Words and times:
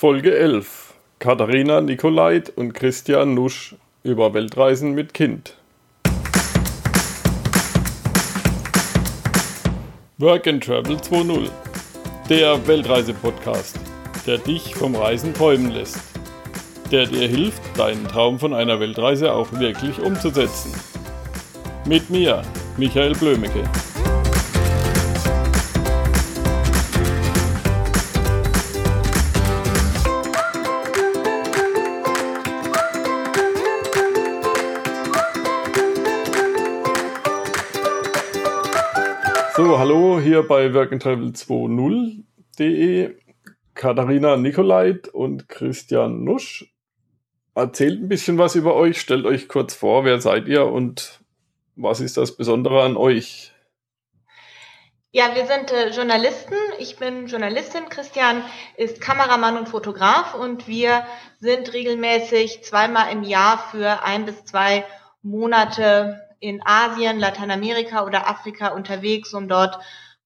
Folge 0.00 0.32
11. 0.38 0.94
Katharina 1.18 1.80
Nikolait 1.80 2.50
und 2.50 2.72
Christian 2.72 3.34
Nusch 3.34 3.74
über 4.04 4.32
Weltreisen 4.32 4.92
mit 4.92 5.12
Kind. 5.12 5.56
Work 10.18 10.46
and 10.46 10.62
Travel 10.62 10.98
2.0. 10.98 11.50
Der 12.30 12.64
Weltreise-Podcast, 12.64 13.80
der 14.24 14.38
dich 14.38 14.72
vom 14.76 14.94
Reisen 14.94 15.34
träumen 15.34 15.72
lässt. 15.72 15.98
Der 16.92 17.06
dir 17.06 17.26
hilft, 17.26 17.60
deinen 17.76 18.06
Traum 18.06 18.38
von 18.38 18.54
einer 18.54 18.78
Weltreise 18.78 19.32
auch 19.32 19.50
wirklich 19.54 19.98
umzusetzen. 19.98 20.72
Mit 21.86 22.08
mir, 22.08 22.42
Michael 22.76 23.14
Blömecke. 23.14 23.64
Hier 40.28 40.46
bei 40.46 40.66
workandtravel20.de. 40.66 43.16
Katharina 43.74 44.36
Nikolait 44.36 45.08
und 45.08 45.48
Christian 45.48 46.22
Nusch. 46.22 46.70
Erzählt 47.54 48.02
ein 48.02 48.10
bisschen 48.10 48.36
was 48.36 48.54
über 48.54 48.74
euch, 48.74 49.00
stellt 49.00 49.24
euch 49.24 49.48
kurz 49.48 49.74
vor, 49.74 50.04
wer 50.04 50.20
seid 50.20 50.46
ihr 50.46 50.66
und 50.66 51.20
was 51.76 52.00
ist 52.00 52.18
das 52.18 52.36
Besondere 52.36 52.82
an 52.82 52.98
euch? 52.98 53.54
Ja, 55.12 55.34
wir 55.34 55.46
sind 55.46 55.72
äh, 55.72 55.88
Journalisten. 55.90 56.56
Ich 56.78 56.96
bin 56.96 57.28
Journalistin. 57.28 57.88
Christian 57.88 58.44
ist 58.76 59.00
Kameramann 59.00 59.56
und 59.56 59.70
Fotograf 59.70 60.34
und 60.34 60.68
wir 60.68 61.06
sind 61.40 61.72
regelmäßig 61.72 62.64
zweimal 62.64 63.10
im 63.12 63.22
Jahr 63.22 63.56
für 63.70 64.02
ein 64.02 64.26
bis 64.26 64.44
zwei 64.44 64.84
Monate 65.22 66.20
in 66.40 66.60
Asien, 66.64 67.18
Lateinamerika 67.18 68.04
oder 68.04 68.28
Afrika 68.28 68.68
unterwegs, 68.68 69.32
um 69.32 69.48
dort 69.48 69.78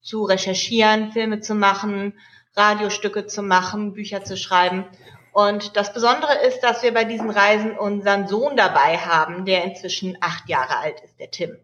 zu 0.03 0.25
recherchieren, 0.25 1.13
Filme 1.13 1.41
zu 1.41 1.55
machen, 1.55 2.15
Radiostücke 2.55 3.27
zu 3.27 3.43
machen, 3.43 3.95
Bücher 3.95 4.25
zu 4.25 4.37
schreiben. 4.37 4.85
Und 5.33 5.77
das 5.77 5.95
Besondere 5.95 6.45
ist, 6.47 6.61
dass 6.61 6.83
wir 6.83 6.93
bei 6.93 7.05
diesen 7.05 7.31
Reisen 7.31 7.79
unseren 7.79 8.29
Sohn 8.29 8.57
dabei 8.57 8.99
haben, 8.99 9.47
der 9.47 9.65
inzwischen 9.65 10.19
acht 10.21 10.49
Jahre 10.49 10.77
alt 10.77 11.01
ist, 11.01 11.19
der 11.19 11.31
Tim. 11.31 11.57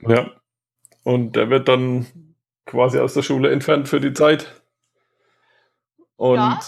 Ja. 0.00 0.30
Und 1.04 1.36
der 1.36 1.50
wird 1.50 1.68
dann 1.68 2.34
quasi 2.66 2.98
aus 2.98 3.14
der 3.14 3.22
Schule 3.22 3.52
entfernt 3.52 3.88
für 3.88 4.00
die 4.00 4.12
Zeit. 4.12 4.62
Und 6.16 6.36
ja. 6.36 6.60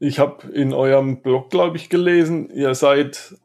ich 0.00 0.18
habe 0.18 0.48
in 0.48 0.72
eurem 0.72 1.22
Blog, 1.22 1.50
glaube 1.50 1.76
ich, 1.76 1.88
gelesen, 1.88 2.50
ihr 2.50 2.74
seid 2.74 3.36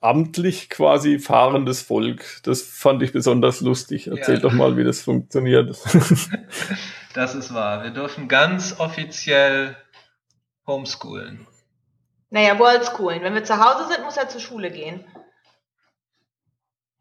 amtlich 0.00 0.70
quasi 0.70 1.18
fahrendes 1.18 1.82
Volk. 1.82 2.40
Das 2.44 2.62
fand 2.62 3.02
ich 3.02 3.12
besonders 3.12 3.60
lustig. 3.60 4.06
Erzähl 4.06 4.36
ja. 4.36 4.40
doch 4.40 4.52
mal, 4.52 4.76
wie 4.76 4.84
das 4.84 5.02
funktioniert. 5.02 5.76
das 7.14 7.34
ist 7.34 7.52
wahr. 7.52 7.84
Wir 7.84 7.90
dürfen 7.90 8.28
ganz 8.28 8.78
offiziell 8.78 9.76
homeschoolen. 10.66 11.46
Naja, 12.30 12.58
worldschoolen. 12.58 13.22
Wenn 13.22 13.34
wir 13.34 13.44
zu 13.44 13.58
Hause 13.58 13.92
sind, 13.92 14.04
muss 14.04 14.16
er 14.16 14.28
zur 14.28 14.40
Schule 14.40 14.70
gehen. 14.70 15.04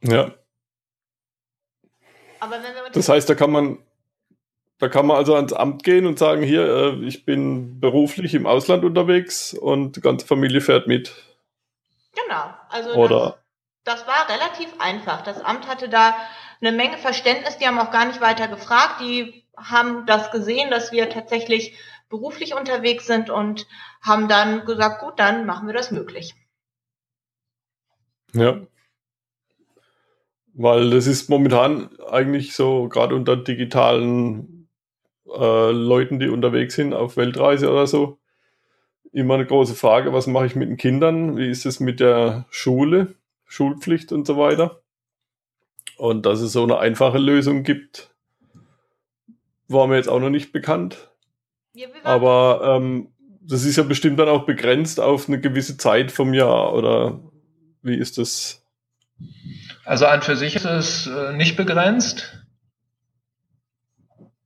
Ja. 0.02 0.34
Aber 2.40 2.56
wenn 2.56 2.74
wir 2.74 2.90
das 2.92 3.10
heißt, 3.10 3.30
da 3.30 3.36
kann 3.36 3.52
man 3.52 3.80
da 4.80 4.88
kann 4.88 5.06
man 5.06 5.18
also 5.18 5.36
ans 5.36 5.52
Amt 5.52 5.84
gehen 5.84 6.06
und 6.06 6.18
sagen, 6.18 6.42
hier, 6.42 6.64
äh, 6.64 7.06
ich 7.06 7.26
bin 7.26 7.82
beruflich 7.82 8.34
im 8.34 8.46
Ausland 8.46 8.86
unterwegs 8.86 9.54
und 9.54 9.98
die 9.98 10.02
ganze 10.02 10.26
Familie 10.26 10.62
fährt 10.62 10.88
mit. 10.88 11.29
Genau. 12.16 12.54
Also 12.70 12.94
Oder 12.94 13.40
das, 13.84 14.06
das 14.06 14.08
war 14.08 14.30
relativ 14.30 14.74
einfach. 14.80 15.22
Das 15.22 15.42
Amt 15.42 15.68
hatte 15.68 15.90
da 15.90 16.16
eine 16.62 16.72
Menge 16.72 16.98
Verständnis. 16.98 17.58
Die 17.58 17.68
haben 17.68 17.80
auch 17.80 17.92
gar 17.92 18.06
nicht 18.06 18.22
weiter 18.22 18.48
gefragt. 18.48 19.02
Die 19.02 19.46
haben 19.58 20.06
das 20.06 20.32
gesehen, 20.32 20.72
dass 20.72 20.92
wir 20.92 21.10
tatsächlich 21.10 21.78
beruflich 22.10 22.56
unterwegs 22.56 23.06
sind 23.06 23.30
und 23.30 23.68
haben 24.02 24.28
dann 24.28 24.66
gesagt, 24.66 25.02
gut, 25.02 25.20
dann 25.20 25.46
machen 25.46 25.68
wir 25.68 25.74
das 25.74 25.92
möglich. 25.92 26.34
Ja. 28.34 28.62
Weil 30.54 30.90
das 30.90 31.08
ist 31.08 31.30
momentan 31.30 31.90
eigentlich 32.10 32.54
so, 32.54 32.90
gerade 32.90 33.16
unter 33.16 33.38
digitalen 33.38 34.70
äh, 35.26 35.72
Leuten, 35.72 36.20
die 36.20 36.28
unterwegs 36.28 36.76
sind 36.76 36.94
auf 36.94 37.18
Weltreise 37.18 37.72
oder 37.72 37.88
so, 37.88 38.19
immer 39.12 39.36
eine 39.36 39.46
große 39.46 39.76
Frage, 39.76 40.14
was 40.14 40.28
mache 40.28 40.46
ich 40.46 40.56
mit 40.56 40.70
den 40.70 40.78
Kindern? 40.78 41.38
Wie 41.38 41.50
ist 41.50 41.66
es 41.66 41.80
mit 41.80 42.00
der 42.00 42.46
Schule, 42.50 43.16
Schulpflicht 43.46 44.12
und 44.12 44.28
so 44.28 44.38
weiter? 44.38 44.82
Und 45.98 46.26
dass 46.26 46.42
es 46.42 46.54
so 46.54 46.64
eine 46.64 46.80
einfache 46.80 47.18
Lösung 47.18 47.64
gibt, 47.64 48.10
war 49.68 49.88
mir 49.88 49.98
jetzt 49.98 50.10
auch 50.10 50.20
noch 50.20 50.30
nicht 50.30 50.52
bekannt. 50.52 51.10
Ja, 51.74 51.88
Aber 52.04 52.62
ähm, 52.64 53.12
das 53.42 53.64
ist 53.64 53.76
ja 53.76 53.84
bestimmt 53.84 54.20
dann 54.20 54.30
auch 54.30 54.46
begrenzt 54.46 55.00
auf 55.00 55.28
eine 55.28 55.40
gewisse 55.40 55.78
Zeit 55.78 56.12
vom 56.12 56.34
Jahr, 56.34 56.74
oder 56.74 57.20
wie 57.82 57.96
ist 57.96 58.18
das? 58.18 58.66
Also 59.86 60.06
an 60.06 60.22
für 60.22 60.36
sich 60.36 60.56
ist 60.56 60.66
es 60.66 61.08
äh, 61.08 61.34
nicht 61.34 61.58
begrenzt. 61.58 62.46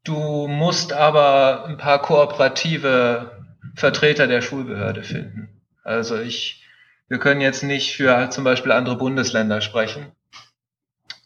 Du 0.03 0.47
musst 0.47 0.91
aber 0.91 1.65
ein 1.65 1.77
paar 1.77 2.01
kooperative 2.01 3.32
Vertreter 3.75 4.27
der 4.27 4.41
Schulbehörde 4.41 5.03
finden. 5.03 5.61
Also 5.83 6.19
ich, 6.19 6.63
wir 7.07 7.19
können 7.19 7.41
jetzt 7.41 7.63
nicht 7.63 7.95
für 7.95 8.29
zum 8.29 8.43
Beispiel 8.43 8.71
andere 8.71 8.97
Bundesländer 8.97 9.61
sprechen, 9.61 10.11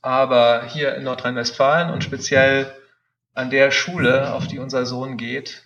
aber 0.02 0.66
hier 0.66 0.96
in 0.96 1.04
Nordrhein-Westfalen 1.04 1.92
und 1.92 2.04
speziell 2.04 2.74
an 3.34 3.50
der 3.50 3.72
Schule, 3.72 4.34
auf 4.34 4.48
die 4.48 4.60
unser 4.60 4.86
Sohn 4.86 5.18
geht, 5.18 5.64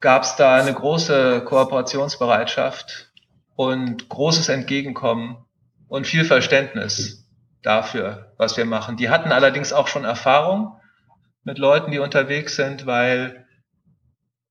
gab 0.00 0.22
es 0.22 0.36
da 0.36 0.56
eine 0.56 0.72
große 0.72 1.42
Kooperationsbereitschaft 1.44 3.12
und 3.54 4.08
großes 4.08 4.48
Entgegenkommen 4.48 5.44
und 5.88 6.06
viel 6.06 6.24
Verständnis 6.24 7.28
dafür, 7.62 8.32
was 8.38 8.56
wir 8.56 8.64
machen. 8.64 8.96
Die 8.96 9.10
hatten 9.10 9.32
allerdings 9.32 9.72
auch 9.72 9.88
schon 9.88 10.04
Erfahrung 10.04 10.80
mit 11.44 11.58
Leuten, 11.58 11.90
die 11.90 11.98
unterwegs 11.98 12.56
sind, 12.56 12.86
weil 12.86 13.39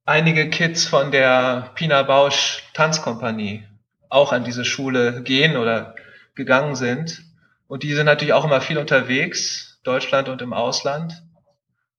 einige 0.09 0.49
Kids 0.49 0.85
von 0.85 1.11
der 1.11 1.69
Pina 1.75 2.01
Bausch 2.01 2.63
Tanzkompanie 2.73 3.63
auch 4.09 4.33
an 4.33 4.43
diese 4.43 4.65
Schule 4.65 5.21
gehen 5.21 5.55
oder 5.55 5.93
gegangen 6.33 6.75
sind. 6.75 7.23
Und 7.67 7.83
die 7.83 7.93
sind 7.93 8.07
natürlich 8.07 8.33
auch 8.33 8.43
immer 8.43 8.59
viel 8.59 8.79
unterwegs, 8.79 9.79
Deutschland 9.83 10.27
und 10.27 10.41
im 10.41 10.51
Ausland. 10.51 11.21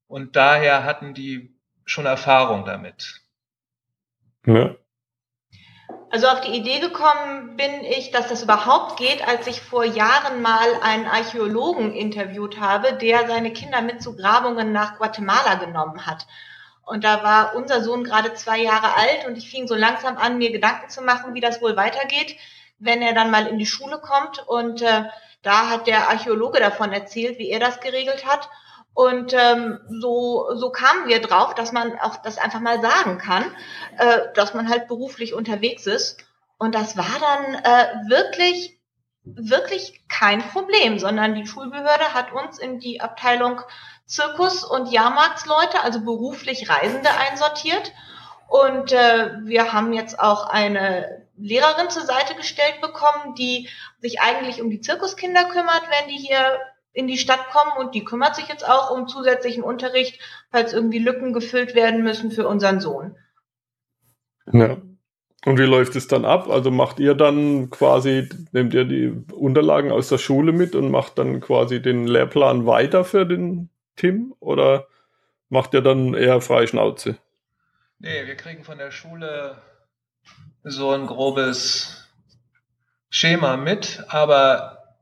Und 0.09 0.35
daher 0.35 0.83
hatten 0.83 1.15
die 1.15 1.55
schon 1.85 2.05
Erfahrung 2.05 2.65
damit. 2.65 3.21
Ja. 4.45 4.75
Also 6.11 6.27
auf 6.27 6.41
die 6.41 6.57
Idee 6.57 6.81
gekommen 6.81 7.57
bin 7.57 7.85
ich, 7.85 8.11
dass 8.11 8.27
das 8.27 8.43
überhaupt 8.43 8.99
geht, 8.99 9.27
als 9.27 9.47
ich 9.47 9.61
vor 9.61 9.85
Jahren 9.85 10.43
mal 10.43 10.69
einen 10.83 11.07
Archäologen 11.07 11.93
interviewt 11.95 12.59
habe, 12.59 12.95
der 12.95 13.29
seine 13.29 13.53
Kinder 13.53 13.81
mit 13.81 14.03
zu 14.03 14.17
Grabungen 14.17 14.73
nach 14.73 14.99
Guatemala 14.99 15.55
genommen 15.55 16.07
hat. 16.07 16.27
Und 16.85 17.05
da 17.05 17.23
war 17.23 17.55
unser 17.55 17.83
Sohn 17.83 18.05
gerade 18.05 18.35
zwei 18.35 18.59
Jahre 18.59 18.97
alt 18.97 19.27
und 19.27 19.37
ich 19.37 19.51
fing 19.51 19.69
so 19.69 19.75
langsam 19.75 20.17
an, 20.17 20.39
mir 20.39 20.51
Gedanken 20.51 20.89
zu 20.89 21.03
machen, 21.03 21.35
wie 21.35 21.41
das 21.41 21.63
wohl 21.63 21.77
weitergeht, 21.77 22.37
wenn 22.79 23.03
er 23.03 23.15
dann 23.15 23.31
mal 23.31 23.47
in 23.47 23.59
die 23.59 23.67
Schule 23.67 23.99
kommt. 23.99 24.47
Und 24.49 24.83
äh, 24.83 25.05
da 25.43 25.71
hat 25.71 25.87
der 25.87 26.09
Archäologe 26.09 26.59
davon 26.59 26.93
erzählt, 26.93 27.39
wie 27.39 27.49
er 27.49 27.61
das 27.61 27.81
geregelt 27.81 28.27
hat. 28.27 28.49
Und 28.93 29.33
ähm, 29.35 29.79
so, 29.89 30.55
so 30.57 30.71
kamen 30.71 31.07
wir 31.07 31.21
drauf, 31.21 31.55
dass 31.55 31.73
man 31.73 31.99
auch 32.01 32.17
das 32.17 32.39
einfach 32.39 32.61
mal 32.61 32.83
sagen 32.83 33.19
kann, 33.19 33.45
äh, 33.99 34.33
dass 34.35 34.53
man 34.53 34.69
halt 34.69 34.89
beruflich 34.89 35.33
unterwegs 35.33 35.87
ist. 35.87 36.25
Und 36.59 36.75
das 36.75 36.97
war 36.97 37.07
dann 37.21 37.55
äh, 37.55 38.11
wirklich, 38.11 38.79
wirklich 39.25 40.03
kein 40.09 40.43
Problem, 40.43 40.99
sondern 40.99 41.35
die 41.35 41.47
Schulbehörde 41.47 42.13
hat 42.13 42.33
uns 42.33 42.59
in 42.59 42.81
die 42.81 43.01
Abteilung 43.01 43.61
Zirkus- 44.11 44.65
und 44.65 44.91
Jahrmarktsleute, 44.91 45.83
also 45.83 46.01
beruflich 46.01 46.69
Reisende 46.69 47.11
einsortiert. 47.11 47.93
Und 48.49 48.91
äh, 48.91 49.31
wir 49.45 49.73
haben 49.73 49.93
jetzt 49.93 50.19
auch 50.19 50.47
eine 50.49 51.27
Lehrerin 51.37 51.91
zur 51.91 52.03
Seite 52.03 52.35
gestellt 52.35 52.81
bekommen, 52.83 53.37
die 53.37 53.69
sich 54.01 54.21
eigentlich 54.21 54.61
um 54.61 54.69
die 54.69 54.81
Zirkuskinder 54.81 55.45
kümmert, 55.45 55.83
wenn 55.89 56.09
die 56.09 56.21
hier 56.21 56.59
in 56.93 57.07
die 57.07 57.19
Stadt 57.19 57.51
kommen. 57.53 57.71
Und 57.79 57.95
die 57.95 58.03
kümmert 58.03 58.35
sich 58.35 58.49
jetzt 58.49 58.69
auch 58.69 58.91
um 58.91 59.07
zusätzlichen 59.07 59.63
Unterricht, 59.63 60.21
falls 60.51 60.73
irgendwie 60.73 60.99
Lücken 60.99 61.33
gefüllt 61.33 61.77
werden 61.77 62.03
müssen 62.03 62.33
für 62.33 62.49
unseren 62.49 62.81
Sohn. 62.81 63.15
Ja. 64.53 64.77
Und 65.47 65.59
wie 65.59 65.63
läuft 65.63 65.95
es 65.95 66.09
dann 66.09 66.25
ab? 66.25 66.51
Also 66.51 66.73
macht 66.73 66.99
ihr 66.99 67.15
dann 67.15 67.71
quasi, 67.71 68.29
nehmt 68.51 68.75
ihr 68.75 68.85
die 68.85 69.25
Unterlagen 69.33 69.93
aus 69.93 70.09
der 70.09 70.19
Schule 70.19 70.51
mit 70.51 70.75
und 70.75 70.91
macht 70.91 71.17
dann 71.19 71.41
quasi 71.41 71.81
den 71.81 72.09
Lehrplan 72.09 72.67
weiter 72.67 73.05
für 73.05 73.25
den 73.25 73.71
Tim 74.01 74.35
oder 74.41 74.87
macht 75.51 75.75
ihr 75.75 75.83
dann 75.83 76.15
eher 76.15 76.41
freie 76.41 76.67
Schnauze? 76.67 77.19
Nee, 77.99 78.27
wir 78.27 78.35
kriegen 78.35 78.65
von 78.65 78.79
der 78.79 78.93
Schule 78.93 79.59
so 80.65 80.93
ein 80.93 81.07
grobes 81.07 82.09
Schema 83.11 83.59
mit, 83.59 84.03
aber 84.09 84.97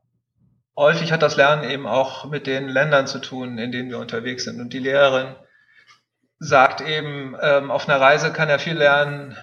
häufig 0.75 1.13
hat 1.13 1.21
das 1.21 1.37
Lernen 1.37 1.69
eben 1.69 1.87
auch 1.87 2.25
mit 2.25 2.45
den 2.45 2.67
Ländern 2.67 3.07
zu 3.07 3.19
tun, 3.19 3.57
in 3.57 3.71
denen 3.71 3.89
wir 3.89 3.99
unterwegs 3.99 4.43
sind. 4.43 4.59
Und 4.59 4.73
die 4.73 4.79
Lehrerin 4.79 5.33
sagt 6.39 6.81
eben, 6.81 7.37
ähm, 7.41 7.71
auf 7.71 7.87
einer 7.87 8.01
Reise 8.01 8.33
kann 8.33 8.49
er 8.49 8.59
viel 8.59 8.77
lernen, 8.77 9.37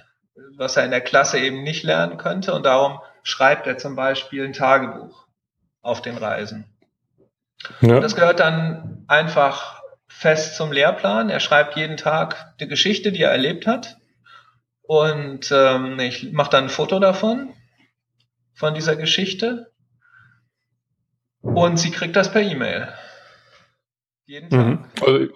was 0.57 0.77
er 0.77 0.85
in 0.85 0.91
der 0.91 1.01
Klasse 1.01 1.39
eben 1.39 1.63
nicht 1.63 1.83
lernen 1.83 2.19
könnte. 2.19 2.53
Und 2.53 2.67
darum 2.67 3.01
schreibt 3.23 3.67
er 3.67 3.79
zum 3.79 3.97
Beispiel 3.97 4.45
ein 4.45 4.53
Tagebuch 4.53 5.27
auf 5.81 6.03
den 6.03 6.19
Reisen. 6.19 6.76
Ja. 7.81 8.01
Das 8.01 8.15
gehört 8.15 8.41
dann 8.41 9.05
einfach 9.09 9.83
fest 10.09 10.57
zum 10.57 10.73
Lehrplan. 10.73 11.31
Er 11.31 11.41
schreibt 11.41 11.77
jeden 11.77 11.97
Tag 11.97 12.57
die 12.59 12.69
Geschichte, 12.69 13.13
die 13.13 13.23
er 13.23 13.31
erlebt 13.31 13.67
hat. 13.67 13.99
Und 14.83 15.51
ähm, 15.53 15.99
ich 15.99 16.33
mache 16.33 16.51
dann 16.51 16.65
ein 16.65 16.71
Foto 16.71 17.01
davon, 17.01 17.53
von 18.55 18.75
dieser 18.75 18.97
Geschichte. 18.97 19.73
Und 21.41 21.79
sie 21.79 21.91
kriegt 21.91 22.17
das 22.17 22.31
per 22.31 22.43
E-Mail. 22.43 22.89
Jeden 24.27 24.51
Tag. 24.51 24.67
Mhm. 24.67 24.85
Also 25.05 25.27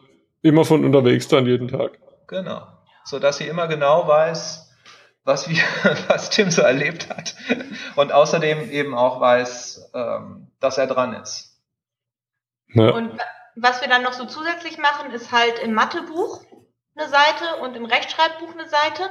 immer 0.42 0.64
von 0.64 0.84
unterwegs 0.84 1.28
dann 1.28 1.46
jeden 1.46 1.68
Tag. 1.68 1.98
Genau. 2.26 2.66
So 3.04 3.18
dass 3.18 3.38
sie 3.38 3.46
immer 3.46 3.66
genau 3.66 4.06
weiß, 4.06 4.70
was, 5.24 5.48
wir, 5.48 5.62
was 6.08 6.30
Tim 6.30 6.50
so 6.50 6.62
erlebt 6.62 7.08
hat. 7.10 7.34
Und 7.96 8.12
außerdem 8.12 8.70
eben 8.70 8.94
auch 8.94 9.20
weiß, 9.20 9.90
ähm, 9.94 10.52
dass 10.60 10.78
er 10.78 10.86
dran 10.86 11.14
ist. 11.14 11.49
Ja. 12.72 12.90
Und 12.90 13.18
was 13.56 13.80
wir 13.80 13.88
dann 13.88 14.02
noch 14.02 14.12
so 14.12 14.24
zusätzlich 14.26 14.78
machen, 14.78 15.10
ist 15.12 15.32
halt 15.32 15.58
im 15.58 15.74
Mathebuch 15.74 16.42
eine 16.96 17.08
Seite 17.08 17.56
und 17.62 17.76
im 17.76 17.84
Rechtschreibbuch 17.84 18.52
eine 18.52 18.68
Seite. 18.68 19.10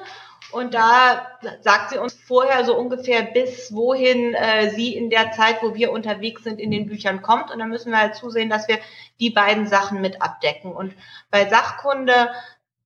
Und 0.51 0.73
da 0.73 1.27
sagt 1.61 1.91
sie 1.91 1.99
uns 1.99 2.13
vorher 2.13 2.65
so 2.65 2.75
ungefähr, 2.75 3.21
bis 3.21 3.73
wohin 3.73 4.33
äh, 4.33 4.71
sie 4.71 4.95
in 4.95 5.09
der 5.09 5.31
Zeit, 5.31 5.61
wo 5.61 5.75
wir 5.75 5.91
unterwegs 5.91 6.43
sind, 6.43 6.59
in 6.59 6.71
den 6.71 6.87
Büchern 6.87 7.21
kommt. 7.21 7.51
Und 7.51 7.59
dann 7.59 7.69
müssen 7.69 7.91
wir 7.91 7.99
halt 7.99 8.15
zusehen, 8.15 8.49
dass 8.49 8.67
wir 8.67 8.79
die 9.19 9.29
beiden 9.29 9.67
Sachen 9.67 10.01
mit 10.01 10.21
abdecken. 10.21 10.71
Und 10.71 10.95
bei 11.29 11.47
Sachkunde 11.47 12.31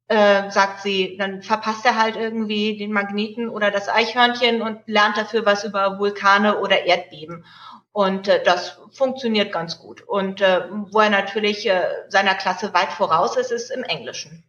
äh, 0.08 0.52
sagt 0.52 0.82
sie, 0.82 1.16
dann 1.18 1.42
verpasst 1.42 1.86
er 1.86 1.98
halt 1.98 2.18
irgendwie 2.18 2.78
den 2.78 2.92
Magneten 2.92 3.48
oder 3.48 3.72
das 3.72 3.88
Eichhörnchen 3.88 4.62
und 4.62 4.82
lernt 4.86 5.18
dafür 5.18 5.46
was 5.46 5.64
über 5.64 6.00
Vulkane 6.00 6.60
oder 6.60 6.84
Erdbeben. 6.84 7.46
Und 7.94 8.28
äh, 8.28 8.44
das 8.44 8.80
funktioniert 8.92 9.54
ganz 9.54 9.80
gut. 9.80 10.02
Und 10.02 10.42
äh, 10.42 10.68
wo 10.92 11.00
er 11.00 11.12
natürlich 11.12 11.68
äh, 11.70 11.84
seiner 12.10 12.34
Klasse 12.34 12.74
weit 12.74 12.92
voraus 12.92 13.38
ist, 13.38 13.52
ist 13.52 13.70
im 13.70 13.84
Englischen. 13.84 14.44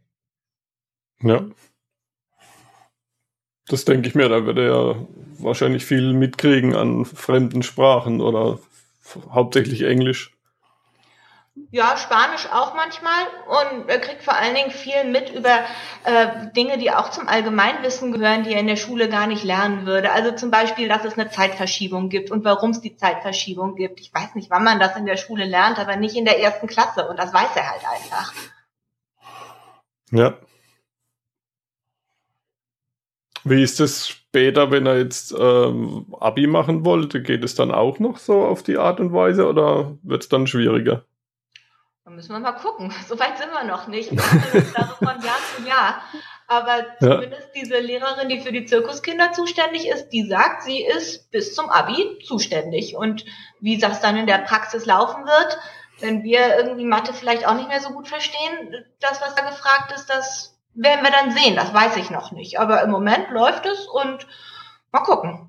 Ja. 1.20 1.44
Das 3.68 3.84
denke 3.84 4.08
ich 4.08 4.14
mir, 4.14 4.28
da 4.28 4.44
wird 4.44 4.58
er 4.58 4.64
ja 4.64 5.06
wahrscheinlich 5.38 5.84
viel 5.84 6.14
mitkriegen 6.14 6.74
an 6.74 7.04
fremden 7.04 7.62
Sprachen 7.62 8.20
oder 8.20 8.58
hauptsächlich 9.30 9.82
Englisch. 9.82 10.33
Ja, 11.74 11.96
Spanisch 11.96 12.46
auch 12.52 12.72
manchmal 12.76 13.24
und 13.48 13.88
er 13.88 13.98
kriegt 13.98 14.22
vor 14.22 14.36
allen 14.36 14.54
Dingen 14.54 14.70
viel 14.70 15.10
mit 15.10 15.30
über 15.30 15.58
äh, 16.04 16.52
Dinge, 16.54 16.78
die 16.78 16.92
auch 16.92 17.10
zum 17.10 17.26
Allgemeinwissen 17.26 18.12
gehören, 18.12 18.44
die 18.44 18.52
er 18.52 18.60
in 18.60 18.68
der 18.68 18.76
Schule 18.76 19.08
gar 19.08 19.26
nicht 19.26 19.42
lernen 19.42 19.84
würde. 19.84 20.12
Also 20.12 20.30
zum 20.30 20.52
Beispiel, 20.52 20.86
dass 20.86 21.04
es 21.04 21.18
eine 21.18 21.30
Zeitverschiebung 21.30 22.10
gibt 22.10 22.30
und 22.30 22.44
warum 22.44 22.70
es 22.70 22.80
die 22.80 22.94
Zeitverschiebung 22.94 23.74
gibt. 23.74 23.98
Ich 23.98 24.14
weiß 24.14 24.36
nicht, 24.36 24.50
wann 24.50 24.62
man 24.62 24.78
das 24.78 24.96
in 24.96 25.04
der 25.04 25.16
Schule 25.16 25.46
lernt, 25.46 25.80
aber 25.80 25.96
nicht 25.96 26.14
in 26.14 26.24
der 26.24 26.38
ersten 26.38 26.68
Klasse 26.68 27.08
und 27.08 27.18
das 27.18 27.34
weiß 27.34 27.56
er 27.56 27.68
halt 27.68 27.82
einfach. 27.92 28.32
Ja. 30.12 30.38
Wie 33.42 33.64
ist 33.64 33.80
es 33.80 34.06
später, 34.06 34.70
wenn 34.70 34.86
er 34.86 34.98
jetzt 34.98 35.34
ähm, 35.36 36.14
Abi 36.20 36.46
machen 36.46 36.84
wollte? 36.84 37.20
Geht 37.20 37.42
es 37.42 37.56
dann 37.56 37.72
auch 37.72 37.98
noch 37.98 38.18
so 38.18 38.44
auf 38.44 38.62
die 38.62 38.78
Art 38.78 39.00
und 39.00 39.12
Weise 39.12 39.48
oder 39.48 39.98
wird 40.04 40.22
es 40.22 40.28
dann 40.28 40.46
schwieriger? 40.46 41.04
Da 42.04 42.10
müssen 42.10 42.32
wir 42.32 42.40
mal 42.40 42.52
gucken. 42.52 42.92
So 43.08 43.18
weit 43.18 43.38
sind 43.38 43.50
wir 43.50 43.64
noch 43.64 43.86
nicht. 43.86 44.12
Das 44.12 44.92
von 44.98 45.22
Jahr 45.22 45.38
zu 45.56 45.62
Jahr. 45.66 46.02
Aber 46.46 46.84
zumindest 47.00 47.54
ja. 47.54 47.62
diese 47.62 47.78
Lehrerin, 47.78 48.28
die 48.28 48.40
für 48.40 48.52
die 48.52 48.66
Zirkuskinder 48.66 49.32
zuständig 49.32 49.88
ist, 49.88 50.10
die 50.10 50.26
sagt, 50.26 50.62
sie 50.62 50.82
ist 50.84 51.30
bis 51.30 51.54
zum 51.54 51.70
Abi 51.70 52.18
zuständig. 52.26 52.96
Und 52.96 53.24
wie 53.60 53.78
das 53.78 54.00
dann 54.00 54.18
in 54.18 54.26
der 54.26 54.38
Praxis 54.38 54.84
laufen 54.84 55.24
wird, 55.24 55.58
wenn 56.00 56.22
wir 56.22 56.56
irgendwie 56.56 56.84
Mathe 56.84 57.14
vielleicht 57.14 57.46
auch 57.46 57.54
nicht 57.54 57.68
mehr 57.68 57.80
so 57.80 57.90
gut 57.90 58.08
verstehen, 58.08 58.84
das, 59.00 59.22
was 59.22 59.34
da 59.34 59.48
gefragt 59.48 59.92
ist, 59.94 60.10
das 60.10 60.58
werden 60.74 61.04
wir 61.04 61.10
dann 61.10 61.30
sehen, 61.30 61.56
das 61.56 61.72
weiß 61.72 61.96
ich 61.96 62.10
noch 62.10 62.32
nicht. 62.32 62.58
Aber 62.58 62.82
im 62.82 62.90
Moment 62.90 63.30
läuft 63.30 63.64
es 63.64 63.86
und 63.86 64.26
mal 64.92 65.00
gucken. 65.00 65.48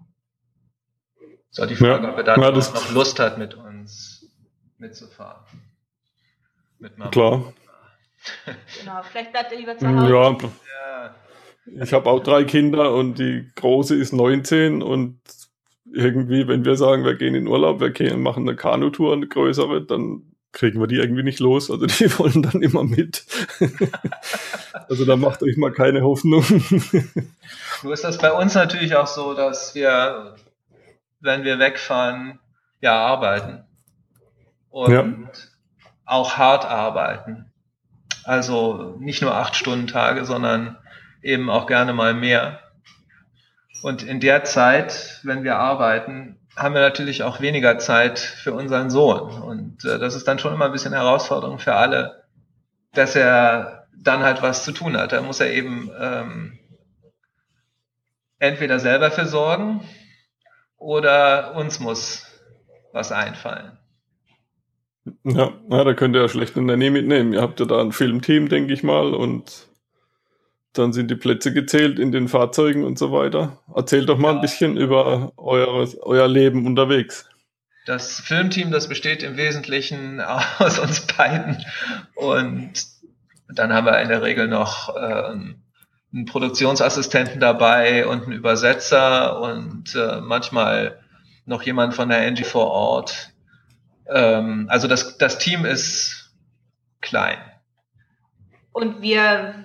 So, 1.50 1.66
die 1.66 1.76
Frage, 1.76 2.06
ja, 2.06 2.12
ob 2.12 2.18
er 2.18 2.24
dann 2.24 2.42
ja, 2.42 2.52
noch 2.52 2.92
Lust 2.92 3.20
hat, 3.20 3.38
mit 3.38 3.56
uns 3.56 4.30
mitzufahren. 4.78 5.44
Mit 6.80 6.98
Mama. 6.98 7.12
Klar. 7.12 7.54
genau, 8.80 9.02
vielleicht 9.04 9.32
bleibt 9.32 9.52
er 9.52 9.58
lieber 9.58 9.78
zu 9.78 9.88
Hause. 9.88 10.12
Ja, 10.12 11.16
ich 11.82 11.94
habe 11.94 12.10
auch 12.10 12.22
drei 12.22 12.44
Kinder 12.44 12.94
und 12.94 13.18
die 13.18 13.48
große 13.56 13.96
ist 13.96 14.14
19 14.14 14.82
und 14.82 15.20
irgendwie, 15.92 16.48
wenn 16.48 16.66
wir 16.66 16.76
sagen, 16.76 17.06
wir 17.06 17.16
gehen 17.16 17.36
in 17.36 17.48
Urlaub, 17.48 17.80
wir 17.80 17.90
gehen, 17.90 18.22
machen 18.22 18.48
eine 18.48 18.56
Kanutour, 18.56 19.14
eine 19.14 19.28
größere, 19.28 19.84
dann 19.84 20.36
kriegen 20.52 20.80
wir 20.80 20.88
die 20.88 20.96
irgendwie 20.96 21.24
nicht 21.24 21.40
los. 21.40 21.72
Also 21.72 21.86
die 21.86 22.10
wollen 22.20 22.44
dann 22.44 22.62
immer 22.62 22.84
mit. 22.84 23.26
also 24.90 25.06
da 25.06 25.16
macht 25.16 25.44
euch 25.44 25.58
mal 25.58 25.72
keine 25.72 26.02
Hoffnung. 26.02 26.44
Nur 27.84 27.94
ist 27.94 28.04
das 28.04 28.18
bei 28.18 28.32
uns 28.32 28.56
natürlich 28.56 28.96
auch 28.96 29.08
so, 29.08 29.34
dass 29.34 29.76
wir, 29.76 30.36
wenn 31.20 31.44
wir 31.44 31.60
wegfahren, 31.60 32.40
ja 32.82 32.94
arbeiten. 32.98 33.64
Und 34.70 34.92
ja. 34.92 35.14
Auch 36.06 36.38
hart 36.38 36.66
arbeiten. 36.66 37.52
Also 38.24 38.96
nicht 39.00 39.22
nur 39.22 39.36
acht 39.36 39.56
Stunden 39.56 39.88
Tage, 39.88 40.26
sondern 40.26 40.78
eben 41.22 41.50
auch 41.50 41.68
gerne 41.68 41.94
mal 41.94 42.14
mehr. 42.14 42.60
Und 43.84 44.04
in 44.04 44.20
der 44.20 44.44
Zeit, 44.44 45.20
wenn 45.24 45.44
wir 45.44 45.58
arbeiten, 45.58 46.40
haben 46.56 46.74
wir 46.74 46.82
natürlich 46.82 47.24
auch 47.24 47.42
weniger 47.42 47.78
Zeit 47.78 48.20
für 48.20 48.54
unseren 48.54 48.90
Sohn. 48.90 49.42
Und 49.42 49.84
äh, 49.86 50.00
das 50.00 50.16
ist 50.16 50.28
dann 50.28 50.40
schon 50.40 50.54
immer 50.54 50.66
ein 50.66 50.72
bisschen 50.72 50.94
Herausforderung 50.94 51.60
für 51.60 51.76
alle, 51.76 52.24
dass 52.94 53.16
er 53.16 53.88
dann 53.96 54.24
halt 54.24 54.42
was 54.42 54.64
zu 54.64 54.72
tun 54.72 54.98
hat. 54.98 55.12
Da 55.12 55.22
muss 55.22 55.40
er 55.40 55.52
eben 55.52 55.92
ähm, 56.00 56.60
entweder 58.40 58.80
selber 58.80 59.12
für 59.12 59.26
sorgen 59.26 59.88
oder 60.78 61.56
uns 61.56 61.80
muss 61.80 62.26
was 62.94 63.12
einfallen. 63.12 63.78
Ja, 65.24 65.54
ja 65.70 65.84
da 65.84 65.94
könnt 65.94 66.16
ihr 66.16 66.22
ja 66.22 66.30
schlecht 66.30 66.58
eine 66.58 66.78
Nähe 66.78 66.92
mitnehmen. 66.92 67.34
Ihr 67.34 67.42
habt 67.42 67.60
ja 67.60 67.66
da 67.66 67.82
ein 67.82 67.92
Filmteam, 67.92 68.50
denke 68.50 68.74
ich 68.74 68.84
mal, 68.84 69.14
und 69.14 69.68
dann 70.74 70.94
sind 70.94 71.10
die 71.10 71.16
Plätze 71.16 71.54
gezählt 71.54 72.00
in 72.00 72.12
den 72.12 72.28
Fahrzeugen 72.28 72.84
und 72.84 73.00
so 73.00 73.12
weiter. 73.12 73.60
Erzählt 73.74 74.10
doch 74.10 74.18
mal 74.18 74.30
ja. 74.30 74.36
ein 74.36 74.42
bisschen 74.42 74.78
über 74.78 75.32
eure, 75.38 75.88
euer 76.02 76.28
Leben 76.28 76.66
unterwegs. 76.66 77.30
Das 77.86 78.20
Filmteam, 78.20 78.72
das 78.72 78.90
besteht 78.90 79.24
im 79.24 79.38
Wesentlichen 79.38 80.20
aus 80.60 80.80
uns 80.80 81.06
beiden. 81.06 81.64
Und 82.16 82.74
dann 83.48 83.74
haben 83.74 83.86
wir 83.86 84.02
in 84.02 84.10
der 84.10 84.24
Regel 84.24 84.48
noch 84.48 84.96
äh, 84.96 85.00
einen 85.00 86.26
Produktionsassistenten 86.26 87.40
dabei 87.40 88.08
und 88.08 88.24
einen 88.24 88.32
Übersetzer 88.32 89.40
und 89.40 89.96
äh, 89.96 90.20
manchmal 90.22 91.00
noch 91.46 91.62
jemand 91.62 91.94
von 91.94 92.10
der 92.10 92.26
NG 92.26 92.44
vor 92.44 92.72
Ort. 92.72 93.35
Ähm, 94.10 94.68
also 94.70 94.88
das, 94.88 95.18
das 95.18 95.38
Team 95.38 95.66
ist 95.66 96.32
klein. 97.02 97.40
Und 98.72 99.02
wir 99.02 99.56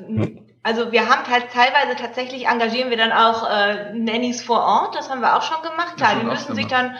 also 0.63 0.93
wir 0.93 1.09
haben 1.09 1.27
halt 1.29 1.51
teilweise 1.53 1.97
tatsächlich 1.97 2.47
engagieren 2.47 2.91
wir 2.91 2.97
dann 2.97 3.13
auch 3.13 3.49
äh, 3.49 3.95
Nannies 3.95 4.43
vor 4.43 4.61
Ort, 4.61 4.95
das 4.95 5.09
haben 5.09 5.23
wir 5.23 5.37
auch 5.37 5.43
schon 5.43 5.63
gemacht. 5.63 5.97
Klar, 5.97 6.17
die 6.21 6.27
müssen 6.27 6.55
sich 6.55 6.67
dann 6.67 6.97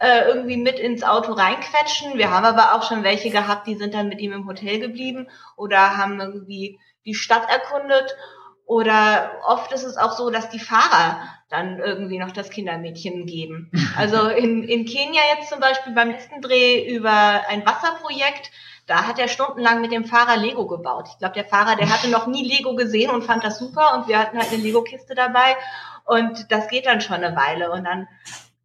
äh, 0.00 0.26
irgendwie 0.26 0.56
mit 0.56 0.80
ins 0.80 1.04
Auto 1.04 1.32
reinquetschen. 1.32 2.18
Wir 2.18 2.30
haben 2.30 2.44
aber 2.44 2.74
auch 2.74 2.82
schon 2.82 3.04
welche 3.04 3.30
gehabt, 3.30 3.66
die 3.66 3.76
sind 3.76 3.94
dann 3.94 4.08
mit 4.08 4.20
ihm 4.20 4.32
im 4.32 4.46
Hotel 4.46 4.80
geblieben 4.80 5.28
oder 5.56 5.96
haben 5.96 6.20
irgendwie 6.20 6.80
die 7.06 7.14
Stadt 7.14 7.48
erkundet. 7.48 8.16
Oder 8.66 9.32
oft 9.46 9.72
ist 9.72 9.84
es 9.84 9.96
auch 9.96 10.12
so, 10.12 10.30
dass 10.30 10.48
die 10.48 10.58
Fahrer 10.58 11.20
dann 11.50 11.78
irgendwie 11.78 12.18
noch 12.18 12.32
das 12.32 12.50
Kindermädchen 12.50 13.26
geben. 13.26 13.70
Also 13.96 14.28
in, 14.28 14.64
in 14.64 14.86
Kenia 14.86 15.20
jetzt 15.36 15.50
zum 15.50 15.60
Beispiel 15.60 15.92
beim 15.94 16.10
letzten 16.10 16.40
Dreh 16.40 16.84
über 16.92 17.42
ein 17.48 17.64
Wasserprojekt, 17.64 18.50
da 18.86 19.06
hat 19.06 19.20
er 19.20 19.28
stundenlang 19.28 19.80
mit 19.80 19.92
dem 19.92 20.04
Fahrer 20.04 20.36
Lego 20.36 20.66
gebaut. 20.66 21.08
Ich 21.12 21.18
glaube, 21.18 21.34
der 21.34 21.44
Fahrer, 21.44 21.76
der 21.76 21.88
hatte 21.88 22.08
noch 22.08 22.26
nie 22.26 22.44
Lego 22.44 22.74
gesehen 22.74 23.10
und 23.10 23.22
fand 23.22 23.44
das 23.44 23.58
super 23.58 23.94
und 23.94 24.08
wir 24.08 24.18
hatten 24.18 24.36
halt 24.36 24.52
eine 24.52 24.62
Lego-Kiste 24.62 25.14
dabei 25.14 25.56
und 26.04 26.50
das 26.50 26.68
geht 26.68 26.86
dann 26.86 27.00
schon 27.00 27.22
eine 27.22 27.36
Weile 27.36 27.70
und 27.70 27.84
dann 27.84 28.08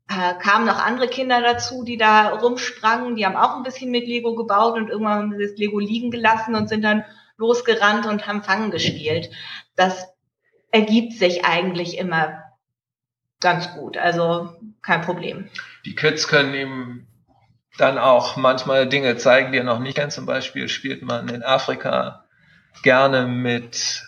äh, 0.09 0.33
kamen 0.39 0.65
noch 0.65 0.83
andere 0.83 1.07
Kinder 1.07 1.41
dazu, 1.41 1.83
die 1.83 1.97
da 1.97 2.29
rumsprangen, 2.29 3.15
die 3.15 3.25
haben 3.25 3.37
auch 3.37 3.55
ein 3.55 3.63
bisschen 3.63 3.91
mit 3.91 4.07
Lego 4.07 4.35
gebaut 4.35 4.75
und 4.75 4.89
irgendwann 4.89 5.19
haben 5.19 5.37
sie 5.37 5.45
das 5.45 5.57
Lego 5.57 5.79
liegen 5.79 6.09
gelassen 6.09 6.55
und 6.55 6.67
sind 6.67 6.83
dann 6.83 7.05
losgerannt 7.39 8.05
und 8.05 8.27
haben 8.27 8.43
Fangen 8.43 8.69
gespielt. 8.69 9.31
Das 9.75 10.07
ergibt 10.71 11.13
sich 11.13 11.45
eigentlich 11.45 11.97
immer 11.97 12.43
ganz 13.39 13.73
gut. 13.73 13.97
Also 13.97 14.53
kein 14.81 15.01
Problem. 15.01 15.49
Die 15.85 15.95
Kids 15.95 16.27
können 16.27 16.53
ihm 16.53 17.07
dann 17.77 17.97
auch 17.97 18.35
manchmal 18.35 18.87
Dinge 18.87 19.15
zeigen, 19.17 19.51
die 19.51 19.57
er 19.57 19.63
noch 19.63 19.79
nicht 19.79 19.95
kennt. 19.95 20.11
Zum 20.11 20.25
Beispiel 20.25 20.67
spielt 20.67 21.01
man 21.01 21.29
in 21.29 21.43
Afrika 21.43 22.25
gerne 22.83 23.25
mit 23.25 24.03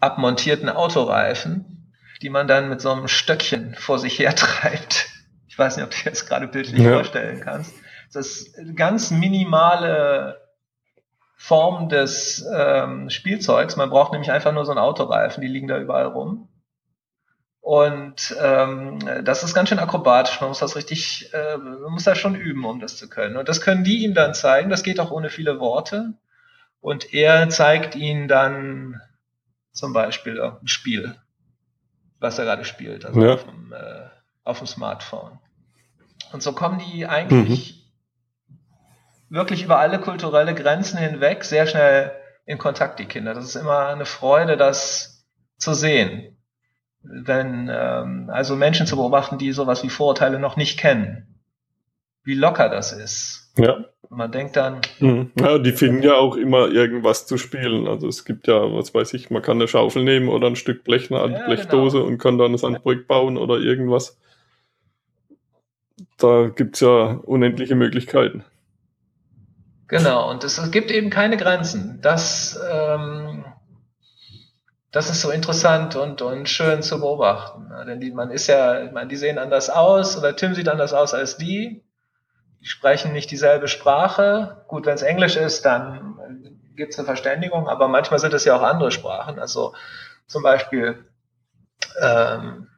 abmontierten 0.00 0.68
Autoreifen, 0.68 1.92
die 2.22 2.28
man 2.28 2.48
dann 2.48 2.68
mit 2.68 2.80
so 2.80 2.90
einem 2.90 3.08
Stöckchen 3.08 3.76
vor 3.76 3.98
sich 3.98 4.18
her 4.18 4.34
treibt. 4.34 5.08
Ich 5.46 5.56
weiß 5.56 5.76
nicht, 5.76 5.84
ob 5.84 5.92
du 5.92 5.96
dir 5.96 6.10
das 6.10 6.26
gerade 6.26 6.48
bildlich 6.48 6.82
ja. 6.82 6.92
vorstellen 6.94 7.40
kannst. 7.40 7.72
Das 8.12 8.52
ganz 8.74 9.10
minimale 9.10 10.45
Form 11.36 11.88
des 11.88 12.44
ähm, 12.52 13.10
Spielzeugs. 13.10 13.76
Man 13.76 13.90
braucht 13.90 14.12
nämlich 14.12 14.32
einfach 14.32 14.52
nur 14.52 14.64
so 14.64 14.72
einen 14.72 14.80
Autoreifen, 14.80 15.42
die 15.42 15.48
liegen 15.48 15.68
da 15.68 15.78
überall 15.78 16.06
rum. 16.06 16.48
Und 17.60 18.34
ähm, 18.40 19.00
das 19.24 19.42
ist 19.42 19.54
ganz 19.54 19.68
schön 19.68 19.78
akrobatisch. 19.78 20.40
Man 20.40 20.50
muss 20.50 20.60
das 20.60 20.76
richtig, 20.76 21.30
äh, 21.34 21.56
man 21.56 21.92
muss 21.92 22.04
das 22.04 22.16
schon 22.16 22.34
üben, 22.36 22.64
um 22.64 22.80
das 22.80 22.96
zu 22.96 23.08
können. 23.08 23.36
Und 23.36 23.48
das 23.48 23.60
können 23.60 23.84
die 23.84 24.04
ihm 24.04 24.14
dann 24.14 24.34
zeigen. 24.34 24.70
Das 24.70 24.82
geht 24.82 24.98
auch 25.00 25.10
ohne 25.10 25.30
viele 25.30 25.60
Worte. 25.60 26.14
Und 26.80 27.12
er 27.12 27.48
zeigt 27.48 27.96
ihnen 27.96 28.28
dann 28.28 29.00
zum 29.72 29.92
Beispiel 29.92 30.40
ein 30.40 30.68
Spiel, 30.68 31.16
was 32.20 32.38
er 32.38 32.44
gerade 32.44 32.64
spielt, 32.64 33.04
also 33.04 33.20
ja. 33.20 33.34
auf, 33.34 33.44
dem, 33.44 33.72
äh, 33.72 34.08
auf, 34.44 34.58
dem, 34.58 34.68
Smartphone. 34.68 35.38
Und 36.32 36.42
so 36.42 36.52
kommen 36.52 36.78
die 36.78 37.06
eigentlich 37.06 37.74
mhm. 37.74 37.75
Wirklich 39.28 39.62
über 39.62 39.78
alle 39.78 40.00
kulturelle 40.00 40.54
Grenzen 40.54 40.98
hinweg 40.98 41.44
sehr 41.44 41.66
schnell 41.66 42.12
in 42.44 42.58
Kontakt, 42.58 42.98
die 42.98 43.06
Kinder. 43.06 43.34
Das 43.34 43.44
ist 43.44 43.56
immer 43.56 43.86
eine 43.86 44.04
Freude, 44.04 44.56
das 44.56 45.26
zu 45.58 45.74
sehen 45.74 46.36
wenn 47.08 47.70
ähm, 47.72 48.30
also 48.32 48.56
Menschen 48.56 48.86
zu 48.86 48.96
beobachten, 48.96 49.38
die 49.38 49.52
sowas 49.52 49.82
wie 49.82 49.90
Vorurteile 49.90 50.38
noch 50.38 50.56
nicht 50.56 50.78
kennen, 50.78 51.40
wie 52.24 52.34
locker 52.34 52.68
das 52.68 52.92
ist. 52.92 53.52
Ja. 53.58 53.84
Man 54.08 54.30
denkt 54.30 54.56
dann. 54.56 54.82
Mhm. 55.00 55.32
Ja, 55.38 55.58
die 55.58 55.72
finden 55.72 56.02
ja 56.02 56.14
auch 56.14 56.36
immer 56.36 56.68
irgendwas 56.68 57.26
zu 57.26 57.38
spielen. 57.38 57.88
Also 57.88 58.06
es 58.06 58.24
gibt 58.24 58.46
ja, 58.46 58.72
was 58.72 58.94
weiß 58.94 59.14
ich, 59.14 59.30
man 59.30 59.42
kann 59.42 59.56
eine 59.56 59.66
Schaufel 59.66 60.04
nehmen 60.04 60.28
oder 60.28 60.46
ein 60.46 60.56
Stück 60.56 60.84
Blech, 60.84 61.12
eine 61.12 61.32
ja, 61.32 61.46
Blechdose 61.46 61.98
genau. 61.98 62.08
und 62.08 62.18
kann 62.18 62.38
dann 62.38 62.48
eine 62.48 62.58
Sandburg 62.58 63.08
bauen 63.08 63.36
oder 63.36 63.58
irgendwas. 63.58 64.18
Da 66.18 66.48
gibt's 66.54 66.80
ja 66.80 67.20
unendliche 67.24 67.74
Möglichkeiten. 67.74 68.44
Genau, 69.88 70.30
und 70.30 70.42
es 70.42 70.70
gibt 70.70 70.90
eben 70.90 71.10
keine 71.10 71.36
Grenzen. 71.36 72.00
Das 72.02 72.58
ähm, 72.70 73.44
das 74.96 75.10
ist 75.10 75.20
so 75.20 75.30
interessant 75.30 75.94
und, 75.94 76.22
und 76.22 76.48
schön 76.48 76.80
zu 76.80 77.00
beobachten. 77.00 77.70
Denn 77.86 78.00
die, 78.00 78.12
man 78.12 78.30
ist 78.30 78.46
ja, 78.46 78.90
meine, 78.94 79.08
die 79.08 79.16
sehen 79.16 79.38
anders 79.38 79.68
aus 79.68 80.16
oder 80.16 80.34
Tim 80.34 80.54
sieht 80.54 80.70
anders 80.70 80.94
aus 80.94 81.12
als 81.12 81.36
die. 81.36 81.84
Die 82.62 82.66
sprechen 82.66 83.12
nicht 83.12 83.30
dieselbe 83.30 83.68
Sprache. 83.68 84.64
Gut, 84.68 84.86
wenn 84.86 84.94
es 84.94 85.02
Englisch 85.02 85.36
ist, 85.36 85.66
dann 85.66 86.18
gibt 86.76 86.94
es 86.94 86.98
eine 86.98 87.04
Verständigung, 87.04 87.68
aber 87.68 87.88
manchmal 87.88 88.20
sind 88.20 88.32
es 88.32 88.46
ja 88.46 88.56
auch 88.56 88.62
andere 88.62 88.90
Sprachen. 88.90 89.38
Also 89.38 89.74
zum 90.26 90.42
Beispiel 90.42 91.04
ähm, 92.00 92.68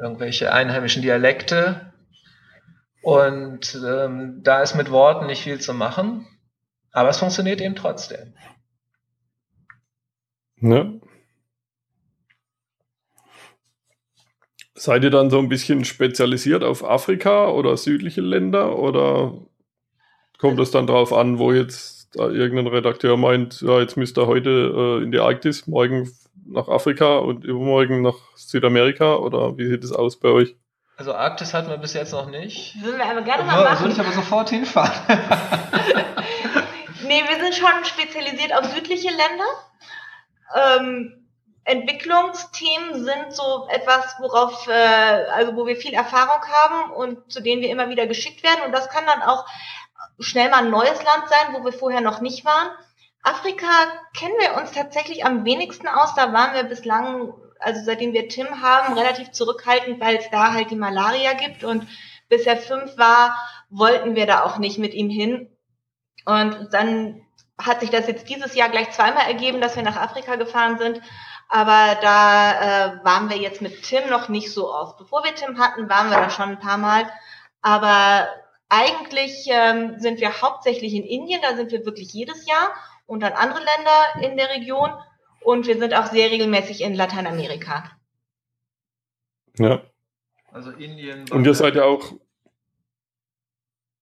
irgendwelche 0.00 0.54
einheimischen 0.54 1.02
Dialekte. 1.02 1.92
Und 3.02 3.78
ähm, 3.86 4.40
da 4.42 4.62
ist 4.62 4.74
mit 4.74 4.90
Worten 4.90 5.26
nicht 5.26 5.42
viel 5.42 5.60
zu 5.60 5.74
machen, 5.74 6.26
aber 6.92 7.08
es 7.08 7.18
funktioniert 7.18 7.60
eben 7.60 7.74
trotzdem. 7.74 8.34
Ne? 10.56 11.00
Seid 14.74 15.04
ihr 15.04 15.10
dann 15.10 15.30
so 15.30 15.38
ein 15.38 15.48
bisschen 15.48 15.84
spezialisiert 15.84 16.62
auf 16.64 16.84
Afrika 16.84 17.48
oder 17.48 17.76
südliche 17.76 18.20
Länder 18.20 18.78
oder 18.78 19.34
kommt 20.38 20.60
es 20.60 20.70
dann 20.70 20.86
darauf 20.86 21.12
an, 21.12 21.38
wo 21.38 21.52
jetzt 21.52 22.14
irgendein 22.16 22.66
Redakteur 22.66 23.16
meint, 23.16 23.60
ja, 23.62 23.80
jetzt 23.80 23.96
müsst 23.96 24.18
ihr 24.18 24.26
heute 24.26 24.50
äh, 24.50 25.04
in 25.04 25.12
die 25.12 25.18
Arktis, 25.18 25.66
morgen 25.66 26.10
nach 26.46 26.68
Afrika 26.68 27.18
und 27.18 27.44
übermorgen 27.44 28.02
nach 28.02 28.16
Südamerika 28.36 29.16
oder 29.16 29.56
wie 29.56 29.66
sieht 29.66 29.84
es 29.84 29.92
aus 29.92 30.18
bei 30.18 30.28
euch? 30.28 30.56
Also 30.96 31.14
Arktis 31.14 31.54
hatten 31.54 31.70
wir 31.70 31.78
bis 31.78 31.94
jetzt 31.94 32.12
noch 32.12 32.30
nicht. 32.30 32.76
Würden 32.82 32.98
wir 32.98 33.06
aber 33.06 33.22
gerne 33.22 33.44
mal 33.44 33.64
machen. 33.64 33.84
Würde 33.84 33.94
ich 33.94 34.00
aber 34.00 34.12
sofort 34.12 34.50
hinfahren. 34.50 34.92
nee, 37.04 37.22
wir 37.28 37.40
sind 37.40 37.54
schon 37.54 37.84
spezialisiert 37.84 38.52
auf 38.52 38.66
südliche 38.66 39.10
Länder. 39.10 39.44
Ähm, 40.54 41.22
Entwicklungsthemen 41.64 43.04
sind 43.04 43.32
so 43.32 43.68
etwas, 43.70 44.16
worauf, 44.18 44.66
äh, 44.66 44.72
also 44.72 45.54
wo 45.54 45.66
wir 45.66 45.76
viel 45.76 45.94
Erfahrung 45.94 46.42
haben 46.50 46.92
und 46.92 47.32
zu 47.32 47.40
denen 47.40 47.62
wir 47.62 47.70
immer 47.70 47.88
wieder 47.88 48.06
geschickt 48.06 48.42
werden. 48.42 48.64
Und 48.66 48.72
das 48.72 48.88
kann 48.88 49.06
dann 49.06 49.22
auch 49.22 49.46
schnell 50.18 50.50
mal 50.50 50.64
ein 50.64 50.70
neues 50.70 51.02
Land 51.02 51.28
sein, 51.28 51.54
wo 51.54 51.64
wir 51.64 51.72
vorher 51.72 52.00
noch 52.00 52.20
nicht 52.20 52.44
waren. 52.44 52.70
Afrika 53.22 53.68
kennen 54.16 54.34
wir 54.40 54.60
uns 54.60 54.72
tatsächlich 54.72 55.24
am 55.24 55.44
wenigsten 55.44 55.86
aus. 55.86 56.14
Da 56.16 56.32
waren 56.32 56.54
wir 56.54 56.64
bislang, 56.64 57.32
also 57.60 57.80
seitdem 57.84 58.12
wir 58.12 58.28
Tim 58.28 58.60
haben, 58.60 58.98
relativ 58.98 59.30
zurückhaltend, 59.30 60.00
weil 60.00 60.16
es 60.16 60.28
da 60.30 60.52
halt 60.52 60.70
die 60.70 60.76
Malaria 60.76 61.34
gibt. 61.34 61.62
Und 61.62 61.86
bis 62.28 62.46
er 62.46 62.56
fünf 62.56 62.98
war, 62.98 63.36
wollten 63.70 64.16
wir 64.16 64.26
da 64.26 64.42
auch 64.44 64.58
nicht 64.58 64.78
mit 64.78 64.94
ihm 64.94 65.08
hin. 65.08 65.51
Und 66.24 66.68
dann 66.72 67.22
hat 67.58 67.80
sich 67.80 67.90
das 67.90 68.06
jetzt 68.06 68.28
dieses 68.28 68.54
Jahr 68.54 68.68
gleich 68.68 68.90
zweimal 68.90 69.26
ergeben, 69.26 69.60
dass 69.60 69.76
wir 69.76 69.82
nach 69.82 69.96
Afrika 69.96 70.36
gefahren 70.36 70.78
sind. 70.78 71.00
Aber 71.48 71.98
da 72.00 72.52
äh, 72.52 73.04
waren 73.04 73.28
wir 73.28 73.36
jetzt 73.36 73.60
mit 73.60 73.82
Tim 73.82 74.08
noch 74.08 74.28
nicht 74.28 74.52
so 74.52 74.72
oft. 74.72 74.98
Bevor 74.98 75.22
wir 75.24 75.34
Tim 75.34 75.58
hatten, 75.58 75.88
waren 75.88 76.10
wir 76.10 76.16
da 76.16 76.30
schon 76.30 76.50
ein 76.50 76.58
paar 76.58 76.78
Mal. 76.78 77.10
Aber 77.60 78.28
eigentlich 78.68 79.46
ähm, 79.50 79.98
sind 79.98 80.20
wir 80.20 80.40
hauptsächlich 80.40 80.94
in 80.94 81.04
Indien, 81.04 81.42
da 81.42 81.54
sind 81.54 81.70
wir 81.70 81.84
wirklich 81.84 82.12
jedes 82.12 82.46
Jahr 82.46 82.70
und 83.06 83.20
dann 83.20 83.34
andere 83.34 83.60
Länder 83.60 84.26
in 84.28 84.36
der 84.38 84.48
Region. 84.48 84.90
Und 85.42 85.66
wir 85.66 85.78
sind 85.78 85.92
auch 85.94 86.06
sehr 86.06 86.30
regelmäßig 86.30 86.80
in 86.80 86.94
Lateinamerika. 86.94 87.90
Ja. 89.58 89.82
Also 90.52 90.70
Indien. 90.70 91.30
Und 91.30 91.44
ihr 91.44 91.54
seid 91.54 91.74
ja 91.74 91.84
auch, 91.84 92.14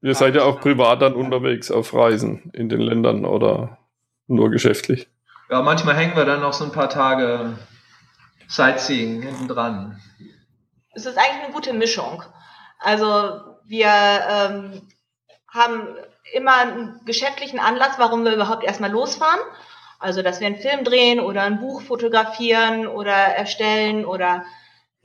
ihr 0.03 0.15
seid 0.15 0.35
ja 0.35 0.43
auch 0.43 0.61
privat 0.61 1.03
dann 1.03 1.15
unterwegs 1.15 1.71
auf 1.71 1.95
Reisen 1.95 2.51
in 2.53 2.69
den 2.69 2.81
Ländern 2.81 3.25
oder 3.25 3.79
nur 4.27 4.51
geschäftlich? 4.51 5.09
Ja, 5.51 5.63
manchmal 5.63 5.97
hängen 5.97 6.17
wir 6.17 6.25
dann 6.25 6.41
noch 6.41 6.53
so 6.53 6.65
ein 6.65 6.73
paar 6.73 6.89
Tage 6.89 7.59
Sightseeing 8.49 9.23
hinten 9.23 9.49
dran. 9.49 10.01
Es 10.93 11.07
ist 11.07 11.19
eigentlich 11.19 11.45
eine 11.45 11.53
gute 11.53 11.73
Mischung. 11.73 12.23
Also 12.79 13.41
wir 13.67 13.89
ähm, 13.89 14.83
haben 15.49 15.89
immer 16.33 16.57
einen 16.57 17.01
geschäftlichen 17.05 17.59
Anlass, 17.59 17.99
warum 17.99 18.25
wir 18.25 18.35
überhaupt 18.35 18.65
erstmal 18.65 18.91
losfahren. 18.91 19.41
Also, 19.99 20.23
dass 20.23 20.41
wir 20.41 20.47
einen 20.47 20.57
Film 20.57 20.83
drehen 20.83 21.21
oder 21.21 21.43
ein 21.43 21.61
Buch 21.61 21.83
fotografieren 21.83 22.87
oder 22.87 23.13
erstellen 23.13 24.07
oder 24.07 24.45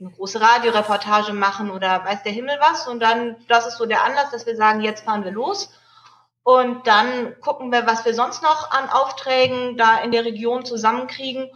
eine 0.00 0.10
große 0.10 0.40
Radioreportage 0.40 1.32
machen 1.32 1.70
oder 1.70 2.04
weiß 2.04 2.22
der 2.22 2.32
Himmel 2.32 2.56
was. 2.60 2.86
Und 2.86 3.00
dann, 3.00 3.36
das 3.48 3.66
ist 3.66 3.78
so 3.78 3.86
der 3.86 4.04
Anlass, 4.04 4.30
dass 4.30 4.46
wir 4.46 4.56
sagen, 4.56 4.80
jetzt 4.82 5.04
fahren 5.04 5.24
wir 5.24 5.32
los. 5.32 5.72
Und 6.42 6.86
dann 6.86 7.40
gucken 7.40 7.72
wir, 7.72 7.86
was 7.86 8.04
wir 8.04 8.14
sonst 8.14 8.42
noch 8.42 8.70
an 8.70 8.88
Aufträgen 8.88 9.76
da 9.76 9.98
in 9.98 10.12
der 10.12 10.24
Region 10.24 10.64
zusammenkriegen. 10.64 11.50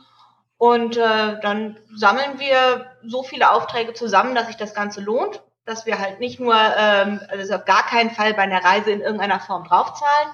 Und 0.57 0.97
äh, 0.97 1.41
dann 1.41 1.79
sammeln 1.95 2.39
wir 2.39 2.87
so 3.05 3.23
viele 3.23 3.51
Aufträge 3.53 3.95
zusammen, 3.95 4.35
dass 4.35 4.47
sich 4.47 4.57
das 4.57 4.75
Ganze 4.75 5.01
lohnt. 5.01 5.43
Dass 5.67 5.87
wir 5.87 5.99
halt 5.99 6.19
nicht 6.19 6.41
nur, 6.41 6.55
ähm, 6.55 7.21
also 7.29 7.55
auf 7.55 7.65
gar 7.67 7.85
keinen 7.85 8.11
Fall 8.11 8.35
bei 8.35 8.43
einer 8.43 8.65
Reise 8.65 8.91
in 8.91 9.01
irgendeiner 9.01 9.41
Form 9.41 9.65
draufzahlen. 9.65 10.29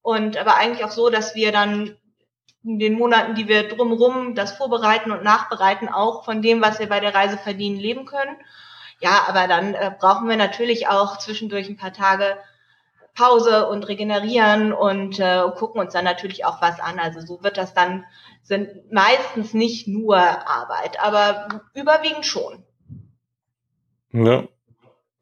Und 0.00 0.36
aber 0.36 0.54
eigentlich 0.54 0.84
auch 0.84 0.90
so, 0.90 1.10
dass 1.10 1.34
wir 1.34 1.52
dann 1.52 1.96
in 2.68 2.78
den 2.78 2.98
Monaten, 2.98 3.34
die 3.34 3.48
wir 3.48 3.68
drumherum 3.68 4.34
das 4.34 4.52
vorbereiten 4.52 5.10
und 5.10 5.24
nachbereiten, 5.24 5.88
auch 5.88 6.24
von 6.24 6.42
dem, 6.42 6.60
was 6.60 6.78
wir 6.78 6.88
bei 6.88 7.00
der 7.00 7.14
Reise 7.14 7.38
verdienen, 7.38 7.78
leben 7.78 8.04
können. 8.04 8.36
Ja, 9.00 9.24
aber 9.26 9.48
dann 9.48 9.74
äh, 9.74 9.90
brauchen 9.98 10.28
wir 10.28 10.36
natürlich 10.36 10.88
auch 10.88 11.18
zwischendurch 11.18 11.68
ein 11.68 11.76
paar 11.76 11.92
Tage 11.92 12.36
Pause 13.14 13.68
und 13.68 13.88
regenerieren 13.88 14.72
und 14.72 15.18
äh, 15.18 15.42
gucken 15.56 15.80
uns 15.80 15.92
dann 15.92 16.04
natürlich 16.04 16.44
auch 16.44 16.60
was 16.60 16.78
an. 16.78 16.98
Also 16.98 17.20
so 17.20 17.42
wird 17.42 17.56
das 17.56 17.74
dann, 17.74 18.04
sind 18.42 18.92
meistens 18.92 19.54
nicht 19.54 19.88
nur 19.88 20.16
Arbeit, 20.16 21.00
aber 21.02 21.62
überwiegend 21.74 22.26
schon. 22.26 22.62
Ja. 24.12 24.44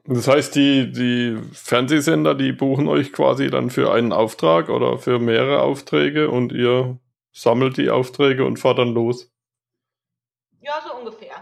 Das 0.05 0.29
heißt, 0.29 0.55
die, 0.55 0.93
die 0.93 1.37
Fernsehsender, 1.53 2.35
die 2.35 2.53
buchen 2.53 2.87
euch 2.87 3.13
quasi 3.13 3.51
dann 3.51 3.71
für 3.71 3.93
einen 3.93 4.13
Auftrag 4.13 4.69
oder 4.69 4.99
für 4.99 5.19
mehrere 5.19 5.63
Aufträge 5.63 6.31
und 6.31 6.53
ihr 6.53 6.99
sammelt 7.37 7.77
die 7.77 7.91
Aufträge 7.91 8.45
und 8.45 8.59
fahrt 8.59 8.79
dann 8.79 8.95
los. 8.95 9.31
Ja, 10.61 10.81
so 10.85 10.95
ungefähr. 10.97 11.37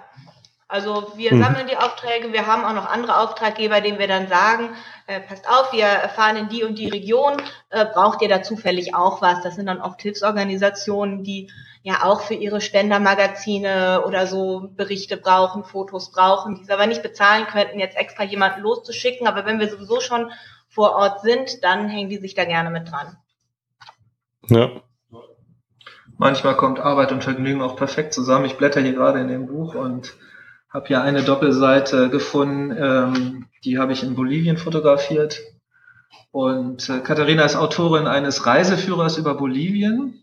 Also 0.67 1.13
wir 1.17 1.31
hm. 1.31 1.43
sammeln 1.43 1.67
die 1.69 1.77
Aufträge, 1.77 2.33
wir 2.33 2.47
haben 2.47 2.65
auch 2.65 2.73
noch 2.73 2.91
andere 2.91 3.19
Auftraggeber, 3.21 3.81
denen 3.81 3.99
wir 3.99 4.09
dann 4.09 4.27
sagen, 4.27 4.71
äh, 5.07 5.21
passt 5.21 5.49
auf, 5.49 5.73
wir 5.73 5.87
fahren 6.17 6.37
in 6.37 6.49
die 6.49 6.65
und 6.65 6.79
die 6.79 6.89
Region, 6.89 7.35
äh, 7.71 7.85
braucht 7.85 8.23
ihr 8.23 8.29
da 8.29 8.43
zufällig 8.43 8.95
auch 8.95 9.23
was? 9.23 9.43
Das 9.43 9.55
sind 9.55 9.67
dann 9.67 9.81
oft 9.81 10.03
Hilfsorganisationen, 10.03 11.23
die 11.23 11.51
ja 11.83 12.03
auch 12.03 12.23
für 12.23 12.35
ihre 12.35 12.61
Spendermagazine 12.61 14.03
oder 14.05 14.27
so 14.27 14.71
Berichte 14.75 15.17
brauchen, 15.17 15.65
Fotos 15.65 16.11
brauchen, 16.11 16.57
die 16.57 16.63
es 16.63 16.71
aber 16.71 16.87
nicht 16.87 17.03
bezahlen 17.03 17.47
könnten, 17.47 17.79
jetzt 17.79 17.97
extra 17.97 18.25
jemanden 18.25 18.63
loszuschicken. 18.63 19.29
Aber 19.29 19.45
wenn 19.47 19.61
wir 19.61 19.71
sowieso 19.71 20.01
schon 20.01 20.33
vor 20.67 20.97
Ort 20.97 21.21
sind, 21.21 21.63
dann 21.63 21.89
hängen 21.89 22.09
die 22.09 22.19
sich 22.19 22.35
da 22.35 22.47
gerne 22.47 22.71
mit 22.71 22.91
dran. 22.91 23.17
Ja. 24.49 24.83
Manchmal 26.17 26.57
kommt 26.57 26.79
Arbeit 26.81 27.13
und 27.13 27.25
Vergnügen 27.25 27.61
auch 27.61 27.77
perfekt 27.77 28.15
zusammen. 28.15 28.45
Ich 28.45 28.57
blätter 28.57 28.81
hier 28.81 28.93
gerade 28.93 29.21
in 29.21 29.29
dem 29.29 29.47
Buch 29.47 29.75
und 29.75 30.15
habe 30.71 30.89
hier 30.89 31.03
eine 31.03 31.23
Doppelseite 31.23 32.09
gefunden, 32.09 32.77
ähm, 32.77 33.47
die 33.65 33.79
habe 33.79 33.93
ich 33.93 34.03
in 34.03 34.15
Bolivien 34.15 34.57
fotografiert. 34.57 35.41
Und 36.33 36.89
äh, 36.89 36.99
Katharina 36.99 37.45
ist 37.45 37.57
Autorin 37.57 38.07
eines 38.07 38.47
Reiseführers 38.47 39.19
über 39.19 39.35
Bolivien. 39.35 40.21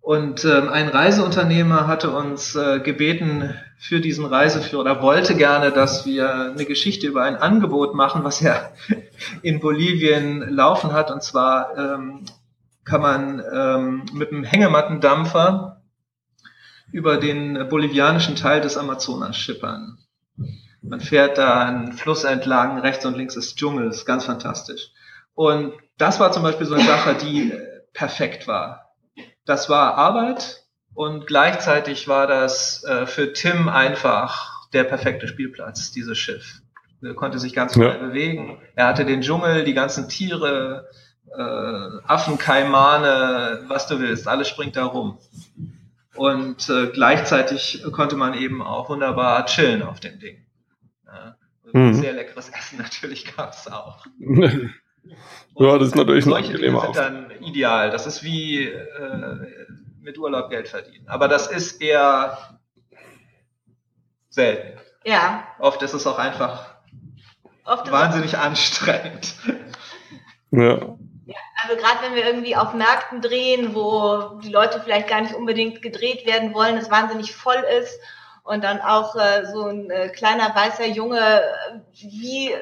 Und 0.00 0.44
ähm, 0.44 0.68
ein 0.68 0.88
Reiseunternehmer 0.88 1.86
hatte 1.86 2.10
uns 2.10 2.54
äh, 2.54 2.78
gebeten 2.78 3.54
für 3.78 4.00
diesen 4.00 4.26
Reiseführer 4.26 4.82
oder 4.82 5.02
wollte 5.02 5.34
gerne, 5.34 5.72
dass 5.72 6.06
wir 6.06 6.52
eine 6.52 6.64
Geschichte 6.66 7.06
über 7.06 7.22
ein 7.22 7.36
Angebot 7.36 7.94
machen, 7.94 8.22
was 8.22 8.42
er 8.42 8.72
in 9.42 9.60
Bolivien 9.60 10.40
laufen 10.50 10.92
hat. 10.92 11.10
Und 11.10 11.22
zwar 11.22 11.76
ähm, 11.78 12.26
kann 12.84 13.00
man 13.00 13.42
ähm, 13.52 14.04
mit 14.12 14.30
einem 14.30 14.44
Hängematten-Dampfer 14.44 15.82
über 16.92 17.16
den 17.16 17.68
bolivianischen 17.68 18.36
Teil 18.36 18.60
des 18.60 18.76
Amazonas 18.76 19.36
schippern. 19.36 19.98
Man 20.82 21.00
fährt 21.00 21.38
da 21.38 21.64
einen 21.64 21.92
Fluss 21.92 22.24
entlang, 22.24 22.78
rechts 22.78 23.06
und 23.06 23.16
links 23.16 23.36
ist 23.36 23.56
Dschungel, 23.56 23.88
ist 23.88 24.04
ganz 24.04 24.24
fantastisch. 24.24 24.90
Und 25.34 25.72
das 25.98 26.20
war 26.20 26.30
zum 26.32 26.42
Beispiel 26.42 26.66
so 26.66 26.74
eine 26.74 26.84
Sache, 26.84 27.14
die 27.14 27.52
äh, 27.52 27.80
perfekt 27.92 28.46
war. 28.46 28.94
Das 29.46 29.68
war 29.68 29.94
Arbeit 29.96 30.64
und 30.92 31.26
gleichzeitig 31.26 32.06
war 32.06 32.26
das 32.26 32.84
äh, 32.84 33.06
für 33.06 33.32
Tim 33.32 33.68
einfach 33.68 34.68
der 34.72 34.84
perfekte 34.84 35.26
Spielplatz, 35.26 35.90
dieses 35.90 36.18
Schiff. 36.18 36.60
Er 37.02 37.14
konnte 37.14 37.38
sich 37.38 37.54
ganz 37.54 37.74
frei 37.74 37.94
ja. 37.94 37.98
bewegen. 37.98 38.58
Er 38.76 38.86
hatte 38.86 39.04
den 39.04 39.20
Dschungel, 39.20 39.64
die 39.64 39.74
ganzen 39.74 40.08
Tiere, 40.08 40.88
Affen, 41.42 42.38
Kaimane, 42.38 43.64
was 43.68 43.86
du 43.86 44.00
willst, 44.00 44.28
alles 44.28 44.48
springt 44.48 44.76
da 44.76 44.84
rum. 44.84 45.18
Und 46.14 46.68
äh, 46.68 46.86
gleichzeitig 46.88 47.84
konnte 47.92 48.16
man 48.16 48.34
eben 48.34 48.62
auch 48.62 48.88
wunderbar 48.88 49.46
chillen 49.46 49.82
auf 49.82 50.00
dem 50.00 50.20
Ding. 50.20 50.46
Ja, 51.06 51.36
mhm. 51.72 51.94
Sehr 51.94 52.12
leckeres 52.12 52.50
Essen 52.50 52.78
natürlich 52.82 53.36
gab 53.36 53.52
es 53.52 53.66
auch. 53.66 54.06
ja, 54.18 55.78
das 55.78 55.88
ist 55.88 55.96
natürlich 55.96 56.26
ein 56.26 56.32
angenehmer 56.32 56.82
sind 56.82 56.96
dann 56.96 57.30
ideal. 57.40 57.90
Das 57.90 58.06
ist 58.06 58.22
wie 58.22 58.66
äh, 58.66 59.74
mit 60.00 60.18
Urlaub 60.18 60.50
Geld 60.50 60.68
verdienen. 60.68 61.08
Aber 61.08 61.26
das 61.26 61.48
ist 61.48 61.80
eher 61.80 62.60
selten. 64.28 64.78
Ja. 65.04 65.46
Oft 65.58 65.82
ist 65.82 65.94
es 65.94 66.06
auch 66.06 66.18
einfach 66.18 66.74
wahnsinnig 67.64 68.38
anstrengend. 68.38 69.34
Ja. 70.50 70.96
Also 71.66 71.80
gerade 71.80 72.02
wenn 72.02 72.14
wir 72.14 72.26
irgendwie 72.26 72.56
auf 72.56 72.74
Märkten 72.74 73.20
drehen, 73.20 73.74
wo 73.74 74.38
die 74.42 74.50
Leute 74.50 74.80
vielleicht 74.82 75.08
gar 75.08 75.22
nicht 75.22 75.34
unbedingt 75.34 75.82
gedreht 75.82 76.26
werden 76.26 76.52
wollen, 76.52 76.76
es 76.76 76.90
wahnsinnig 76.90 77.34
voll 77.34 77.62
ist 77.80 77.98
und 78.42 78.62
dann 78.62 78.80
auch 78.80 79.16
äh, 79.16 79.46
so 79.46 79.66
ein 79.66 79.90
äh, 79.90 80.08
kleiner 80.08 80.54
weißer 80.54 80.86
Junge 80.86 81.18
äh, 81.18 81.78
wie 82.00 82.54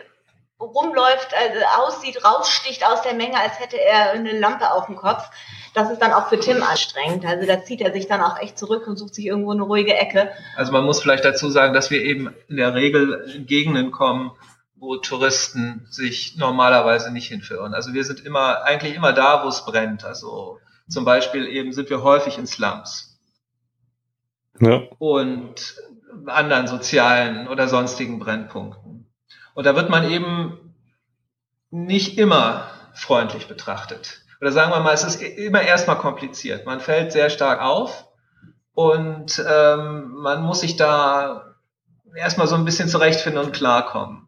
rumläuft, 0.61 1.35
also 1.35 1.61
aussieht, 1.83 2.25
raussticht 2.25 2.87
aus 2.87 3.03
der 3.03 3.15
Menge, 3.15 3.41
als 3.41 3.59
hätte 3.59 3.81
er 3.81 4.13
eine 4.13 4.39
Lampe 4.39 4.71
auf 4.71 4.87
dem 4.87 4.95
Kopf. 4.95 5.29
Das 5.75 5.91
ist 5.91 6.01
dann 6.01 6.13
auch 6.13 6.29
für 6.29 6.39
Tim 6.39 6.63
anstrengend. 6.63 7.25
Also 7.25 7.47
da 7.47 7.65
zieht 7.65 7.81
er 7.81 7.93
sich 7.93 8.07
dann 8.07 8.21
auch 8.21 8.39
echt 8.39 8.59
zurück 8.59 8.87
und 8.87 8.97
sucht 8.97 9.15
sich 9.15 9.27
irgendwo 9.27 9.53
eine 9.53 9.63
ruhige 9.63 9.95
Ecke. 9.95 10.31
Also 10.57 10.71
man 10.71 10.85
muss 10.85 11.01
vielleicht 11.01 11.25
dazu 11.25 11.51
sagen, 11.51 11.75
dass 11.75 11.91
wir 11.91 12.03
eben 12.03 12.33
in 12.49 12.59
der 12.59 12.75
Regel 12.75 13.33
in 13.35 13.47
Gegenden 13.47 13.91
kommen, 13.91 14.31
wo 14.83 14.97
Touristen 14.97 15.87
sich 15.91 16.37
normalerweise 16.37 17.13
nicht 17.13 17.29
hinführen. 17.29 17.73
Also 17.73 17.95
wir 17.95 18.03
sind 18.03 18.19
immer, 18.27 18.65
eigentlich 18.65 18.97
immer 18.97 19.13
da, 19.13 19.45
wo 19.45 19.49
es 19.49 19.65
brennt. 19.65 20.05
Also 20.05 20.59
zum 20.89 21.05
Beispiel 21.05 21.47
eben 21.47 21.73
sind 21.73 21.89
wir 21.89 22.03
häufig 22.03 22.37
in 22.37 22.49
Slums. 22.49 23.21
Ja. 24.59 24.83
Und 24.99 25.77
anderen 26.27 26.67
sozialen 26.67 27.47
oder 27.47 27.69
sonstigen 27.69 28.19
Brennpunkten. 28.19 29.07
Und 29.55 29.67
da 29.67 29.77
wird 29.77 29.89
man 29.89 30.11
eben 30.11 30.75
nicht 31.71 32.19
immer 32.19 32.67
freundlich 32.93 33.47
betrachtet. 33.47 34.23
Oder 34.41 34.51
sagen 34.51 34.73
wir 34.73 34.81
mal, 34.81 34.95
es 34.95 35.05
ist 35.05 35.23
immer 35.23 35.63
erstmal 35.63 35.99
kompliziert. 35.99 36.67
Man 36.67 36.81
fällt 36.81 37.13
sehr 37.13 37.31
stark 37.31 37.63
auf 37.63 38.09
und 38.75 39.41
ähm, 39.49 40.11
man 40.15 40.43
muss 40.43 40.63
sich 40.63 40.75
da 40.75 41.55
erstmal 42.17 42.49
so 42.49 42.57
ein 42.57 42.65
bisschen 42.65 42.89
zurechtfinden 42.89 43.45
und 43.45 43.53
klarkommen. 43.53 44.27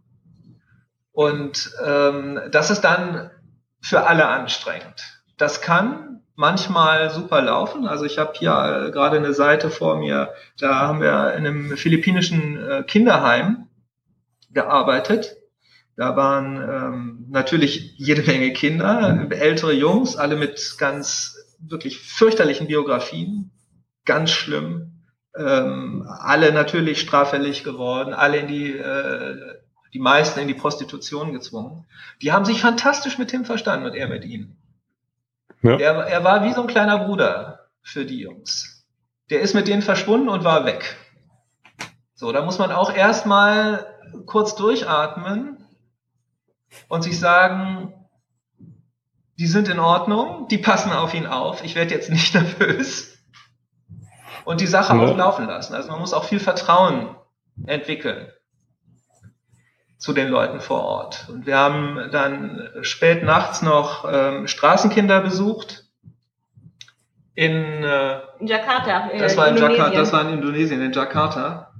Und 1.15 1.71
ähm, 1.87 2.41
das 2.51 2.71
ist 2.71 2.81
dann 2.81 3.31
für 3.81 4.05
alle 4.07 4.27
anstrengend. 4.27 5.23
Das 5.39 5.61
kann 5.61 6.23
manchmal 6.35 7.11
super 7.11 7.41
laufen. 7.41 7.87
Also 7.87 8.05
ich 8.05 8.19
habe 8.19 8.33
hier 8.37 8.87
äh, 8.89 8.91
gerade 8.91 9.19
eine 9.19 9.33
Seite 9.33 9.71
vor 9.71 9.97
mir, 9.97 10.35
da 10.59 10.81
haben 10.81 11.01
wir 11.01 11.35
in 11.35 11.47
einem 11.47 11.77
philippinischen 11.77 12.57
äh, 12.69 12.83
Kinderheim 12.83 13.69
gearbeitet. 14.51 15.37
Da 15.97 16.17
waren 16.17 16.57
ähm, 16.57 17.27
natürlich 17.31 17.95
jede 17.97 18.23
Menge 18.23 18.53
Kinder, 18.53 19.29
ältere 19.31 19.73
Jungs, 19.73 20.17
alle 20.17 20.35
mit 20.35 20.75
ganz 20.79 21.37
wirklich 21.61 22.01
fürchterlichen 22.01 22.67
Biografien, 22.67 23.53
ganz 24.05 24.33
schlimm. 24.33 25.05
Ähm, 25.37 26.05
alle 26.09 26.53
natürlich 26.53 27.01
straffällig 27.01 27.63
geworden, 27.63 28.13
alle 28.13 28.39
in 28.39 28.49
die 28.49 28.73
äh, 28.73 29.37
die 29.95 30.01
meisten 30.01 30.41
in 30.41 30.49
die 30.49 30.55
Prostitution 30.55 31.33
gezwungen. 31.33 31.87
Die 32.21 32.33
haben 32.33 32.45
sich 32.45 32.61
fantastisch 32.61 33.17
mit 33.17 33.31
Tim 33.31 33.45
verstanden 33.45 33.87
und 33.87 33.95
er 33.95 34.09
mit 34.09 34.25
ihnen. 34.25 34.57
Ja. 35.63 35.79
Er, 35.79 35.95
er 36.07 36.25
war 36.25 36.43
wie 36.43 36.53
so 36.53 36.63
ein 36.63 36.67
kleiner 36.67 36.99
Bruder 36.99 37.71
für 37.81 38.05
die 38.05 38.19
Jungs. 38.19 38.85
Der 39.31 39.41
ist 39.41 39.55
mit 39.55 39.69
denen 39.69 39.83
verschwunden 39.83 40.29
und 40.29 40.45
war 40.45 40.67
weg. 40.67 40.97
So, 42.15 42.33
da 42.33 42.43
muss 42.43 42.59
man 42.59 42.73
auch 42.73 42.93
erstmal 42.93 43.87
kurz 44.27 44.57
durchatmen 44.57 45.65
und 46.89 47.03
sich 47.03 47.19
sagen, 47.19 47.95
die 49.39 49.47
sind 49.47 49.69
in 49.69 49.79
Ordnung, 49.79 50.49
die 50.49 50.59
passen 50.59 50.93
auf 50.93 51.15
ihn 51.15 51.27
auf, 51.27 51.65
ich 51.65 51.75
werde 51.77 51.95
jetzt 51.95 52.11
nicht 52.11 52.35
nervös 52.35 53.17
und 54.45 54.61
die 54.61 54.67
Sache 54.67 54.97
ja. 54.97 55.03
auch 55.03 55.17
laufen 55.17 55.47
lassen. 55.47 55.75
Also 55.75 55.91
man 55.91 56.01
muss 56.01 56.13
auch 56.13 56.25
viel 56.25 56.41
Vertrauen 56.41 57.15
entwickeln 57.67 58.29
zu 59.99 60.13
den 60.13 60.29
Leuten 60.29 60.61
vor 60.61 60.83
Ort. 60.83 61.27
Und 61.29 61.47
wir 61.47 61.57
haben 61.57 62.11
dann 62.13 62.69
spät 62.83 63.23
nachts 63.23 63.63
noch 63.63 64.05
ähm, 64.11 64.47
Straßenkinder 64.47 65.21
besucht. 65.21 65.85
In, 67.35 67.83
äh, 67.83 68.21
in 68.39 68.47
Jakarta. 68.47 69.09
In 69.09 69.19
das 69.19 69.37
war 69.37 69.49
in 69.49 69.57
Jakarta, 69.57 69.91
das 69.91 70.13
war 70.13 70.23
in 70.23 70.35
Indonesien, 70.35 70.83
in 70.83 70.93
Jakarta. 70.93 71.73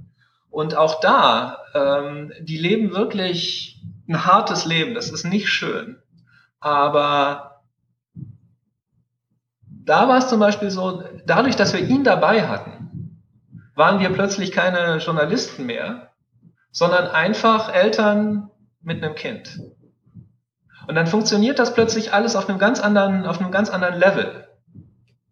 Und 0.49 0.75
auch 0.75 0.99
da, 1.01 1.59
ähm, 1.73 2.31
die 2.41 2.57
leben 2.57 2.93
wirklich 2.93 3.81
ein 4.07 4.25
hartes 4.25 4.65
Leben. 4.65 4.95
Das 4.95 5.09
ist 5.09 5.25
nicht 5.25 5.49
schön. 5.49 6.01
Aber 6.59 7.61
da 9.67 10.07
war 10.07 10.17
es 10.17 10.27
zum 10.27 10.39
Beispiel 10.39 10.71
so, 10.71 11.03
dadurch, 11.25 11.55
dass 11.55 11.73
wir 11.73 11.81
ihn 11.81 12.03
dabei 12.03 12.47
hatten, 12.47 13.21
waren 13.75 13.99
wir 13.99 14.09
plötzlich 14.09 14.51
keine 14.51 14.97
Journalisten 14.97 15.65
mehr, 15.65 16.11
sondern 16.75 17.07
einfach 17.07 17.73
Eltern 17.73 18.51
mit 18.81 19.01
einem 19.01 19.15
Kind. 19.15 19.61
Und 20.87 20.95
dann 20.95 21.07
funktioniert 21.07 21.57
das 21.57 21.73
plötzlich 21.73 22.11
alles 22.11 22.35
auf 22.35 22.49
einem 22.49 22.59
ganz 22.59 22.81
anderen, 22.81 23.25
auf 23.25 23.39
einem 23.39 23.51
ganz 23.51 23.69
anderen 23.69 23.97
Level. 23.97 24.45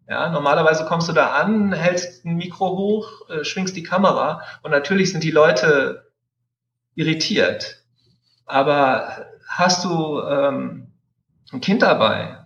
Ja, 0.08 0.30
normalerweise 0.30 0.86
kommst 0.86 1.06
du 1.10 1.12
da 1.12 1.32
an, 1.32 1.74
hältst 1.74 2.24
ein 2.24 2.36
Mikro 2.36 2.70
hoch, 2.70 3.28
äh, 3.28 3.44
schwingst 3.44 3.76
die 3.76 3.82
Kamera 3.82 4.40
und 4.62 4.70
natürlich 4.70 5.12
sind 5.12 5.22
die 5.22 5.30
Leute 5.30 6.10
irritiert. 6.94 7.84
Aber 8.46 9.26
hast 9.46 9.84
du 9.84 10.22
ähm, 10.22 10.94
ein 11.52 11.60
Kind 11.60 11.82
dabei, 11.82 12.38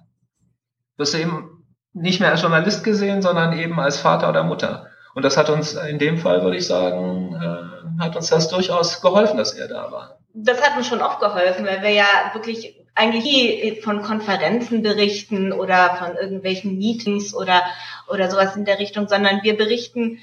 wirst 0.96 1.14
du 1.14 1.18
eben 1.18 1.64
nicht 1.92 2.18
mehr 2.18 2.32
als 2.32 2.42
Journalist 2.42 2.82
gesehen, 2.82 3.22
sondern 3.22 3.56
eben 3.56 3.78
als 3.78 4.00
Vater 4.00 4.28
oder 4.28 4.42
Mutter. 4.42 4.88
Und 5.14 5.24
das 5.24 5.36
hat 5.36 5.50
uns 5.50 5.74
in 5.74 6.00
dem 6.00 6.18
Fall, 6.18 6.42
würde 6.42 6.56
ich 6.56 6.66
sagen, 6.66 7.34
äh, 7.34 7.77
hat 7.98 8.16
uns 8.16 8.28
das 8.28 8.48
durchaus 8.48 9.00
geholfen, 9.00 9.36
dass 9.36 9.52
er 9.52 9.68
da 9.68 9.90
war. 9.90 10.18
Das 10.34 10.62
hat 10.62 10.76
uns 10.76 10.86
schon 10.86 11.02
oft 11.02 11.20
geholfen, 11.20 11.66
weil 11.66 11.82
wir 11.82 11.90
ja 11.90 12.30
wirklich 12.32 12.76
eigentlich 12.94 13.24
nie 13.24 13.80
von 13.80 14.02
Konferenzen 14.02 14.82
berichten 14.82 15.52
oder 15.52 15.96
von 15.96 16.16
irgendwelchen 16.16 16.78
Meetings 16.78 17.34
oder, 17.34 17.62
oder 18.08 18.30
sowas 18.30 18.56
in 18.56 18.64
der 18.64 18.78
Richtung, 18.78 19.08
sondern 19.08 19.42
wir 19.42 19.56
berichten 19.56 20.18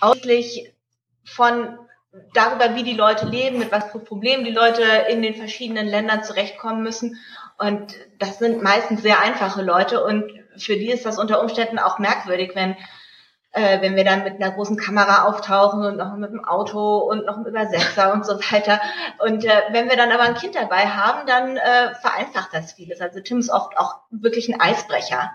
ausschließlich 0.00 0.72
von 1.24 1.78
darüber, 2.34 2.74
wie 2.74 2.82
die 2.82 2.94
Leute 2.94 3.26
leben, 3.26 3.58
mit 3.58 3.72
was 3.72 3.90
für 3.90 3.98
Problemen 3.98 4.44
die 4.44 4.52
Leute 4.52 4.82
in 5.08 5.22
den 5.22 5.34
verschiedenen 5.34 5.86
Ländern 5.86 6.24
zurechtkommen 6.24 6.82
müssen. 6.82 7.18
Und 7.58 7.94
das 8.18 8.38
sind 8.38 8.62
meistens 8.62 9.02
sehr 9.02 9.20
einfache 9.20 9.62
Leute 9.62 10.04
und 10.04 10.24
für 10.58 10.76
die 10.76 10.90
ist 10.90 11.06
das 11.06 11.18
unter 11.18 11.40
Umständen 11.40 11.78
auch 11.78 11.98
merkwürdig, 11.98 12.52
wenn 12.54 12.76
äh, 13.52 13.80
wenn 13.80 13.96
wir 13.96 14.04
dann 14.04 14.24
mit 14.24 14.34
einer 14.34 14.52
großen 14.52 14.76
Kamera 14.76 15.24
auftauchen 15.24 15.84
und 15.84 15.96
noch 15.96 16.16
mit 16.16 16.30
dem 16.30 16.44
Auto 16.44 16.98
und 16.98 17.26
noch 17.26 17.36
einem 17.36 17.46
Übersetzer 17.46 18.12
und 18.12 18.26
so 18.26 18.34
weiter. 18.34 18.80
Und 19.18 19.44
äh, 19.44 19.62
wenn 19.70 19.88
wir 19.88 19.96
dann 19.96 20.12
aber 20.12 20.24
ein 20.24 20.34
Kind 20.34 20.54
dabei 20.54 20.86
haben, 20.86 21.26
dann 21.26 21.56
äh, 21.56 21.94
vereinfacht 21.94 22.50
das 22.52 22.74
vieles. 22.74 23.00
Also 23.00 23.20
Tim 23.20 23.38
ist 23.38 23.50
oft 23.50 23.76
auch 23.78 23.96
wirklich 24.10 24.48
ein 24.48 24.60
Eisbrecher. 24.60 25.32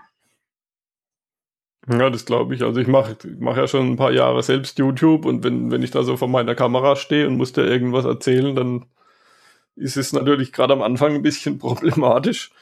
Ja, 1.88 2.10
das 2.10 2.24
glaube 2.24 2.54
ich. 2.54 2.62
Also 2.62 2.80
ich 2.80 2.86
mache 2.86 3.16
mach 3.38 3.56
ja 3.56 3.66
schon 3.66 3.92
ein 3.92 3.96
paar 3.96 4.12
Jahre 4.12 4.42
selbst 4.42 4.78
YouTube 4.78 5.24
und 5.24 5.42
wenn, 5.42 5.72
wenn 5.72 5.82
ich 5.82 5.90
da 5.90 6.04
so 6.04 6.16
vor 6.16 6.28
meiner 6.28 6.54
Kamera 6.54 6.94
stehe 6.94 7.26
und 7.26 7.36
muss 7.36 7.52
dir 7.52 7.64
irgendwas 7.64 8.04
erzählen, 8.04 8.54
dann 8.54 8.86
ist 9.74 9.96
es 9.96 10.12
natürlich 10.12 10.52
gerade 10.52 10.74
am 10.74 10.82
Anfang 10.82 11.14
ein 11.14 11.22
bisschen 11.22 11.58
problematisch. 11.58 12.52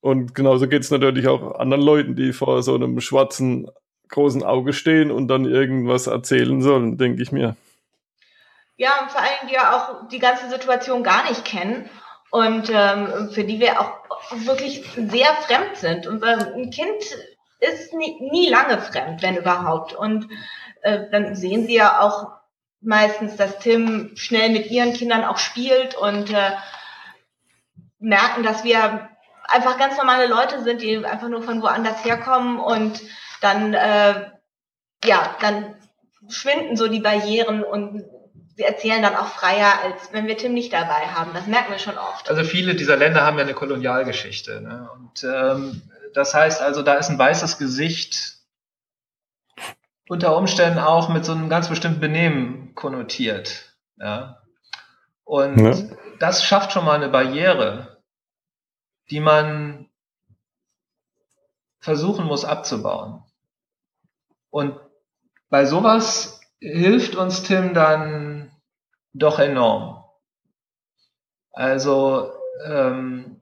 Und 0.00 0.34
genauso 0.34 0.68
geht 0.68 0.82
es 0.82 0.90
natürlich 0.90 1.28
auch 1.28 1.58
anderen 1.58 1.82
Leuten, 1.82 2.16
die 2.16 2.32
vor 2.32 2.62
so 2.62 2.74
einem 2.74 3.00
schwarzen 3.00 3.70
großen 4.10 4.42
Auge 4.42 4.72
stehen 4.72 5.10
und 5.10 5.28
dann 5.28 5.44
irgendwas 5.44 6.06
erzählen 6.06 6.62
sollen, 6.62 6.98
denke 6.98 7.22
ich 7.22 7.32
mir. 7.32 7.56
Ja, 8.76 9.00
und 9.02 9.10
vor 9.10 9.20
allem 9.20 9.48
die 9.48 9.54
ja 9.54 9.76
auch 9.76 10.08
die 10.08 10.18
ganze 10.18 10.48
Situation 10.48 11.02
gar 11.02 11.28
nicht 11.28 11.44
kennen 11.44 11.90
und 12.30 12.70
ähm, 12.72 13.30
für 13.32 13.44
die 13.44 13.60
wir 13.60 13.80
auch 13.80 13.92
wirklich 14.32 14.84
sehr 14.94 15.34
fremd 15.46 15.76
sind. 15.76 16.06
Und 16.06 16.24
ein 16.24 16.70
Kind 16.70 17.02
ist 17.58 17.92
nie, 17.92 18.16
nie 18.30 18.48
lange 18.48 18.78
fremd, 18.78 19.22
wenn 19.22 19.36
überhaupt. 19.36 19.92
Und 19.92 20.28
äh, 20.82 21.10
dann 21.10 21.34
sehen 21.34 21.66
sie 21.66 21.74
ja 21.74 22.00
auch 22.00 22.28
meistens, 22.80 23.36
dass 23.36 23.58
Tim 23.58 24.12
schnell 24.14 24.50
mit 24.50 24.70
ihren 24.70 24.94
Kindern 24.94 25.24
auch 25.24 25.38
spielt 25.38 25.94
und 25.94 26.32
äh, 26.32 26.52
merken, 27.98 28.42
dass 28.42 28.64
wir 28.64 29.10
einfach 29.44 29.78
ganz 29.78 29.96
normale 29.98 30.26
Leute 30.26 30.62
sind, 30.62 30.80
die 30.80 31.04
einfach 31.04 31.28
nur 31.28 31.42
von 31.42 31.60
woanders 31.60 32.04
herkommen 32.04 32.58
und 32.58 33.02
dann, 33.40 33.74
äh, 33.74 34.30
ja, 35.04 35.36
dann 35.40 35.74
schwinden 36.28 36.76
so 36.76 36.88
die 36.88 37.00
Barrieren 37.00 37.64
und 37.64 38.04
sie 38.56 38.62
erzählen 38.62 39.02
dann 39.02 39.16
auch 39.16 39.28
freier, 39.28 39.80
als 39.82 40.12
wenn 40.12 40.26
wir 40.26 40.36
Tim 40.36 40.52
nicht 40.52 40.72
dabei 40.72 41.06
haben. 41.06 41.32
Das 41.32 41.46
merken 41.46 41.72
wir 41.72 41.78
schon 41.78 41.96
oft. 41.96 42.28
Also 42.28 42.44
viele 42.44 42.74
dieser 42.74 42.96
Länder 42.96 43.24
haben 43.24 43.38
ja 43.38 43.44
eine 43.44 43.54
Kolonialgeschichte. 43.54 44.60
Ne? 44.60 44.88
Und 44.92 45.24
ähm, 45.24 45.82
das 46.14 46.34
heißt 46.34 46.60
also, 46.60 46.82
da 46.82 46.94
ist 46.94 47.08
ein 47.08 47.18
weißes 47.18 47.58
Gesicht 47.58 48.38
unter 50.08 50.36
Umständen 50.36 50.78
auch 50.78 51.08
mit 51.08 51.24
so 51.24 51.32
einem 51.32 51.48
ganz 51.48 51.68
bestimmten 51.68 52.00
Benehmen 52.00 52.74
konnotiert. 52.74 53.76
Ja? 53.96 54.42
Und 55.24 55.58
ja. 55.58 55.96
das 56.18 56.44
schafft 56.44 56.72
schon 56.72 56.84
mal 56.84 56.96
eine 56.96 57.08
Barriere, 57.08 58.02
die 59.10 59.20
man 59.20 59.88
versuchen 61.78 62.26
muss 62.26 62.44
abzubauen. 62.44 63.22
Und 64.50 64.78
bei 65.48 65.64
sowas 65.64 66.40
hilft 66.60 67.14
uns 67.16 67.42
Tim 67.42 67.74
dann 67.74 68.52
doch 69.12 69.38
enorm. 69.38 70.04
Also 71.52 72.32
ähm, 72.64 73.40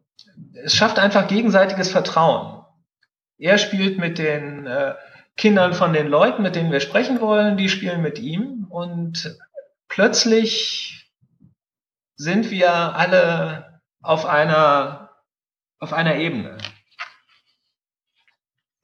es 0.55 0.75
schafft 0.75 0.99
einfach 0.99 1.29
gegenseitiges 1.29 1.91
Vertrauen. 1.91 2.65
Er 3.39 3.59
spielt 3.59 3.99
mit 3.99 4.19
den 4.19 4.67
äh, 4.67 4.95
Kindern 5.37 5.73
von 5.73 5.93
den 5.93 6.09
Leuten, 6.09 6.43
mit 6.43 6.57
denen 6.57 6.73
wir 6.73 6.81
sprechen 6.81 7.21
wollen, 7.21 7.57
die 7.57 7.69
spielen 7.69 8.03
mit 8.03 8.19
ihm 8.19 8.67
und 8.71 9.39
plötzlich 9.87 11.13
sind 12.17 12.51
wir 12.51 12.73
alle 12.73 13.81
auf 14.03 14.27
einer 14.27 15.11
auf 15.79 15.93
einer 15.93 16.17
Ebene. 16.17 16.59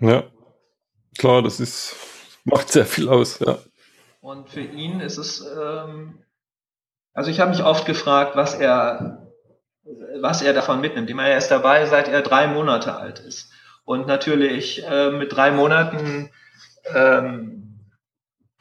Ja, 0.01 0.25
klar, 1.19 1.43
das 1.43 1.59
ist 1.59 2.14
Macht 2.55 2.71
sehr 2.71 2.87
viel 2.87 3.09
aus, 3.09 3.39
ja. 3.39 3.59
Und 4.21 4.49
für 4.51 4.61
ihn 4.61 5.01
ist 5.01 5.19
es, 5.19 5.41
ähm, 5.41 6.23
also 7.13 7.31
ich 7.31 7.41
habe 7.41 7.51
mich 7.51 7.63
oft 7.63 7.87
gefragt, 7.87 8.37
was 8.37 8.55
er, 8.55 9.33
was 10.21 10.43
er 10.43 10.53
davon 10.53 10.81
mitnimmt. 10.81 11.09
Ich 11.09 11.17
meine, 11.17 11.31
er 11.31 11.39
ist 11.39 11.51
dabei, 11.51 11.87
seit 11.87 12.09
er 12.09 12.23
drei 12.23 12.47
Monate 12.47 12.95
alt 12.95 13.19
ist. 13.19 13.51
Und 13.85 14.07
natürlich 14.07 14.85
äh, 14.87 15.11
mit 15.11 15.35
drei 15.35 15.51
Monaten 15.51 16.31
ähm, 16.95 17.91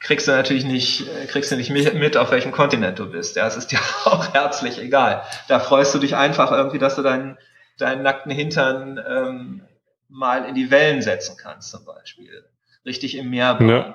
kriegst 0.00 0.28
du 0.28 0.32
natürlich 0.32 0.64
nicht, 0.64 1.06
kriegst 1.28 1.50
du 1.50 1.56
nicht 1.56 1.70
mit, 1.70 2.16
auf 2.16 2.30
welchem 2.30 2.52
Kontinent 2.52 2.98
du 2.98 3.10
bist. 3.10 3.36
Ja, 3.36 3.46
es 3.46 3.56
ist 3.56 3.68
dir 3.72 3.80
auch 4.04 4.34
herzlich 4.34 4.78
egal. 4.78 5.22
Da 5.48 5.60
freust 5.60 5.94
du 5.94 5.98
dich 5.98 6.14
einfach 6.14 6.52
irgendwie, 6.52 6.78
dass 6.78 6.96
du 6.96 7.02
deinen, 7.02 7.38
deinen 7.78 8.02
nackten 8.02 8.32
Hintern 8.32 9.02
ähm, 9.06 9.62
mal 10.08 10.44
in 10.44 10.54
die 10.54 10.70
Wellen 10.70 11.00
setzen 11.00 11.36
kannst, 11.38 11.70
zum 11.70 11.84
Beispiel 11.86 12.44
richtig 12.84 13.16
im 13.16 13.30
Meer 13.30 13.58
waren. 13.58 13.68
Ja. 13.68 13.94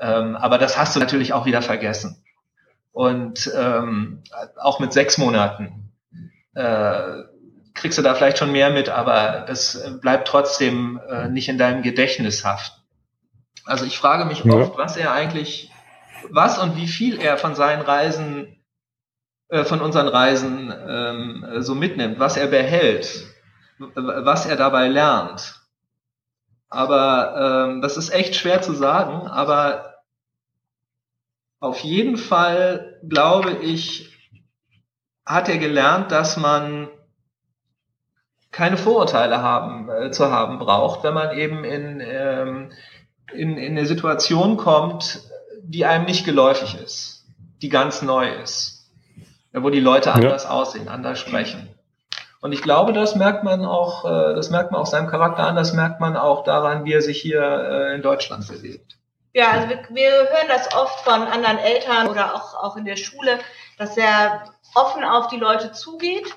Ähm, 0.00 0.36
aber 0.36 0.58
das 0.58 0.76
hast 0.76 0.96
du 0.96 1.00
natürlich 1.00 1.32
auch 1.32 1.46
wieder 1.46 1.62
vergessen. 1.62 2.24
Und 2.92 3.50
ähm, 3.56 4.22
auch 4.56 4.78
mit 4.78 4.92
sechs 4.92 5.18
Monaten 5.18 5.90
äh, 6.54 7.22
kriegst 7.74 7.98
du 7.98 8.02
da 8.02 8.14
vielleicht 8.14 8.38
schon 8.38 8.52
mehr 8.52 8.70
mit, 8.70 8.88
aber 8.88 9.44
das 9.46 9.98
bleibt 10.00 10.28
trotzdem 10.28 11.00
äh, 11.08 11.28
nicht 11.28 11.48
in 11.48 11.58
deinem 11.58 11.82
Gedächtnis 11.82 12.44
haften. 12.44 12.80
Also 13.64 13.84
ich 13.84 13.98
frage 13.98 14.24
mich 14.26 14.44
oft, 14.44 14.72
ja. 14.72 14.78
was 14.78 14.96
er 14.96 15.12
eigentlich, 15.12 15.70
was 16.30 16.58
und 16.58 16.76
wie 16.76 16.86
viel 16.86 17.20
er 17.20 17.36
von 17.36 17.54
seinen 17.54 17.82
Reisen, 17.82 18.62
äh, 19.48 19.64
von 19.64 19.80
unseren 19.80 20.08
Reisen 20.08 20.72
ähm, 20.86 21.46
so 21.58 21.74
mitnimmt, 21.74 22.18
was 22.18 22.36
er 22.36 22.46
behält, 22.46 23.26
was 23.78 24.46
er 24.46 24.56
dabei 24.56 24.88
lernt. 24.88 25.60
Aber 26.74 27.68
ähm, 27.68 27.80
das 27.82 27.96
ist 27.96 28.10
echt 28.10 28.34
schwer 28.34 28.60
zu 28.60 28.72
sagen. 28.72 29.28
Aber 29.28 29.94
auf 31.60 31.80
jeden 31.80 32.16
Fall, 32.16 32.98
glaube 33.08 33.52
ich, 33.52 34.12
hat 35.24 35.48
er 35.48 35.58
gelernt, 35.58 36.10
dass 36.10 36.36
man 36.36 36.88
keine 38.50 38.76
Vorurteile 38.76 39.40
haben, 39.40 39.88
äh, 39.88 40.10
zu 40.10 40.30
haben 40.30 40.58
braucht, 40.58 41.04
wenn 41.04 41.14
man 41.14 41.36
eben 41.36 41.64
in, 41.64 42.00
ähm, 42.04 42.72
in, 43.32 43.56
in 43.56 43.78
eine 43.78 43.86
Situation 43.86 44.56
kommt, 44.56 45.20
die 45.62 45.84
einem 45.86 46.04
nicht 46.04 46.24
geläufig 46.24 46.76
ist, 46.80 47.24
die 47.62 47.68
ganz 47.68 48.02
neu 48.02 48.28
ist, 48.28 48.90
wo 49.52 49.70
die 49.70 49.80
Leute 49.80 50.12
anders 50.12 50.44
ja. 50.44 50.50
aussehen, 50.50 50.88
anders 50.88 51.18
sprechen. 51.18 51.73
Und 52.44 52.52
ich 52.52 52.60
glaube, 52.60 52.92
das 52.92 53.14
merkt 53.14 53.42
man 53.42 53.64
auch, 53.64 54.04
äh, 54.04 54.34
das 54.34 54.50
merkt 54.50 54.70
man 54.70 54.78
auch 54.78 54.86
seinem 54.86 55.06
Charakter 55.06 55.46
an, 55.46 55.56
das 55.56 55.72
merkt 55.72 55.98
man 56.00 56.14
auch 56.14 56.44
daran, 56.44 56.84
wie 56.84 56.92
er 56.92 57.00
sich 57.00 57.18
hier 57.18 57.40
äh, 57.40 57.94
in 57.94 58.02
Deutschland 58.02 58.46
bewegt. 58.46 58.98
Ja, 59.32 59.52
also 59.52 59.70
wir, 59.70 59.78
wir 59.88 60.10
hören 60.10 60.48
das 60.48 60.74
oft 60.74 61.00
von 61.00 61.22
anderen 61.22 61.56
Eltern 61.56 62.06
oder 62.06 62.34
auch, 62.34 62.62
auch 62.62 62.76
in 62.76 62.84
der 62.84 62.96
Schule, 62.96 63.38
dass 63.78 63.96
er 63.96 64.44
offen 64.74 65.04
auf 65.04 65.28
die 65.28 65.38
Leute 65.38 65.72
zugeht. 65.72 66.36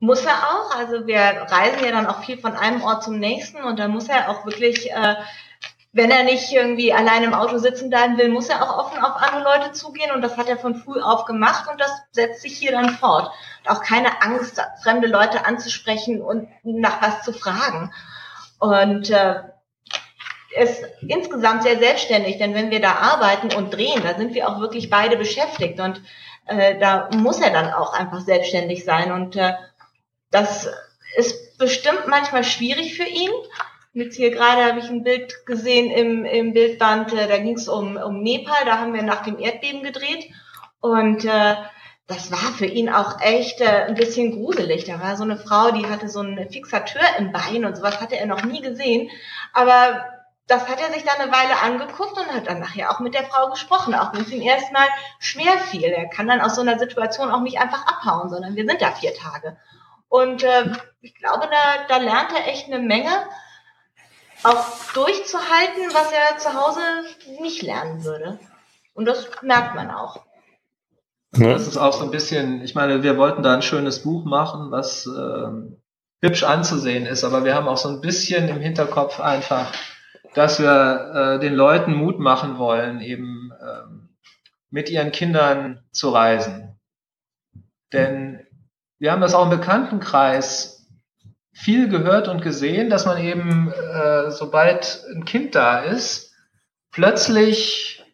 Muss 0.00 0.24
er 0.24 0.32
auch. 0.32 0.74
Also 0.74 1.06
wir 1.06 1.18
reisen 1.18 1.84
ja 1.84 1.90
dann 1.90 2.06
auch 2.06 2.20
viel 2.20 2.38
von 2.38 2.54
einem 2.54 2.82
Ort 2.82 3.02
zum 3.02 3.18
nächsten 3.18 3.62
und 3.62 3.78
da 3.78 3.88
muss 3.88 4.08
er 4.08 4.30
auch 4.30 4.46
wirklich 4.46 4.90
äh, 4.90 5.16
wenn 5.96 6.10
er 6.10 6.24
nicht 6.24 6.52
irgendwie 6.52 6.92
allein 6.92 7.24
im 7.24 7.32
Auto 7.32 7.56
sitzen 7.56 7.88
bleiben 7.88 8.18
will, 8.18 8.28
muss 8.28 8.50
er 8.50 8.62
auch 8.62 8.76
offen 8.76 9.02
auf 9.02 9.16
andere 9.16 9.42
Leute 9.42 9.72
zugehen. 9.72 10.10
Und 10.10 10.20
das 10.20 10.36
hat 10.36 10.46
er 10.46 10.58
von 10.58 10.74
früh 10.74 11.00
auf 11.00 11.24
gemacht. 11.24 11.70
Und 11.70 11.80
das 11.80 11.90
setzt 12.12 12.42
sich 12.42 12.58
hier 12.58 12.72
dann 12.72 12.90
fort. 12.90 13.32
Und 13.64 13.70
auch 13.70 13.82
keine 13.82 14.20
Angst, 14.20 14.60
fremde 14.82 15.08
Leute 15.08 15.46
anzusprechen 15.46 16.20
und 16.20 16.48
nach 16.64 17.00
was 17.00 17.22
zu 17.22 17.32
fragen. 17.32 17.94
Und 18.58 19.08
äh, 19.08 19.36
ist 20.60 20.84
insgesamt 21.00 21.62
sehr 21.62 21.78
selbstständig, 21.78 22.36
denn 22.36 22.54
wenn 22.54 22.70
wir 22.70 22.80
da 22.80 22.92
arbeiten 22.96 23.54
und 23.54 23.74
drehen, 23.74 24.02
da 24.02 24.18
sind 24.18 24.34
wir 24.34 24.50
auch 24.50 24.60
wirklich 24.60 24.90
beide 24.90 25.16
beschäftigt. 25.16 25.80
Und 25.80 26.02
äh, 26.44 26.78
da 26.78 27.08
muss 27.14 27.40
er 27.40 27.50
dann 27.50 27.72
auch 27.72 27.94
einfach 27.94 28.20
selbstständig 28.20 28.84
sein. 28.84 29.12
Und 29.12 29.36
äh, 29.36 29.54
das 30.30 30.68
ist 31.16 31.56
bestimmt 31.56 32.06
manchmal 32.06 32.44
schwierig 32.44 32.98
für 32.98 33.08
ihn 33.08 33.30
Jetzt 33.96 34.16
hier 34.16 34.30
gerade 34.30 34.62
habe 34.66 34.78
ich 34.78 34.90
ein 34.90 35.04
Bild 35.04 35.46
gesehen 35.46 35.90
im, 35.90 36.26
im 36.26 36.52
Bildband, 36.52 37.14
äh, 37.14 37.26
da 37.28 37.38
ging 37.38 37.54
es 37.54 37.66
um, 37.66 37.96
um 37.96 38.22
Nepal, 38.22 38.66
da 38.66 38.78
haben 38.78 38.92
wir 38.92 39.02
nach 39.02 39.22
dem 39.22 39.38
Erdbeben 39.38 39.82
gedreht. 39.82 40.30
Und 40.80 41.24
äh, 41.24 41.54
das 42.06 42.30
war 42.30 42.52
für 42.58 42.66
ihn 42.66 42.90
auch 42.90 43.22
echt 43.22 43.62
äh, 43.62 43.86
ein 43.86 43.94
bisschen 43.94 44.32
gruselig. 44.32 44.84
Da 44.84 45.00
war 45.00 45.16
so 45.16 45.22
eine 45.22 45.38
Frau, 45.38 45.70
die 45.70 45.86
hatte 45.86 46.10
so 46.10 46.20
einen 46.20 46.50
Fixateur 46.50 47.00
im 47.16 47.32
Bein 47.32 47.64
und 47.64 47.74
sowas 47.74 47.98
hatte 47.98 48.18
er 48.18 48.26
noch 48.26 48.44
nie 48.44 48.60
gesehen. 48.60 49.08
Aber 49.54 50.04
das 50.46 50.68
hat 50.68 50.78
er 50.82 50.92
sich 50.92 51.04
dann 51.04 51.18
eine 51.18 51.32
Weile 51.32 51.62
angeguckt 51.62 52.18
und 52.18 52.34
hat 52.34 52.48
dann 52.48 52.60
nachher 52.60 52.90
auch 52.90 53.00
mit 53.00 53.14
der 53.14 53.24
Frau 53.24 53.48
gesprochen, 53.48 53.94
auch 53.94 54.12
wenn 54.12 54.20
es 54.20 54.30
ihm 54.30 54.42
erstmal 54.42 54.88
schwer 55.20 55.56
fiel. 55.70 55.84
Er 55.84 56.10
kann 56.10 56.28
dann 56.28 56.42
aus 56.42 56.56
so 56.56 56.60
einer 56.60 56.78
Situation 56.78 57.30
auch 57.30 57.40
nicht 57.40 57.60
einfach 57.60 57.86
abhauen, 57.86 58.28
sondern 58.28 58.56
wir 58.56 58.66
sind 58.66 58.82
da 58.82 58.90
vier 58.90 59.14
Tage. 59.14 59.56
Und 60.10 60.42
äh, 60.42 60.70
ich 61.00 61.14
glaube, 61.14 61.48
da, 61.50 61.86
da 61.88 61.96
lernt 61.96 62.34
er 62.34 62.46
echt 62.46 62.66
eine 62.66 62.78
Menge 62.78 63.08
auch 64.46 64.92
durchzuhalten, 64.94 65.92
was 65.92 66.12
er 66.12 66.38
zu 66.38 66.54
Hause 66.54 66.80
nicht 67.40 67.62
lernen 67.62 68.04
würde. 68.04 68.38
Und 68.94 69.06
das 69.06 69.28
merkt 69.42 69.74
man 69.74 69.90
auch. 69.90 70.24
Das 71.32 71.66
ist 71.66 71.76
auch 71.76 71.92
so 71.92 72.04
ein 72.04 72.10
bisschen, 72.10 72.62
ich 72.62 72.74
meine, 72.74 73.02
wir 73.02 73.18
wollten 73.18 73.42
da 73.42 73.54
ein 73.54 73.62
schönes 73.62 74.02
Buch 74.02 74.24
machen, 74.24 74.70
was 74.70 75.06
ähm, 75.06 75.82
hübsch 76.22 76.44
anzusehen 76.44 77.04
ist, 77.04 77.24
aber 77.24 77.44
wir 77.44 77.54
haben 77.54 77.68
auch 77.68 77.76
so 77.76 77.88
ein 77.88 78.00
bisschen 78.00 78.48
im 78.48 78.60
Hinterkopf 78.60 79.20
einfach, 79.20 79.72
dass 80.34 80.60
wir 80.60 81.36
äh, 81.36 81.40
den 81.40 81.54
Leuten 81.54 81.94
Mut 81.94 82.18
machen 82.18 82.58
wollen, 82.58 83.00
eben 83.00 83.52
ähm, 83.60 84.08
mit 84.70 84.88
ihren 84.88 85.12
Kindern 85.12 85.84
zu 85.92 86.10
reisen. 86.10 86.78
Denn 87.92 88.46
wir 88.98 89.12
haben 89.12 89.20
das 89.20 89.34
auch 89.34 89.44
im 89.44 89.58
Bekanntenkreis 89.58 90.75
viel 91.56 91.88
gehört 91.88 92.28
und 92.28 92.42
gesehen, 92.42 92.90
dass 92.90 93.06
man 93.06 93.16
eben, 93.16 93.72
äh, 93.72 94.30
sobald 94.30 95.02
ein 95.14 95.24
Kind 95.24 95.54
da 95.54 95.78
ist, 95.78 96.34
plötzlich 96.92 98.04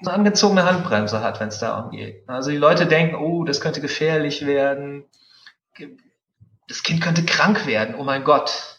eine 0.00 0.12
angezogene 0.12 0.66
Handbremse 0.66 1.22
hat, 1.22 1.40
wenn 1.40 1.48
es 1.48 1.58
darum 1.58 1.90
geht. 1.90 2.28
Also 2.28 2.50
die 2.50 2.58
Leute 2.58 2.84
denken, 2.84 3.14
oh, 3.14 3.44
das 3.44 3.62
könnte 3.62 3.80
gefährlich 3.80 4.44
werden, 4.44 5.04
das 6.68 6.82
Kind 6.82 7.00
könnte 7.00 7.24
krank 7.24 7.66
werden, 7.66 7.94
oh 7.94 8.04
mein 8.04 8.24
Gott. 8.24 8.78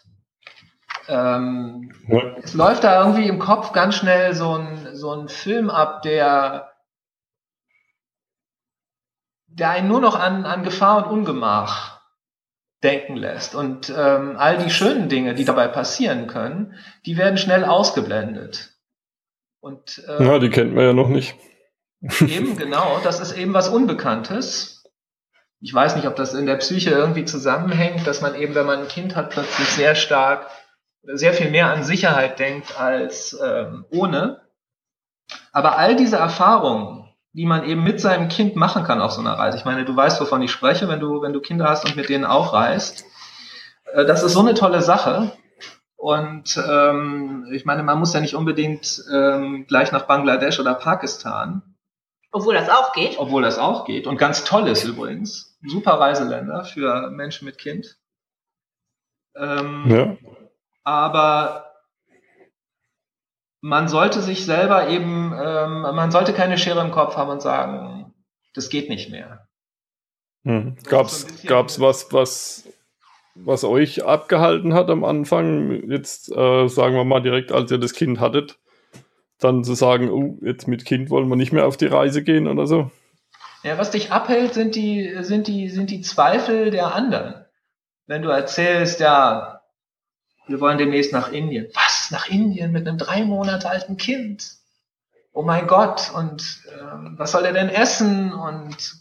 Ähm, 1.08 1.92
ja. 2.08 2.38
Es 2.44 2.54
läuft 2.54 2.84
da 2.84 3.04
irgendwie 3.04 3.28
im 3.28 3.40
Kopf 3.40 3.74
ganz 3.74 3.96
schnell 3.96 4.36
so 4.36 4.56
ein, 4.56 4.96
so 4.96 5.12
ein 5.12 5.28
Film 5.28 5.72
ab, 5.72 6.04
der, 6.04 6.72
der 9.48 9.72
einen 9.72 9.88
nur 9.88 10.02
noch 10.02 10.20
an, 10.20 10.46
an 10.46 10.64
Gefahr 10.64 10.98
und 10.98 11.12
Ungemach 11.12 12.03
denken 12.84 13.16
lässt. 13.16 13.56
Und 13.56 13.92
ähm, 13.96 14.36
all 14.38 14.58
die 14.58 14.70
schönen 14.70 15.10
Dinge, 15.10 15.34
die 15.34 15.46
dabei 15.46 15.68
passieren 15.68 16.28
können, 16.28 16.76
die 17.06 17.18
werden 17.18 17.38
schnell 17.38 17.66
ausgeblendet. 17.66 18.74
Und, 19.62 20.04
äh, 20.08 20.24
ja, 20.24 20.40
die 20.40 20.50
kennt 20.50 20.76
man 20.76 20.84
ja 20.84 20.94
noch 20.94 21.08
nicht. 21.08 21.36
Eben, 22.28 22.58
genau. 22.58 23.00
Das 23.04 23.22
ist 23.22 23.32
eben 23.32 23.54
was 23.54 23.70
Unbekanntes. 23.70 24.84
Ich 25.62 25.74
weiß 25.74 25.96
nicht, 25.96 26.08
ob 26.08 26.18
das 26.18 26.34
in 26.34 26.46
der 26.46 26.58
Psyche 26.58 26.90
irgendwie 26.90 27.24
zusammenhängt, 27.24 28.06
dass 28.06 28.22
man 28.22 28.36
eben, 28.36 28.56
wenn 28.56 28.66
man 28.66 28.80
ein 28.82 28.88
Kind 28.90 29.16
hat, 29.16 29.30
plötzlich 29.30 29.70
sehr 29.70 29.96
stark, 29.96 30.50
sehr 31.04 31.34
viel 31.34 31.50
mehr 31.50 31.68
an 31.68 31.84
Sicherheit 31.84 32.40
denkt 32.40 32.78
als 32.78 33.40
ähm, 33.42 33.86
ohne. 33.90 34.42
Aber 35.54 35.78
all 35.78 35.96
diese 35.96 36.18
Erfahrungen, 36.18 37.03
die 37.34 37.46
man 37.46 37.66
eben 37.66 37.84
mit 37.84 38.00
seinem 38.00 38.30
Kind 38.30 38.56
machen 38.56 38.84
kann 38.84 39.02
auf 39.02 39.12
so 39.12 39.22
einer 39.22 39.34
Reise. 39.34 39.58
Ich 39.58 39.66
meine, 39.66 39.86
du 39.86 39.96
weißt, 39.96 40.22
wovon 40.22 40.42
ich 40.44 40.52
spreche, 40.52 40.88
wenn 40.88 41.00
du, 41.00 41.22
wenn 41.22 41.34
du 41.34 41.42
Kinder 41.42 41.68
hast 41.68 41.84
und 41.86 41.96
mit 41.96 42.10
denen 42.10 42.26
auch 42.26 42.54
reist. 42.54 43.06
Äh, 43.92 44.06
das 44.06 44.24
ist 44.24 44.34
so 44.34 44.40
eine 44.40 44.54
tolle 44.54 44.82
Sache. 44.82 45.32
Und 45.96 46.62
ähm, 46.70 47.48
ich 47.52 47.66
meine, 47.66 47.82
man 47.82 47.98
muss 47.98 48.14
ja 48.14 48.20
nicht 48.20 48.36
unbedingt 48.36 49.02
ähm, 49.12 49.66
gleich 49.68 49.92
nach 49.92 50.06
Bangladesch 50.06 50.60
oder 50.60 50.76
Pakistan. 50.76 51.62
Obwohl 52.32 52.56
das 52.56 52.70
auch 52.70 52.94
geht. 52.94 53.18
Obwohl 53.18 53.42
das 53.42 53.58
auch 53.58 53.86
geht. 53.86 54.06
Und 54.06 54.18
ganz 54.18 54.44
toll 54.44 54.68
ist 54.68 54.84
übrigens. 54.84 55.58
Super 55.66 55.94
Reiseländer 55.94 56.66
für 56.66 57.10
Menschen 57.10 57.46
mit 57.46 57.58
Kind. 57.58 57.98
Ähm, 59.36 59.86
ja. 59.88 60.18
Aber 60.84 61.73
man 63.64 63.88
sollte 63.88 64.22
sich 64.22 64.46
selber 64.46 64.90
eben, 64.90 65.34
ähm, 65.34 65.82
man 65.82 66.12
sollte 66.12 66.34
keine 66.34 66.58
Schere 66.58 66.82
im 66.82 66.92
Kopf 66.92 67.16
haben 67.16 67.30
und 67.30 67.42
sagen, 67.42 68.14
das 68.54 68.70
geht 68.70 68.90
nicht 68.90 69.10
mehr. 69.10 69.48
Hm. 70.44 70.76
Gab's, 70.84 71.22
so 71.22 71.48
gab's 71.48 71.80
was, 71.80 72.12
was 72.12 72.68
was 73.36 73.64
euch 73.64 74.06
abgehalten 74.06 74.74
hat 74.74 74.90
am 74.90 75.04
Anfang, 75.04 75.90
jetzt 75.90 76.30
äh, 76.32 76.68
sagen 76.68 76.96
wir 76.96 77.06
mal 77.06 77.22
direkt, 77.22 77.52
als 77.52 77.72
ihr 77.72 77.80
das 77.80 77.94
Kind 77.94 78.20
hattet, 78.20 78.60
dann 79.40 79.64
zu 79.64 79.74
sagen, 79.74 80.12
oh, 80.12 80.38
jetzt 80.46 80.68
mit 80.68 80.86
Kind 80.86 81.10
wollen 81.10 81.30
wir 81.30 81.36
nicht 81.36 81.52
mehr 81.52 81.66
auf 81.66 81.78
die 81.78 81.88
Reise 81.88 82.22
gehen 82.22 82.48
oder 82.48 82.68
so? 82.68 82.92
Ja, 83.64 83.78
was 83.78 83.92
dich 83.92 84.12
abhält, 84.12 84.54
sind 84.54 84.76
die, 84.76 85.18
sind 85.22 85.48
die, 85.48 85.70
sind 85.70 85.90
die 85.90 86.02
Zweifel 86.02 86.70
der 86.70 86.94
anderen. 86.94 87.46
Wenn 88.06 88.22
du 88.22 88.30
erzählst, 88.30 89.00
ja, 89.00 89.53
wir 90.48 90.60
wollen 90.60 90.78
demnächst 90.78 91.14
nach 91.14 91.32
Indien. 91.32 91.68
Was? 91.74 92.12
Nach 92.12 92.28
Indien 92.28 92.72
mit 92.72 92.88
einem 92.88 92.98
drei 92.98 93.24
Monate 93.24 93.70
alten 93.70 93.98
Kind? 93.98 94.58
oh 95.34 95.42
mein 95.42 95.68
Gott, 95.68 96.12
und 96.14 96.62
äh, 96.68 97.18
was 97.18 97.32
soll 97.32 97.44
er 97.46 97.54
denn 97.54 97.70
essen 97.70 98.32
und 98.34 98.96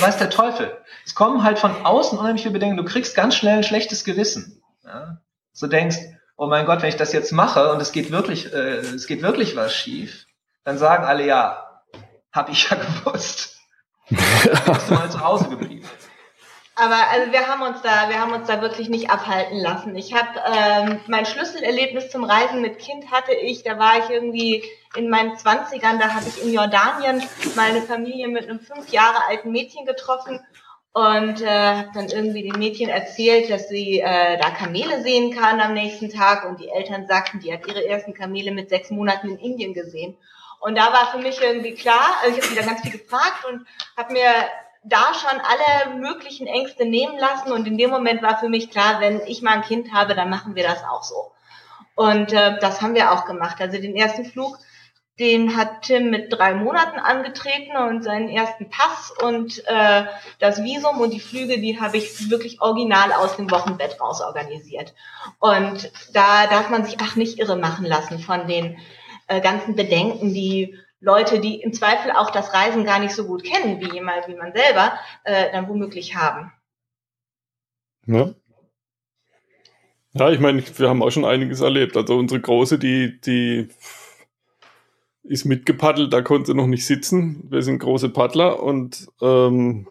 weiß 0.00 0.16
der 0.16 0.30
Teufel. 0.30 0.76
Es 1.04 1.14
kommen 1.14 1.42
halt 1.42 1.58
von 1.58 1.84
außen 1.84 2.18
unheimlich 2.18 2.42
viele 2.42 2.54
Bedenken. 2.54 2.78
Du 2.78 2.84
kriegst 2.84 3.14
ganz 3.14 3.36
schnell 3.36 3.58
ein 3.58 3.64
schlechtes 3.64 4.04
Gewissen. 4.04 4.62
Ja? 4.84 5.18
So 5.52 5.66
denkst, 5.66 5.98
oh 6.36 6.46
mein 6.46 6.66
Gott, 6.66 6.82
wenn 6.82 6.88
ich 6.88 6.96
das 6.96 7.12
jetzt 7.12 7.32
mache 7.32 7.70
und 7.72 7.80
es 7.80 7.92
geht 7.92 8.10
wirklich, 8.10 8.52
äh, 8.52 8.78
es 8.78 9.06
geht 9.06 9.22
wirklich 9.22 9.54
was 9.54 9.74
schief, 9.74 10.26
dann 10.64 10.78
sagen 10.78 11.04
alle, 11.04 11.26
ja, 11.26 11.82
hab 12.32 12.48
ich 12.48 12.68
ja 12.70 12.76
gewusst. 13.04 13.58
Bist 14.08 14.88
du 14.88 14.94
mal 14.94 15.10
zu 15.10 15.20
Hause 15.20 15.48
geblieben. 15.50 15.86
Aber 16.78 17.08
also 17.10 17.32
wir 17.32 17.48
haben 17.48 17.62
uns 17.62 17.80
da, 17.80 18.10
wir 18.10 18.20
haben 18.20 18.34
uns 18.34 18.46
da 18.46 18.60
wirklich 18.60 18.90
nicht 18.90 19.08
abhalten 19.08 19.58
lassen. 19.58 19.96
Ich 19.96 20.12
habe 20.12 20.28
ähm, 20.54 21.00
mein 21.06 21.24
Schlüsselerlebnis 21.24 22.10
zum 22.10 22.22
Reisen 22.22 22.60
mit 22.60 22.78
Kind 22.78 23.10
hatte 23.10 23.32
ich, 23.32 23.62
da 23.62 23.78
war 23.78 23.98
ich 23.98 24.10
irgendwie 24.10 24.62
in 24.94 25.08
meinen 25.08 25.38
Zwanzigern, 25.38 25.98
da 25.98 26.14
habe 26.14 26.26
ich 26.28 26.42
in 26.42 26.52
Jordanien 26.52 27.22
meine 27.54 27.80
Familie 27.80 28.28
mit 28.28 28.44
einem 28.44 28.60
fünf 28.60 28.90
Jahre 28.90 29.26
alten 29.26 29.52
Mädchen 29.52 29.86
getroffen 29.86 30.38
und 30.92 31.40
äh, 31.40 31.48
habe 31.48 31.90
dann 31.94 32.08
irgendwie 32.08 32.42
dem 32.42 32.58
Mädchen 32.58 32.90
erzählt, 32.90 33.50
dass 33.50 33.70
sie 33.70 34.00
äh, 34.00 34.36
da 34.36 34.50
Kamele 34.50 35.02
sehen 35.02 35.34
kann 35.34 35.60
am 35.60 35.72
nächsten 35.72 36.10
Tag 36.10 36.44
und 36.44 36.60
die 36.60 36.68
Eltern 36.68 37.06
sagten, 37.06 37.40
die 37.40 37.54
hat 37.54 37.66
ihre 37.66 37.86
ersten 37.86 38.12
Kamele 38.12 38.52
mit 38.52 38.68
sechs 38.68 38.90
Monaten 38.90 39.30
in 39.30 39.38
Indien 39.38 39.72
gesehen. 39.72 40.14
Und 40.60 40.76
da 40.76 40.92
war 40.92 41.10
für 41.10 41.18
mich 41.18 41.40
irgendwie 41.40 41.74
klar, 41.74 42.16
also 42.22 42.36
ich 42.36 42.42
habe 42.42 42.52
wieder 42.52 42.66
ganz 42.66 42.82
viel 42.82 42.92
gefragt 42.92 43.46
und 43.48 43.66
habe 43.96 44.12
mir 44.12 44.30
da 44.88 45.12
schon 45.14 45.40
alle 45.40 45.98
möglichen 45.98 46.46
Ängste 46.46 46.84
nehmen 46.84 47.18
lassen 47.18 47.52
und 47.52 47.66
in 47.66 47.76
dem 47.76 47.90
Moment 47.90 48.22
war 48.22 48.38
für 48.38 48.48
mich 48.48 48.70
klar, 48.70 49.00
wenn 49.00 49.20
ich 49.26 49.42
mal 49.42 49.54
ein 49.54 49.62
Kind 49.62 49.92
habe, 49.92 50.14
dann 50.14 50.30
machen 50.30 50.54
wir 50.54 50.62
das 50.62 50.84
auch 50.84 51.02
so. 51.02 51.32
Und 51.96 52.32
äh, 52.32 52.58
das 52.60 52.82
haben 52.82 52.94
wir 52.94 53.12
auch 53.12 53.24
gemacht. 53.24 53.60
Also 53.60 53.78
den 53.80 53.96
ersten 53.96 54.24
Flug, 54.24 54.58
den 55.18 55.56
hat 55.56 55.82
Tim 55.82 56.10
mit 56.10 56.32
drei 56.32 56.54
Monaten 56.54 56.98
angetreten 56.98 57.76
und 57.76 58.04
seinen 58.04 58.28
ersten 58.28 58.68
Pass 58.68 59.12
und 59.22 59.66
äh, 59.66 60.04
das 60.38 60.62
Visum 60.62 61.00
und 61.00 61.10
die 61.10 61.20
Flüge, 61.20 61.58
die 61.58 61.80
habe 61.80 61.96
ich 61.96 62.30
wirklich 62.30 62.60
original 62.60 63.12
aus 63.12 63.36
dem 63.36 63.50
Wochenbett 63.50 64.00
raus 64.00 64.20
organisiert. 64.20 64.94
Und 65.40 65.90
da 66.12 66.46
darf 66.46 66.68
man 66.68 66.84
sich 66.84 67.00
auch 67.00 67.16
nicht 67.16 67.38
irre 67.38 67.56
machen 67.56 67.86
lassen 67.86 68.18
von 68.18 68.46
den 68.46 68.78
äh, 69.26 69.40
ganzen 69.40 69.74
Bedenken, 69.74 70.32
die 70.34 70.78
Leute, 71.00 71.40
die 71.40 71.60
im 71.60 71.72
Zweifel 71.72 72.10
auch 72.12 72.30
das 72.30 72.54
Reisen 72.54 72.84
gar 72.84 72.98
nicht 72.98 73.14
so 73.14 73.26
gut 73.26 73.44
kennen 73.44 73.80
wie 73.80 73.92
jemand 73.92 74.28
wie 74.28 74.34
man 74.34 74.52
selber, 74.52 74.98
äh, 75.24 75.52
dann 75.52 75.68
womöglich 75.68 76.16
haben. 76.16 76.52
Ja. 78.06 78.34
Ja, 80.14 80.30
ich 80.30 80.40
meine, 80.40 80.62
wir 80.78 80.88
haben 80.88 81.02
auch 81.02 81.10
schon 81.10 81.26
einiges 81.26 81.60
erlebt. 81.60 81.96
Also 81.96 82.16
unsere 82.16 82.40
Große, 82.40 82.78
die, 82.78 83.20
die 83.20 83.68
ist 85.22 85.44
mitgepaddelt, 85.44 86.12
da 86.12 86.22
konnte 86.22 86.46
sie 86.46 86.54
noch 86.54 86.66
nicht 86.66 86.86
sitzen. 86.86 87.46
Wir 87.50 87.60
sind 87.62 87.80
große 87.80 88.08
Paddler 88.08 88.62
und 88.62 89.08
ähm, 89.20 89.88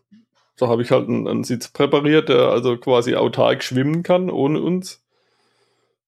da 0.57 0.67
habe 0.67 0.81
ich 0.81 0.91
halt 0.91 1.07
einen, 1.07 1.27
einen 1.27 1.43
Sitz 1.43 1.67
präpariert, 1.67 2.29
der 2.29 2.49
also 2.49 2.77
quasi 2.77 3.15
autark 3.15 3.63
schwimmen 3.63 4.01
kann 4.01 4.31
ohne 4.31 4.61
uns. 4.61 5.04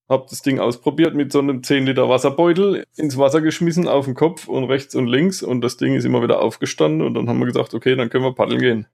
Hab 0.09 0.27
das 0.27 0.41
Ding 0.41 0.59
ausprobiert 0.59 1.15
mit 1.15 1.33
so 1.33 1.39
einem 1.39 1.63
10 1.63 1.85
Liter 1.85 2.07
Wasserbeutel 2.07 2.85
ins 2.95 3.17
Wasser 3.17 3.41
geschmissen 3.41 3.87
auf 3.87 4.05
den 4.05 4.15
Kopf 4.15 4.47
und 4.47 4.63
rechts 4.63 4.95
und 4.95 5.07
links 5.07 5.43
und 5.43 5.61
das 5.61 5.75
Ding 5.77 5.95
ist 5.95 6.05
immer 6.05 6.23
wieder 6.23 6.41
aufgestanden 6.41 7.05
und 7.05 7.13
dann 7.13 7.27
haben 7.27 7.39
wir 7.39 7.45
gesagt, 7.45 7.73
okay, 7.73 7.95
dann 7.95 8.09
können 8.09 8.23
wir 8.23 8.33
paddeln 8.33 8.61
gehen. 8.61 8.87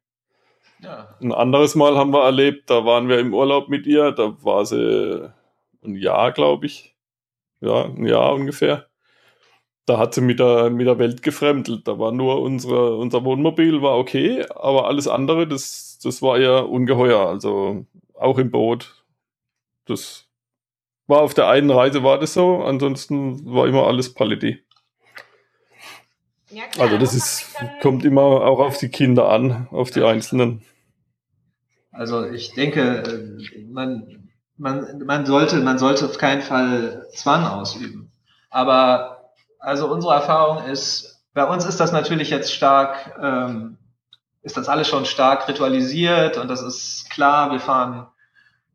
Ja. 0.82 1.16
Ein 1.22 1.32
anderes 1.32 1.76
Mal 1.76 1.98
haben 1.98 2.12
wir 2.12 2.24
erlebt, 2.24 2.70
da 2.70 2.84
waren 2.84 3.08
wir 3.08 3.20
im 3.20 3.34
Urlaub 3.34 3.70
mit 3.70 3.86
ihr, 3.86 4.12
da 4.12 4.36
war 4.44 4.66
sie 4.66 5.30
ein 5.84 5.96
Jahr, 5.96 6.32
glaube 6.32 6.66
ich. 6.66 6.96
Ja, 7.62 7.86
ein 7.86 8.06
Jahr 8.06 8.34
ungefähr. 8.34 8.88
Da 9.86 9.98
hat 9.98 10.14
sie 10.14 10.22
mit 10.22 10.40
der, 10.40 10.70
mit 10.70 10.88
der 10.88 11.00
Welt 11.00 11.24
gefremdelt. 11.24 11.88
Da 11.88 12.00
war 12.00 12.12
nur 12.12 12.42
unsere, 12.42 12.98
unser 12.98 13.24
Wohnmobil 13.26 13.82
war 13.82 13.98
okay, 13.98 14.46
aber 14.50 14.88
alles 14.88 15.08
andere, 15.08 15.48
das, 15.48 16.00
das 16.04 16.22
war 16.22 16.40
ja 16.40 16.60
ungeheuer. 16.60 17.28
Also 17.28 17.86
auch 18.14 18.38
im 18.38 18.52
Boot. 18.52 19.04
Das 19.86 20.30
war 21.08 21.22
auf 21.22 21.34
der 21.34 21.48
einen 21.48 21.70
Reise 21.70 22.04
war 22.04 22.20
das 22.20 22.34
so, 22.34 22.64
ansonsten 22.64 23.46
war 23.46 23.68
immer 23.68 23.88
alles 23.88 24.14
Paletti. 24.14 24.64
Ja, 26.50 26.66
klar, 26.68 26.86
also 26.86 26.98
das 26.98 27.14
ist, 27.14 27.56
kommt 27.82 28.06
immer 28.06 28.22
auch 28.22 28.60
auf 28.60 28.78
die 28.78 28.90
Kinder 28.90 29.30
an, 29.30 29.68
auf 29.72 29.90
die 29.90 30.04
Einzelnen. 30.04 30.64
Also 31.92 32.26
ich 32.30 32.54
denke, 32.54 33.38
man, 33.70 34.30
man, 34.58 35.04
man, 35.06 35.26
sollte, 35.26 35.58
man 35.58 35.78
sollte 35.78 36.06
auf 36.06 36.18
keinen 36.18 36.42
Fall 36.42 37.08
Zwang 37.14 37.46
ausüben. 37.46 38.12
Aber 38.50 39.32
also 39.60 39.92
unsere 39.92 40.14
Erfahrung 40.14 40.66
ist, 40.66 41.24
bei 41.34 41.44
uns 41.46 41.66
ist 41.66 41.80
das 41.80 41.92
natürlich 41.92 42.30
jetzt 42.30 42.54
stark, 42.54 43.18
ähm, 43.22 43.78
ist 44.44 44.58
das 44.58 44.70
alles 44.70 44.88
schon 44.88 45.06
stark 45.06 45.48
ritualisiert 45.48 46.38
und 46.38 46.50
das 46.50 46.62
ist 46.62 47.10
klar, 47.10 47.52
wir 47.52 47.60
fahren 47.60 48.08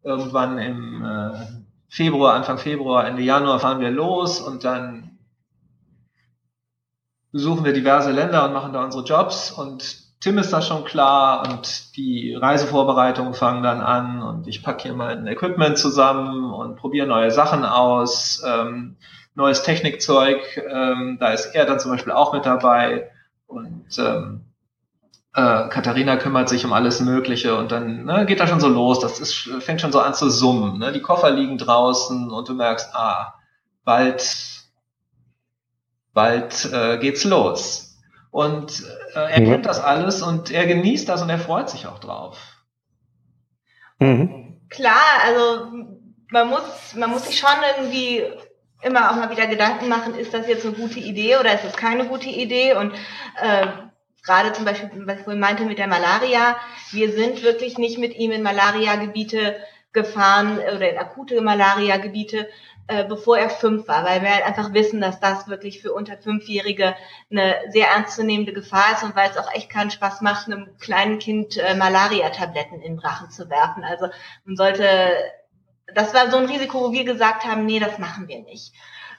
irgendwann 0.03 0.59
im 0.59 1.05
äh, 1.05 1.68
Februar, 1.89 2.35
Anfang 2.35 2.59
Februar, 2.59 3.07
Ende 3.07 3.23
Januar 3.23 3.61
fahren 3.61 3.81
wir 3.81 3.91
los 3.91 4.41
und 4.41 4.65
dann 4.65 5.19
besuchen 7.33 7.65
wir 7.65 7.73
diverse 7.73 8.11
Länder 8.11 8.45
und 8.45 8.53
machen 8.53 8.73
da 8.73 8.85
unsere 8.85 9.05
Jobs. 9.05 9.51
Und 9.51 10.09
Tim 10.21 10.39
ist 10.39 10.53
da 10.53 10.61
schon 10.61 10.85
klar 10.85 11.49
und 11.49 11.97
die 11.97 12.35
Reisevorbereitungen 12.35 13.35
fangen 13.35 13.63
dann 13.63 13.81
an 13.81 14.23
und 14.23 14.49
ich 14.49 14.63
packe 14.63 14.83
hier 14.85 14.95
mein 14.95 15.27
Equipment 15.27 15.79
zusammen 15.79 16.53
und 16.53 16.77
probiere 16.77 17.07
neue 17.07 17.31
Sachen 17.31 17.65
aus, 17.65 18.43
ähm, 18.45 18.97
neues 19.35 19.63
Technikzeug, 19.63 20.41
ähm, 20.69 21.17
da 21.21 21.31
ist 21.31 21.55
er 21.55 21.65
dann 21.65 21.79
zum 21.79 21.93
Beispiel 21.93 22.13
auch 22.13 22.33
mit 22.33 22.45
dabei 22.45 23.11
und 23.47 23.87
ähm, 23.99 24.48
äh, 25.35 25.69
Katharina 25.69 26.17
kümmert 26.17 26.49
sich 26.49 26.65
um 26.65 26.73
alles 26.73 27.01
Mögliche 27.01 27.57
und 27.57 27.71
dann 27.71 28.05
ne, 28.05 28.27
geht 28.27 28.41
da 28.41 28.47
schon 28.47 28.61
so 28.61 28.69
los, 28.69 29.01
das 29.01 29.21
ist, 29.21 29.51
fängt 29.61 29.81
schon 29.81 29.93
so 29.93 30.01
an 30.01 30.15
zu 30.15 30.31
summen, 30.31 30.79
ne? 30.79 30.93
die 30.93 31.03
Koffer 31.03 31.31
liegen 31.31 31.59
draußen 31.59 32.31
und 32.31 32.49
du 32.49 32.55
merkst, 32.55 32.95
ah, 32.95 33.35
bald, 33.85 34.25
bald 36.13 36.73
äh, 36.73 36.99
geht's 36.99 37.25
los. 37.25 37.85
Und 38.31 38.85
äh, 39.15 39.33
er 39.33 39.41
mhm. 39.41 39.47
kennt 39.47 39.67
das 39.67 39.81
alles 39.81 40.23
und 40.23 40.51
er 40.51 40.67
genießt 40.67 41.09
das 41.09 41.23
und 41.23 41.31
er 41.31 41.39
freut 41.39 41.71
sich 41.71 41.87
auch 41.87 41.99
drauf. 41.99 42.39
Mhm. 43.99 44.61
Klar, 44.69 45.23
also 45.25 45.73
man 46.31 46.49
muss, 46.49 46.95
man 46.95 47.11
muss 47.11 47.27
sich 47.27 47.39
schon 47.39 47.51
irgendwie 47.77 48.23
immer 48.83 49.11
auch 49.11 49.17
mal 49.17 49.31
wieder 49.31 49.47
Gedanken 49.47 49.89
machen, 49.89 50.15
ist 50.15 50.35
das 50.35 50.47
jetzt 50.47 50.65
eine 50.65 50.75
gute 50.75 51.01
Idee 51.01 51.37
oder 51.37 51.55
ist 51.55 51.65
das 51.65 51.77
keine 51.77 52.05
gute 52.07 52.29
Idee? 52.29 52.75
Und 52.75 52.93
äh, 53.41 53.67
gerade 54.23 54.53
zum 54.53 54.65
Beispiel, 54.65 54.91
was 55.07 55.19
ich 55.19 55.25
vorhin 55.25 55.41
meinte 55.41 55.65
mit 55.65 55.79
der 55.79 55.87
Malaria, 55.87 56.57
wir 56.91 57.13
sind 57.13 57.43
wirklich 57.43 57.79
nicht 57.79 57.99
mit 57.99 58.15
ihm 58.17 58.31
in 58.31 58.43
Malaria-Gebiete 58.43 59.57
gefahren 59.93 60.59
oder 60.59 60.91
in 60.91 60.99
akute 60.99 61.41
Malaria-Gebiete, 61.41 62.49
äh, 62.89 63.05
bevor 63.05 63.39
er 63.39 63.51
fünf 63.51 63.87
war, 63.89 64.05
weil 64.05 64.23
wir 64.23 64.35
halt 64.35 64.47
einfach 64.47 64.73
wissen, 64.73 65.01
dass 65.01 65.21
das 65.21 65.49
wirklich 65.49 65.83
für 65.83 65.93
unter 65.93 66.17
Fünfjährige 66.17 66.95
eine 67.31 67.57
sehr 67.69 67.89
ernstzunehmende 67.89 68.53
Gefahr 68.53 68.93
ist 68.95 69.03
und 69.03 69.15
weil 69.15 69.31
es 69.31 69.37
auch 69.37 69.53
echt 69.53 69.71
keinen 69.71 69.91
Spaß 69.91 70.23
macht, 70.23 70.47
einem 70.47 70.77
kleinen 70.79 71.19
Kind 71.19 71.59
äh, 71.59 71.75
Malaria-Tabletten 71.75 72.81
in 72.81 72.95
den 72.95 72.99
Rachen 72.99 73.31
zu 73.31 73.51
werfen. 73.51 73.85
Also 73.85 74.09
man 74.45 74.57
sollte, 74.57 74.89
das 75.95 76.15
war 76.15 76.31
so 76.31 76.39
ein 76.39 76.47
Risiko, 76.47 76.81
wo 76.81 76.93
wir 76.93 77.05
gesagt 77.05 77.45
haben, 77.45 77.67
nee, 77.67 77.79
das 77.79 77.99
machen 77.99 78.29
wir 78.29 78.41
nicht. 78.41 78.73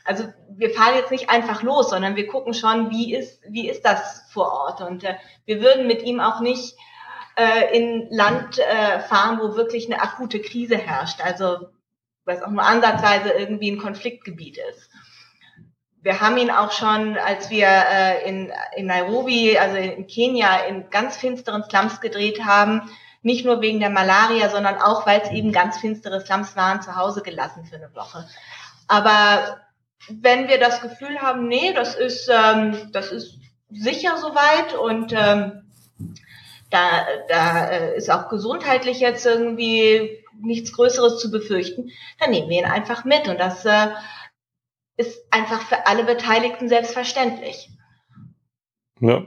Also 0.09 0.23
wir 0.49 0.71
fahren 0.71 0.95
jetzt 0.95 1.11
nicht 1.11 1.29
einfach 1.29 1.61
los, 1.61 1.91
sondern 1.91 2.15
wir 2.15 2.25
gucken 2.25 2.55
schon, 2.55 2.89
wie 2.89 3.13
ist, 3.13 3.43
wie 3.47 3.69
ist 3.69 3.85
das 3.85 4.23
vor 4.31 4.51
Ort. 4.51 4.81
Und 4.81 5.03
äh, 5.03 5.13
wir 5.45 5.61
würden 5.61 5.85
mit 5.85 6.01
ihm 6.01 6.19
auch 6.19 6.39
nicht 6.39 6.75
äh, 7.35 7.77
in 7.77 8.07
Land 8.09 8.57
äh, 8.57 9.01
fahren, 9.01 9.37
wo 9.39 9.55
wirklich 9.55 9.85
eine 9.85 10.01
akute 10.01 10.41
Krise 10.41 10.79
herrscht. 10.79 11.21
Also 11.23 11.67
was 12.25 12.41
auch 12.41 12.49
nur 12.49 12.63
ansatzweise 12.63 13.29
irgendwie 13.29 13.69
ein 13.69 13.77
Konfliktgebiet 13.77 14.57
ist. 14.71 14.89
Wir 16.01 16.21
haben 16.21 16.37
ihn 16.37 16.49
auch 16.49 16.71
schon, 16.71 17.15
als 17.15 17.51
wir 17.51 17.67
äh, 17.67 18.27
in, 18.27 18.51
in 18.75 18.87
Nairobi, 18.87 19.59
also 19.59 19.75
in 19.75 20.07
Kenia, 20.07 20.61
in 20.67 20.89
ganz 20.89 21.17
finsteren 21.17 21.63
Slums 21.63 22.01
gedreht 22.01 22.43
haben, 22.43 22.89
nicht 23.21 23.45
nur 23.45 23.61
wegen 23.61 23.79
der 23.79 23.91
Malaria, 23.91 24.49
sondern 24.49 24.81
auch, 24.81 25.05
weil 25.05 25.21
es 25.21 25.29
eben 25.29 25.51
ganz 25.51 25.77
finstere 25.77 26.25
Slums 26.25 26.55
waren, 26.55 26.81
zu 26.81 26.95
Hause 26.95 27.21
gelassen 27.21 27.65
für 27.65 27.75
eine 27.75 27.93
Woche. 27.93 28.27
Aber 28.87 29.59
wenn 30.07 30.47
wir 30.47 30.59
das 30.59 30.81
Gefühl 30.81 31.19
haben, 31.19 31.47
nee, 31.47 31.73
das 31.73 31.95
ist, 31.95 32.29
ähm, 32.29 32.89
das 32.91 33.11
ist 33.11 33.39
sicher 33.69 34.17
soweit 34.17 34.73
und 34.73 35.13
ähm, 35.13 35.63
da, 36.69 37.05
da 37.27 37.67
äh, 37.67 37.97
ist 37.97 38.09
auch 38.09 38.29
gesundheitlich 38.29 38.99
jetzt 38.99 39.25
irgendwie 39.25 40.23
nichts 40.41 40.71
Größeres 40.73 41.19
zu 41.19 41.31
befürchten, 41.31 41.89
dann 42.19 42.31
nehmen 42.31 42.49
wir 42.49 42.59
ihn 42.59 42.65
einfach 42.65 43.05
mit. 43.05 43.27
Und 43.27 43.39
das 43.39 43.65
äh, 43.65 43.87
ist 44.97 45.21
einfach 45.31 45.61
für 45.63 45.87
alle 45.87 46.03
Beteiligten 46.03 46.69
selbstverständlich. 46.69 47.69
Ja. 48.99 49.25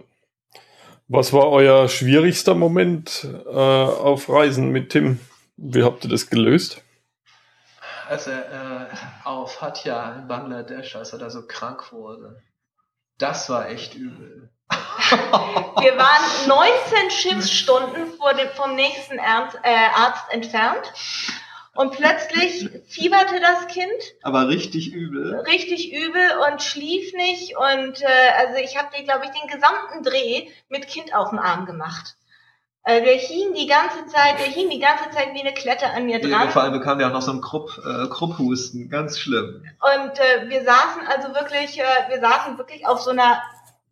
Was 1.08 1.32
war 1.32 1.50
euer 1.50 1.88
schwierigster 1.88 2.54
Moment 2.54 3.26
äh, 3.46 3.50
auf 3.50 4.28
Reisen 4.28 4.70
mit 4.70 4.90
Tim? 4.90 5.20
Wie 5.56 5.82
habt 5.82 6.04
ihr 6.04 6.10
das 6.10 6.30
gelöst? 6.30 6.82
Als 8.08 8.26
er 8.26 8.90
äh, 8.90 8.94
auf 9.24 9.60
Hatja 9.60 10.14
in 10.14 10.28
Bangladesch, 10.28 10.96
als 10.96 11.12
er 11.12 11.18
da 11.18 11.30
so 11.30 11.46
krank 11.46 11.92
wurde. 11.92 12.42
Das 13.18 13.48
war 13.48 13.68
echt 13.68 13.94
übel. 13.94 14.50
Wir 14.70 15.96
waren 15.96 16.48
19 16.48 17.10
Schiffsstunden 17.10 18.12
vor 18.14 18.34
dem, 18.34 18.48
vom 18.50 18.74
nächsten 18.74 19.18
Ernst, 19.18 19.58
äh, 19.62 19.88
Arzt 19.94 20.24
entfernt. 20.30 20.92
Und 21.74 21.92
plötzlich 21.92 22.68
fieberte 22.86 23.40
das 23.40 23.66
Kind. 23.68 23.90
Aber 24.22 24.48
richtig 24.48 24.92
übel. 24.92 25.40
Richtig 25.40 25.92
übel 25.92 26.30
und 26.46 26.62
schlief 26.62 27.14
nicht. 27.14 27.56
Und 27.56 28.02
äh, 28.02 28.30
also 28.36 28.56
ich 28.56 28.76
habe 28.76 28.94
dir, 28.94 29.04
glaube 29.04 29.24
ich, 29.24 29.30
den 29.30 29.48
gesamten 29.48 30.02
Dreh 30.02 30.50
mit 30.68 30.86
Kind 30.86 31.14
auf 31.14 31.30
dem 31.30 31.38
Arm 31.38 31.64
gemacht. 31.64 32.16
Äh, 32.84 33.02
der 33.04 33.14
hing 33.14 33.54
die 33.54 33.66
ganze 33.66 34.06
Zeit, 34.06 34.40
der 34.40 34.46
hing 34.46 34.68
die 34.68 34.80
ganze 34.80 35.08
Zeit 35.10 35.34
wie 35.34 35.40
eine 35.40 35.54
Klette 35.54 35.86
an 35.90 36.06
mir 36.06 36.20
dran. 36.20 36.30
Ja, 36.30 36.48
vor 36.48 36.62
allem 36.62 36.72
bekam 36.72 36.98
der 36.98 37.08
auch 37.08 37.12
noch 37.12 37.22
so 37.22 37.30
einen 37.30 37.40
Krupp, 37.40 37.70
äh, 37.78 38.08
Krupphusten, 38.08 38.88
ganz 38.88 39.18
schlimm. 39.18 39.64
Und 39.80 40.18
äh, 40.18 40.48
wir 40.48 40.64
saßen 40.64 41.06
also 41.06 41.28
wirklich, 41.34 41.78
äh, 41.78 41.84
wir 42.08 42.20
saßen 42.20 42.58
wirklich 42.58 42.86
auf 42.86 43.00
so 43.00 43.10
einer 43.10 43.40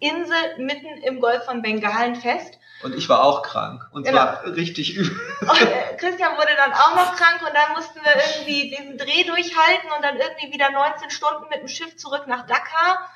Insel 0.00 0.36
mitten 0.58 0.88
im 1.04 1.20
Golf 1.20 1.44
von 1.44 1.62
Bengalen 1.62 2.16
fest. 2.16 2.58
Und 2.82 2.96
ich 2.96 3.08
war 3.08 3.22
auch 3.22 3.42
krank. 3.42 3.86
Und 3.92 4.04
genau. 4.04 4.22
zwar 4.22 4.44
richtig 4.56 4.96
übel. 4.96 5.14
Und 5.42 5.60
äh, 5.60 5.96
Christian 5.96 6.36
wurde 6.36 6.56
dann 6.56 6.72
auch 6.72 6.96
noch 6.96 7.14
krank 7.14 7.42
und 7.46 7.54
dann 7.54 7.74
mussten 7.74 8.00
wir 8.02 8.12
irgendwie 8.16 8.70
diesen 8.70 8.98
Dreh 8.98 9.24
durchhalten 9.24 9.90
und 9.94 10.02
dann 10.02 10.16
irgendwie 10.16 10.52
wieder 10.52 10.70
19 10.70 11.10
Stunden 11.10 11.48
mit 11.50 11.60
dem 11.60 11.68
Schiff 11.68 11.96
zurück 11.96 12.24
nach 12.26 12.46
Dakar. 12.46 13.08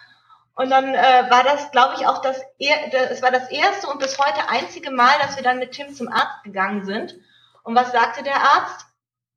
Und 0.54 0.70
dann 0.70 0.94
äh, 0.94 1.30
war 1.30 1.42
das, 1.42 1.70
glaube 1.72 1.94
ich, 1.98 2.06
auch 2.06 2.22
das, 2.22 2.40
es 2.58 3.22
war 3.22 3.30
das 3.30 3.50
erste 3.50 3.88
und 3.88 3.98
bis 3.98 4.18
heute 4.18 4.48
einzige 4.48 4.90
Mal, 4.90 5.12
dass 5.20 5.36
wir 5.36 5.42
dann 5.42 5.58
mit 5.58 5.72
Tim 5.72 5.92
zum 5.92 6.08
Arzt 6.08 6.44
gegangen 6.44 6.84
sind. 6.84 7.16
Und 7.64 7.74
was 7.74 7.92
sagte 7.92 8.22
der 8.22 8.36
Arzt? 8.36 8.86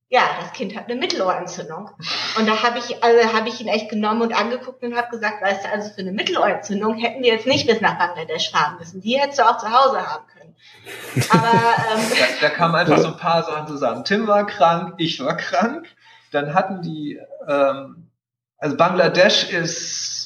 ja, 0.09 0.21
das 0.39 0.53
Kind 0.53 0.75
hat 0.75 0.89
eine 0.89 0.99
Mittelohrentzündung. 0.99 1.89
Und 2.37 2.47
da 2.47 2.63
habe 2.63 2.79
ich, 2.79 3.03
also 3.03 3.33
habe 3.33 3.49
ich 3.49 3.59
ihn 3.59 3.67
echt 3.67 3.89
genommen 3.89 4.21
und 4.21 4.33
angeguckt 4.33 4.81
und 4.83 4.95
habe 4.95 5.09
gesagt, 5.09 5.41
weißt 5.41 5.65
du, 5.65 5.69
also 5.69 5.89
für 5.89 6.01
eine 6.01 6.13
Mittelohrentzündung 6.13 6.95
hätten 6.95 7.23
wir 7.23 7.33
jetzt 7.33 7.45
nicht 7.45 7.67
bis 7.67 7.81
nach 7.81 7.97
Bangladesch 7.97 8.51
fahren 8.51 8.77
müssen. 8.79 9.01
Die 9.01 9.19
hättest 9.19 9.39
du 9.39 9.43
auch 9.43 9.57
zu 9.57 9.69
Hause 9.69 10.07
haben 10.07 10.25
können. 10.27 10.55
Aber 11.29 11.47
ähm, 11.93 12.01
da, 12.09 12.47
da 12.47 12.49
kamen 12.49 12.75
einfach 12.75 12.99
so 12.99 13.07
ein 13.07 13.17
paar 13.17 13.43
Sachen 13.43 13.67
zusammen. 13.67 14.05
Tim 14.05 14.27
war 14.27 14.45
krank, 14.45 14.93
ich 14.97 15.19
war 15.19 15.35
krank. 15.35 15.87
Dann 16.31 16.53
hatten 16.53 16.81
die, 16.81 17.19
ähm, 17.47 18.09
also 18.59 18.77
Bangladesch 18.77 19.49
ist 19.49 20.16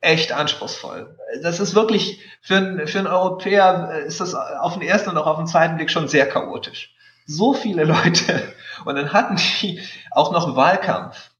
echt 0.00 0.32
anspruchsvoll. 0.32 1.16
Das 1.42 1.60
ist 1.60 1.74
wirklich 1.74 2.20
für, 2.40 2.56
einen 2.56 2.86
für 2.86 2.98
einen 2.98 3.08
Europäer 3.08 4.02
ist 4.06 4.20
das 4.20 4.34
auf 4.34 4.74
den 4.74 4.82
ersten 4.82 5.10
und 5.10 5.18
auch 5.18 5.26
auf 5.26 5.36
den 5.36 5.46
zweiten 5.46 5.76
Blick 5.76 5.90
schon 5.90 6.08
sehr 6.08 6.28
chaotisch 6.28 6.94
so 7.30 7.54
viele 7.54 7.84
Leute. 7.84 8.42
Und 8.84 8.96
dann 8.96 9.12
hatten 9.12 9.36
die 9.36 9.80
auch 10.10 10.32
noch 10.32 10.56
Wahlkampf, 10.56 11.30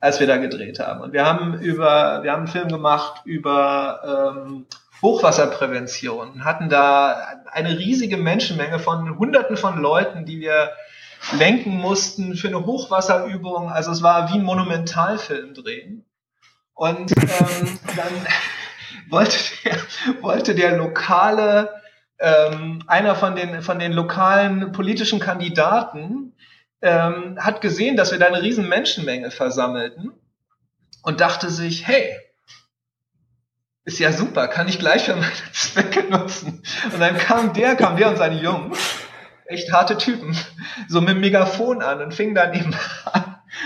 als 0.00 0.20
wir 0.20 0.26
da 0.26 0.36
gedreht 0.36 0.78
haben. 0.78 1.00
Und 1.00 1.12
wir 1.12 1.24
haben 1.24 1.60
über, 1.60 2.22
wir 2.22 2.32
haben 2.32 2.40
einen 2.40 2.48
Film 2.48 2.68
gemacht 2.68 3.22
über 3.24 4.34
ähm, 4.36 4.66
Hochwasserprävention, 5.02 6.44
hatten 6.44 6.68
da 6.68 7.42
eine 7.52 7.78
riesige 7.78 8.16
Menschenmenge 8.16 8.78
von 8.78 9.18
Hunderten 9.18 9.56
von 9.56 9.80
Leuten, 9.80 10.24
die 10.24 10.40
wir 10.40 10.72
lenken 11.36 11.76
mussten 11.76 12.34
für 12.34 12.48
eine 12.48 12.64
Hochwasserübung. 12.64 13.70
Also 13.70 13.92
es 13.92 14.02
war 14.02 14.32
wie 14.32 14.38
ein 14.38 14.44
Monumentalfilm 14.44 15.54
drehen. 15.54 16.04
Und 16.78 17.10
ähm, 17.10 17.78
dann 17.96 18.26
wollte 19.10 19.36
der, 19.64 19.76
wollte 20.22 20.54
der 20.54 20.76
lokale 20.76 21.82
ähm, 22.20 22.84
einer 22.86 23.16
von 23.16 23.34
den, 23.34 23.62
von 23.62 23.80
den 23.80 23.92
lokalen 23.92 24.70
politischen 24.70 25.18
Kandidaten 25.18 26.36
ähm, 26.80 27.36
hat 27.40 27.60
gesehen, 27.62 27.96
dass 27.96 28.12
wir 28.12 28.20
da 28.20 28.26
eine 28.26 28.42
riesen 28.42 28.68
Menschenmenge 28.68 29.32
versammelten 29.32 30.12
und 31.02 31.20
dachte 31.20 31.50
sich, 31.50 31.84
hey, 31.84 32.16
ist 33.84 33.98
ja 33.98 34.12
super, 34.12 34.46
kann 34.46 34.68
ich 34.68 34.78
gleich 34.78 35.06
für 35.06 35.16
meine 35.16 35.32
Zwecke 35.52 36.04
nutzen. 36.04 36.62
Und 36.92 37.00
dann 37.00 37.18
kam 37.18 37.54
der, 37.54 37.74
kam 37.74 37.96
der 37.96 38.10
und 38.10 38.18
seine 38.18 38.40
Jungs, 38.40 38.78
echt 39.46 39.72
harte 39.72 39.98
Typen, 39.98 40.38
so 40.86 41.00
mit 41.00 41.10
dem 41.10 41.20
Megafon 41.20 41.82
an 41.82 42.02
und 42.02 42.14
fing 42.14 42.36
dann 42.36 42.54
eben 42.54 42.72
an, 43.12 43.17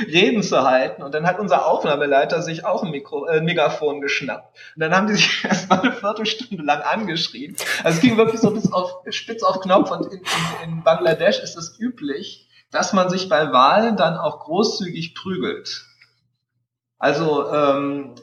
Reden 0.06 0.42
zu 0.42 0.62
halten. 0.62 1.02
Und 1.02 1.14
dann 1.14 1.26
hat 1.26 1.38
unser 1.38 1.66
Aufnahmeleiter 1.66 2.42
sich 2.42 2.64
auch 2.64 2.82
ein 2.82 2.90
Mikro, 2.90 3.26
äh, 3.26 3.40
Megafon 3.40 4.00
geschnappt. 4.00 4.56
Und 4.76 4.80
dann 4.80 4.94
haben 4.94 5.06
die 5.06 5.14
sich 5.14 5.44
erstmal 5.48 5.80
eine 5.80 5.92
Viertelstunde 5.92 6.62
lang 6.62 6.82
angeschrien. 6.82 7.56
Also 7.84 7.96
es 7.96 8.00
ging 8.00 8.16
wirklich 8.16 8.40
so 8.40 8.50
bis 8.50 8.72
auf 8.72 9.02
spitz 9.10 9.42
auf 9.42 9.60
Knopf. 9.60 9.90
Und 9.90 10.06
in, 10.06 10.20
in, 10.20 10.70
in 10.70 10.82
Bangladesch 10.82 11.40
ist 11.40 11.56
es 11.56 11.78
üblich, 11.78 12.48
dass 12.70 12.92
man 12.92 13.10
sich 13.10 13.28
bei 13.28 13.52
Wahlen 13.52 13.96
dann 13.96 14.16
auch 14.16 14.40
großzügig 14.40 15.14
prügelt. 15.14 15.84
Also 16.98 17.52
ähm, 17.52 18.14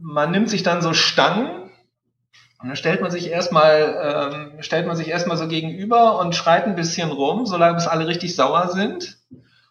man 0.00 0.30
nimmt 0.30 0.50
sich 0.50 0.62
dann 0.62 0.82
so 0.82 0.92
Stangen 0.94 1.64
und 2.64 2.68
dann 2.68 2.76
stellt 2.76 3.02
man 3.02 3.10
sich 3.10 3.30
erstmal 3.30 4.30
ähm, 4.32 4.62
stellt 4.62 4.86
man 4.86 4.96
sich 4.96 5.08
erstmal 5.08 5.36
so 5.36 5.46
gegenüber 5.48 6.18
und 6.18 6.34
schreit 6.34 6.64
ein 6.64 6.76
bisschen 6.76 7.10
rum, 7.10 7.44
solange 7.44 7.74
bis 7.74 7.86
alle 7.86 8.06
richtig 8.06 8.34
sauer 8.34 8.68
sind. 8.68 9.18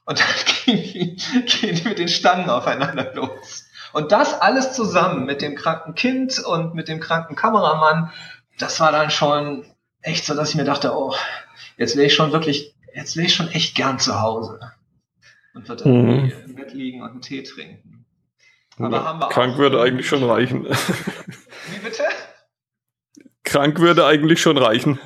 Und 0.06 0.20
dann 0.20 0.28
gehen 0.66 1.18
die, 1.18 1.82
mit 1.84 2.00
den 2.00 2.08
Stangen 2.08 2.50
aufeinander 2.50 3.14
los. 3.14 3.66
Und 3.94 4.12
das 4.12 4.42
alles 4.42 4.74
zusammen 4.74 5.26
mit 5.26 5.42
dem 5.42 5.56
kranken 5.56 5.96
Kind 5.96 6.40
und 6.40 6.74
mit 6.74 6.88
dem 6.88 7.00
kranken 7.00 7.36
Kameramann, 7.36 8.12
das 8.58 8.80
war 8.80 8.92
dann 8.92 9.12
schon 9.12 9.66
echt 10.02 10.26
so, 10.26 10.34
dass 10.34 10.50
ich 10.50 10.56
mir 10.56 10.64
dachte, 10.64 10.94
oh, 10.96 11.14
jetzt 11.78 11.96
wäre 11.96 12.08
ich 12.08 12.16
schon 12.16 12.32
wirklich, 12.32 12.76
jetzt 12.94 13.16
wäre 13.16 13.28
ich 13.28 13.36
schon 13.36 13.50
echt 13.50 13.76
gern 13.76 14.00
zu 14.00 14.20
Hause. 14.20 14.60
Und 15.54 15.70
würde 15.70 15.88
mhm. 15.88 16.34
im 16.46 16.56
Bett 16.56 16.74
liegen 16.74 17.04
und 17.04 17.12
einen 17.12 17.22
Tee 17.22 17.44
trinken. 17.44 18.06
Aber 18.80 18.98
ja, 18.98 19.04
haben 19.04 19.20
wir 19.20 19.30
krank 19.30 19.58
würde 19.58 19.82
eigentlich 19.82 20.08
schon 20.08 20.24
reichen. 20.24 20.66
Wie 20.66 21.80
bitte? 21.84 22.04
Krank 23.44 23.80
würde 23.80 24.06
eigentlich 24.06 24.42
schon 24.42 24.58
reichen. 24.58 25.00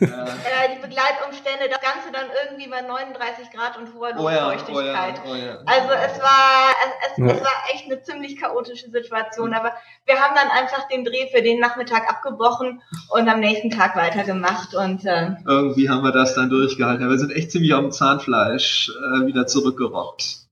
Ja. 0.00 0.26
Äh, 0.60 0.74
die 0.74 0.82
Begleitumstände, 0.82 1.68
das 1.70 1.80
Ganze 1.80 2.12
dann 2.12 2.26
irgendwie 2.44 2.68
bei 2.80 2.86
39 2.86 3.50
Grad 3.50 3.76
und 3.78 3.94
hoher 3.94 4.14
Luftfeuchtigkeit. 4.14 5.20
Oh 5.24 5.28
ja, 5.28 5.32
oh 5.32 5.36
ja, 5.36 5.58
oh 5.60 5.64
also 5.66 5.88
es 5.92 6.20
war, 6.20 6.70
es, 6.84 7.18
es, 7.18 7.36
es, 7.36 7.40
war 7.40 7.52
echt 7.72 7.86
eine 7.86 8.02
ziemlich 8.02 8.38
chaotische 8.38 8.90
Situation, 8.90 9.54
aber 9.54 9.72
wir 10.06 10.20
haben 10.20 10.34
dann 10.34 10.48
einfach 10.50 10.88
den 10.88 11.04
Dreh 11.04 11.28
für 11.32 11.42
den 11.42 11.60
Nachmittag 11.60 12.08
abgebrochen 12.08 12.82
und 13.10 13.28
am 13.28 13.40
nächsten 13.40 13.70
Tag 13.70 13.96
weitergemacht 13.96 14.74
und 14.74 15.04
äh, 15.04 15.32
irgendwie 15.46 15.88
haben 15.88 16.02
wir 16.02 16.12
das 16.12 16.34
dann 16.34 16.50
durchgehalten. 16.50 17.08
Wir 17.08 17.18
sind 17.18 17.32
echt 17.32 17.50
ziemlich 17.50 17.74
auf 17.74 17.80
dem 17.80 17.92
Zahnfleisch 17.92 18.90
äh, 18.90 19.26
wieder 19.26 19.46
zurückgerockt. 19.46 20.46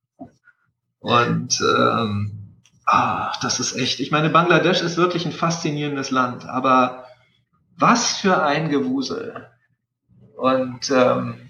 Und 1.00 1.60
ähm, 1.60 2.56
ah, 2.84 3.32
das 3.40 3.60
ist 3.60 3.76
echt. 3.76 4.00
Ich 4.00 4.10
meine, 4.10 4.30
Bangladesch 4.30 4.82
ist 4.82 4.96
wirklich 4.96 5.24
ein 5.24 5.32
faszinierendes 5.32 6.10
Land, 6.10 6.46
aber 6.46 7.04
was 7.76 8.16
für 8.16 8.42
ein 8.42 8.68
Gewusel. 8.68 9.46
Und 10.36 10.90
ähm, 10.90 11.47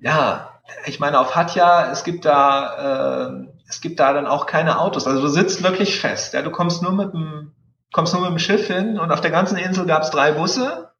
ja, 0.00 0.50
ich 0.86 1.00
meine, 1.00 1.18
auf 1.20 1.34
Hatja, 1.34 1.90
es 1.90 2.04
gibt 2.04 2.24
da, 2.24 3.28
äh, 3.28 3.46
es 3.68 3.80
gibt 3.80 4.00
da 4.00 4.12
dann 4.12 4.26
auch 4.26 4.46
keine 4.46 4.78
Autos. 4.78 5.06
Also 5.06 5.20
du 5.20 5.28
sitzt 5.28 5.62
wirklich 5.62 6.00
fest. 6.00 6.34
Ja, 6.34 6.42
du 6.42 6.50
kommst 6.50 6.82
nur 6.82 6.92
mit 6.92 7.12
dem, 7.12 7.52
kommst 7.92 8.12
nur 8.12 8.22
mit 8.22 8.30
dem 8.30 8.38
Schiff 8.38 8.66
hin 8.66 8.98
und 8.98 9.12
auf 9.12 9.20
der 9.20 9.30
ganzen 9.30 9.56
Insel 9.58 9.86
gab 9.86 10.02
es 10.02 10.10
drei 10.10 10.32
Busse 10.32 10.90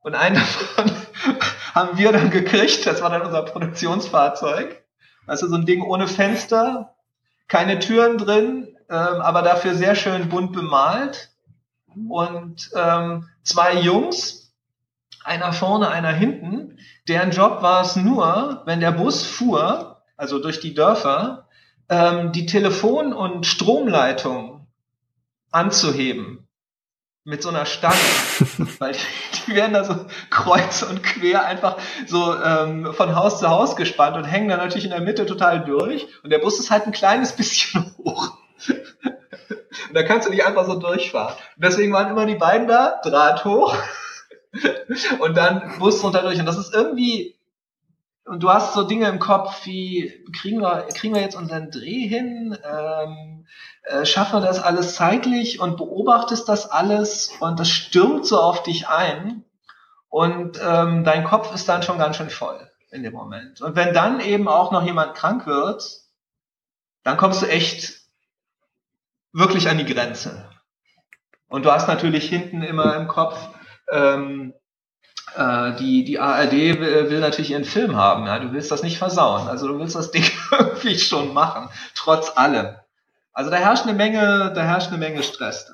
und 0.00 0.14
einen 0.14 0.36
davon 0.76 0.92
haben 1.74 1.98
wir 1.98 2.12
dann 2.12 2.30
gekriegt. 2.30 2.86
Das 2.86 3.02
war 3.02 3.10
dann 3.10 3.22
unser 3.22 3.42
Produktionsfahrzeug. 3.42 4.82
Also 5.26 5.46
so 5.46 5.56
ein 5.56 5.66
Ding 5.66 5.82
ohne 5.82 6.08
Fenster, 6.08 6.94
keine 7.48 7.78
Türen 7.78 8.16
drin, 8.18 8.76
ähm, 8.88 9.20
aber 9.20 9.42
dafür 9.42 9.74
sehr 9.74 9.94
schön 9.94 10.28
bunt 10.28 10.52
bemalt 10.52 11.30
und 12.08 12.70
ähm, 12.74 13.28
zwei 13.42 13.74
Jungs, 13.74 14.37
einer 15.24 15.52
vorne, 15.52 15.90
einer 15.90 16.12
hinten, 16.12 16.78
deren 17.06 17.30
Job 17.30 17.62
war 17.62 17.82
es 17.82 17.96
nur, 17.96 18.62
wenn 18.66 18.80
der 18.80 18.92
Bus 18.92 19.24
fuhr, 19.24 20.02
also 20.16 20.38
durch 20.38 20.60
die 20.60 20.74
Dörfer, 20.74 21.48
ähm, 21.88 22.32
die 22.32 22.46
Telefon- 22.46 23.12
und 23.12 23.46
Stromleitung 23.46 24.66
anzuheben. 25.50 26.44
Mit 27.24 27.42
so 27.42 27.50
einer 27.50 27.66
Stange, 27.66 27.94
weil 28.78 28.92
die, 28.92 28.98
die, 29.46 29.54
werden 29.54 29.74
da 29.74 29.84
so 29.84 30.06
kreuz 30.30 30.82
und 30.82 31.02
quer 31.02 31.44
einfach 31.44 31.76
so 32.06 32.34
ähm, 32.34 32.94
von 32.94 33.14
Haus 33.14 33.38
zu 33.38 33.50
Haus 33.50 33.76
gespannt 33.76 34.16
und 34.16 34.24
hängen 34.24 34.48
dann 34.48 34.60
natürlich 34.60 34.84
in 34.84 34.92
der 34.92 35.02
Mitte 35.02 35.26
total 35.26 35.62
durch. 35.62 36.06
Und 36.22 36.30
der 36.30 36.38
Bus 36.38 36.58
ist 36.58 36.70
halt 36.70 36.86
ein 36.86 36.92
kleines 36.92 37.32
bisschen 37.32 37.94
hoch. 37.98 38.38
Und 38.66 39.94
da 39.94 40.02
kannst 40.04 40.26
du 40.26 40.32
nicht 40.32 40.46
einfach 40.46 40.64
so 40.64 40.78
durchfahren. 40.78 41.34
Und 41.34 41.64
deswegen 41.64 41.92
waren 41.92 42.08
immer 42.10 42.24
die 42.24 42.34
beiden 42.34 42.66
da, 42.66 42.98
Draht 43.02 43.44
hoch 43.44 43.76
und 45.20 45.36
dann 45.36 45.78
Bus 45.78 46.02
runter 46.02 46.22
durch. 46.22 46.38
Und 46.38 46.46
das 46.46 46.58
ist 46.58 46.74
irgendwie, 46.74 47.36
und 48.24 48.42
du 48.42 48.50
hast 48.50 48.74
so 48.74 48.82
Dinge 48.84 49.08
im 49.08 49.18
Kopf 49.18 49.66
wie, 49.66 50.24
kriegen 50.38 50.60
wir, 50.60 50.86
kriegen 50.94 51.14
wir 51.14 51.22
jetzt 51.22 51.36
unseren 51.36 51.70
Dreh 51.70 52.06
hin? 52.06 52.56
Ähm, 52.64 53.46
äh, 53.84 54.04
schaffen 54.04 54.40
wir 54.40 54.46
das 54.46 54.62
alles 54.62 54.94
zeitlich 54.94 55.60
und 55.60 55.76
beobachtest 55.76 56.48
das 56.48 56.70
alles 56.70 57.32
und 57.40 57.58
das 57.58 57.70
stürmt 57.70 58.26
so 58.26 58.38
auf 58.38 58.62
dich 58.62 58.88
ein 58.88 59.44
und 60.10 60.58
ähm, 60.62 61.04
dein 61.04 61.24
Kopf 61.24 61.54
ist 61.54 61.68
dann 61.68 61.82
schon 61.82 61.98
ganz 61.98 62.16
schön 62.16 62.30
voll 62.30 62.70
in 62.90 63.02
dem 63.02 63.12
Moment. 63.12 63.60
Und 63.60 63.76
wenn 63.76 63.94
dann 63.94 64.20
eben 64.20 64.48
auch 64.48 64.72
noch 64.72 64.84
jemand 64.84 65.14
krank 65.14 65.46
wird, 65.46 66.02
dann 67.02 67.16
kommst 67.16 67.42
du 67.42 67.46
echt 67.46 68.00
wirklich 69.32 69.68
an 69.68 69.78
die 69.78 69.84
Grenze. 69.84 70.50
Und 71.48 71.64
du 71.64 71.72
hast 71.72 71.88
natürlich 71.88 72.28
hinten 72.28 72.62
immer 72.62 72.96
im 72.96 73.08
Kopf, 73.08 73.38
ähm, 73.92 74.54
äh, 75.36 75.72
die, 75.76 76.04
die 76.04 76.18
ARD 76.18 76.52
will, 76.52 77.10
will, 77.10 77.20
natürlich 77.20 77.50
ihren 77.50 77.64
Film 77.64 77.96
haben. 77.96 78.26
Ja? 78.26 78.38
Du 78.38 78.52
willst 78.52 78.70
das 78.70 78.82
nicht 78.82 78.98
versauen. 78.98 79.48
Also 79.48 79.68
du 79.68 79.78
willst 79.78 79.94
das 79.94 80.10
Ding 80.12 80.24
irgendwie 80.52 80.98
schon 80.98 81.32
machen, 81.32 81.68
trotz 81.94 82.36
allem. 82.36 82.74
Also 83.32 83.50
da 83.50 83.56
herrscht 83.56 83.84
eine 83.84 83.94
Menge, 83.94 84.52
da 84.54 84.62
herrscht 84.62 84.88
eine 84.88 84.98
Menge 84.98 85.22
Stress. 85.22 85.72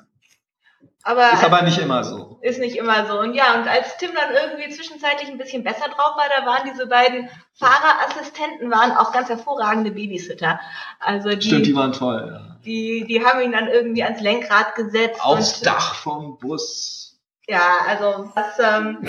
Aber 1.07 1.33
ist 1.33 1.43
aber 1.43 1.61
nicht 1.61 1.77
immer 1.77 2.03
so. 2.03 2.39
Ist 2.41 2.59
nicht 2.59 2.75
immer 2.75 3.05
so. 3.05 3.19
Und 3.19 3.35
ja, 3.35 3.53
und 3.53 3.67
als 3.67 3.95
Tim 3.97 4.09
dann 4.15 4.33
irgendwie 4.33 4.73
zwischenzeitlich 4.73 5.29
ein 5.29 5.37
bisschen 5.37 5.63
besser 5.63 5.85
drauf 5.85 6.17
war, 6.17 6.25
da 6.35 6.47
waren 6.47 6.67
diese 6.67 6.87
beiden 6.87 7.29
Fahrerassistenten 7.53 8.71
waren 8.71 8.91
auch 8.91 9.11
ganz 9.11 9.29
hervorragende 9.29 9.91
Babysitter. 9.91 10.59
Also 10.99 11.29
die, 11.29 11.47
Stimmt, 11.47 11.67
die 11.67 11.75
waren 11.75 11.93
toll. 11.93 12.31
Ja. 12.33 12.55
Die, 12.65 13.05
die 13.07 13.23
haben 13.23 13.39
ihn 13.41 13.51
dann 13.51 13.67
irgendwie 13.67 14.03
ans 14.03 14.19
Lenkrad 14.19 14.73
gesetzt. 14.73 15.23
Aufs 15.23 15.61
Dach 15.61 15.93
vom 15.93 16.39
Bus. 16.39 17.04
Ja, 17.47 17.77
also 17.87 18.31
das, 18.35 18.59
ähm, 18.59 18.99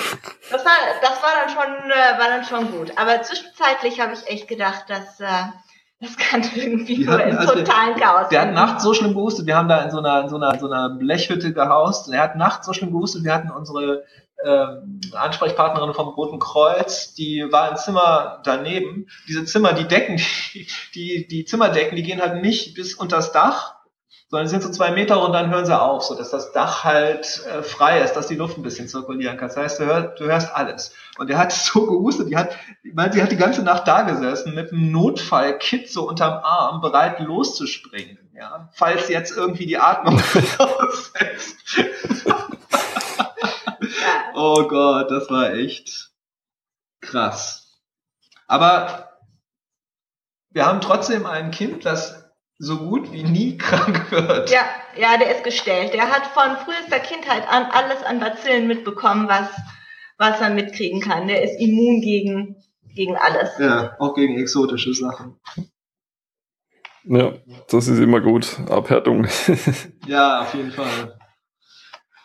das 0.51 0.65
war 0.65 0.73
das 1.01 1.23
war 1.23 1.31
dann 1.41 1.49
schon 1.49 1.91
äh, 1.91 2.19
war 2.19 2.29
dann 2.29 2.45
schon 2.45 2.71
gut. 2.71 2.93
Aber 2.97 3.23
zwischenzeitlich 3.23 4.01
habe 4.01 4.13
ich 4.13 4.27
echt 4.27 4.47
gedacht, 4.47 4.85
dass 4.89 5.21
äh, 5.21 5.47
das 6.01 6.17
kann 6.19 6.43
irgendwie 6.55 7.05
nur 7.05 7.23
im 7.23 7.39
also 7.39 7.55
totalen 7.55 7.97
Chaos. 7.97 8.29
Der 8.29 8.43
hat 8.43 8.53
nachts 8.53 8.83
so 8.83 8.93
schlimm 8.93 9.15
gehustet, 9.15 9.47
wir 9.47 9.57
haben 9.57 9.69
da 9.69 9.83
in 9.83 9.91
so 9.91 9.99
einer, 9.99 10.23
in 10.23 10.29
so 10.29 10.37
einer, 10.37 10.55
in 10.55 10.61
so 10.61 10.71
einer 10.71 10.91
Blechhütte 10.91 11.53
gehaust. 11.53 12.13
Er 12.13 12.21
hat 12.21 12.37
nachts 12.37 12.67
so 12.67 12.73
schlimm 12.73 12.93
gehustet, 12.93 13.25
wir 13.25 13.33
hatten 13.33 13.51
unsere 13.51 14.05
ähm, 14.45 15.01
Ansprechpartnerin 15.15 15.95
vom 15.95 16.09
Roten 16.09 16.39
Kreuz, 16.39 17.15
die 17.15 17.47
war 17.51 17.71
im 17.71 17.77
Zimmer 17.77 18.43
daneben. 18.45 19.07
Diese 19.29 19.47
Zimmer, 19.47 19.73
die 19.73 19.89
Decken, 19.89 20.17
die, 20.55 20.67
die, 20.95 21.27
die 21.29 21.45
Zimmerdecken, 21.47 21.97
die 21.97 22.03
gehen 22.03 22.21
halt 22.21 22.43
nicht 22.43 22.75
bis 22.75 22.95
unters 22.95 23.33
Dach, 23.33 23.76
sondern 24.29 24.49
sind 24.49 24.63
so 24.63 24.71
zwei 24.71 24.91
Meter 24.91 25.25
und 25.25 25.33
dann 25.33 25.51
hören 25.51 25.67
sie 25.67 25.81
auf, 25.81 26.03
so 26.03 26.17
dass 26.17 26.31
das 26.31 26.53
Dach 26.53 26.83
halt 26.83 27.47
äh, 27.47 27.63
frei 27.63 28.01
ist, 28.01 28.15
dass 28.15 28.27
die 28.27 28.35
Luft 28.35 28.59
ein 28.59 28.63
bisschen 28.63 28.89
zirkulieren 28.89 29.37
kann. 29.37 29.49
Das 29.49 29.57
heißt, 29.57 29.81
du, 29.81 29.87
hör, 29.87 30.03
du 30.03 30.25
hörst 30.25 30.55
alles. 30.55 30.93
Und 31.19 31.31
er 31.31 31.39
hat 31.39 31.53
so 31.53 31.87
gehustet, 31.87 32.29
die 32.29 32.37
hat, 32.37 32.57
ich 32.83 32.95
meine, 32.95 33.13
sie 33.13 33.23
hat 33.23 33.31
die 33.31 33.37
ganze 33.37 33.63
Nacht 33.63 33.87
da 33.87 34.03
gesessen 34.03 34.55
mit 34.55 34.73
einem 34.73 34.91
Notfallkit 34.91 35.91
so 35.91 36.09
unterm 36.09 36.41
Arm, 36.43 36.81
bereit 36.81 37.21
loszuspringen, 37.21 38.19
ja, 38.35 38.69
falls 38.73 39.09
jetzt 39.09 39.37
irgendwie 39.37 39.67
die 39.67 39.79
Atmung 39.79 40.21
aussetzt. 40.59 41.57
oh 44.35 44.67
Gott, 44.67 45.11
das 45.11 45.31
war 45.31 45.53
echt 45.53 46.11
krass. 47.01 47.81
Aber 48.47 49.11
wir 50.51 50.67
haben 50.67 50.81
trotzdem 50.81 51.27
ein 51.27 51.51
Kind, 51.51 51.85
das 51.85 52.26
so 52.59 52.79
gut 52.79 53.13
wie 53.13 53.23
nie 53.23 53.57
krank 53.59 54.11
wird. 54.11 54.51
Ja, 54.51 54.65
ja, 54.97 55.17
der 55.19 55.35
ist 55.35 55.45
gestellt. 55.45 55.93
Der 55.95 56.11
hat 56.11 56.27
von 56.27 56.57
frühester 56.65 56.99
Kindheit 56.99 57.47
an 57.49 57.65
alles 57.65 58.03
an 58.03 58.21
Bazillen 58.21 58.67
mitbekommen, 58.67 59.29
was, 59.29 59.49
was 60.19 60.41
er 60.41 60.51
mitkriegen 60.51 61.01
kann. 61.01 61.29
Der 61.29 61.43
ist 61.43 61.61
immun 61.61 62.01
gegen, 62.01 62.57
gegen 62.95 63.17
alles. 63.17 63.59
Ja, 63.59 63.97
auch 63.99 64.15
gegen 64.15 64.39
exotische 64.39 64.95
Sachen. 64.95 65.39
Ja, 67.05 67.35
das 67.69 67.87
ist 67.87 68.01
immer 68.01 68.21
gut. 68.21 68.59
Abhärtung. 68.69 69.27
ja, 70.07 70.41
auf 70.41 70.55
jeden 70.55 70.73
Fall. 70.73 71.19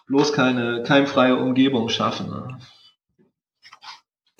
Bloß 0.07 0.33
keine 0.33 0.83
keimfreie 0.83 1.37
Umgebung 1.37 1.89
schaffen. 1.89 2.29
Ne? 2.29 2.57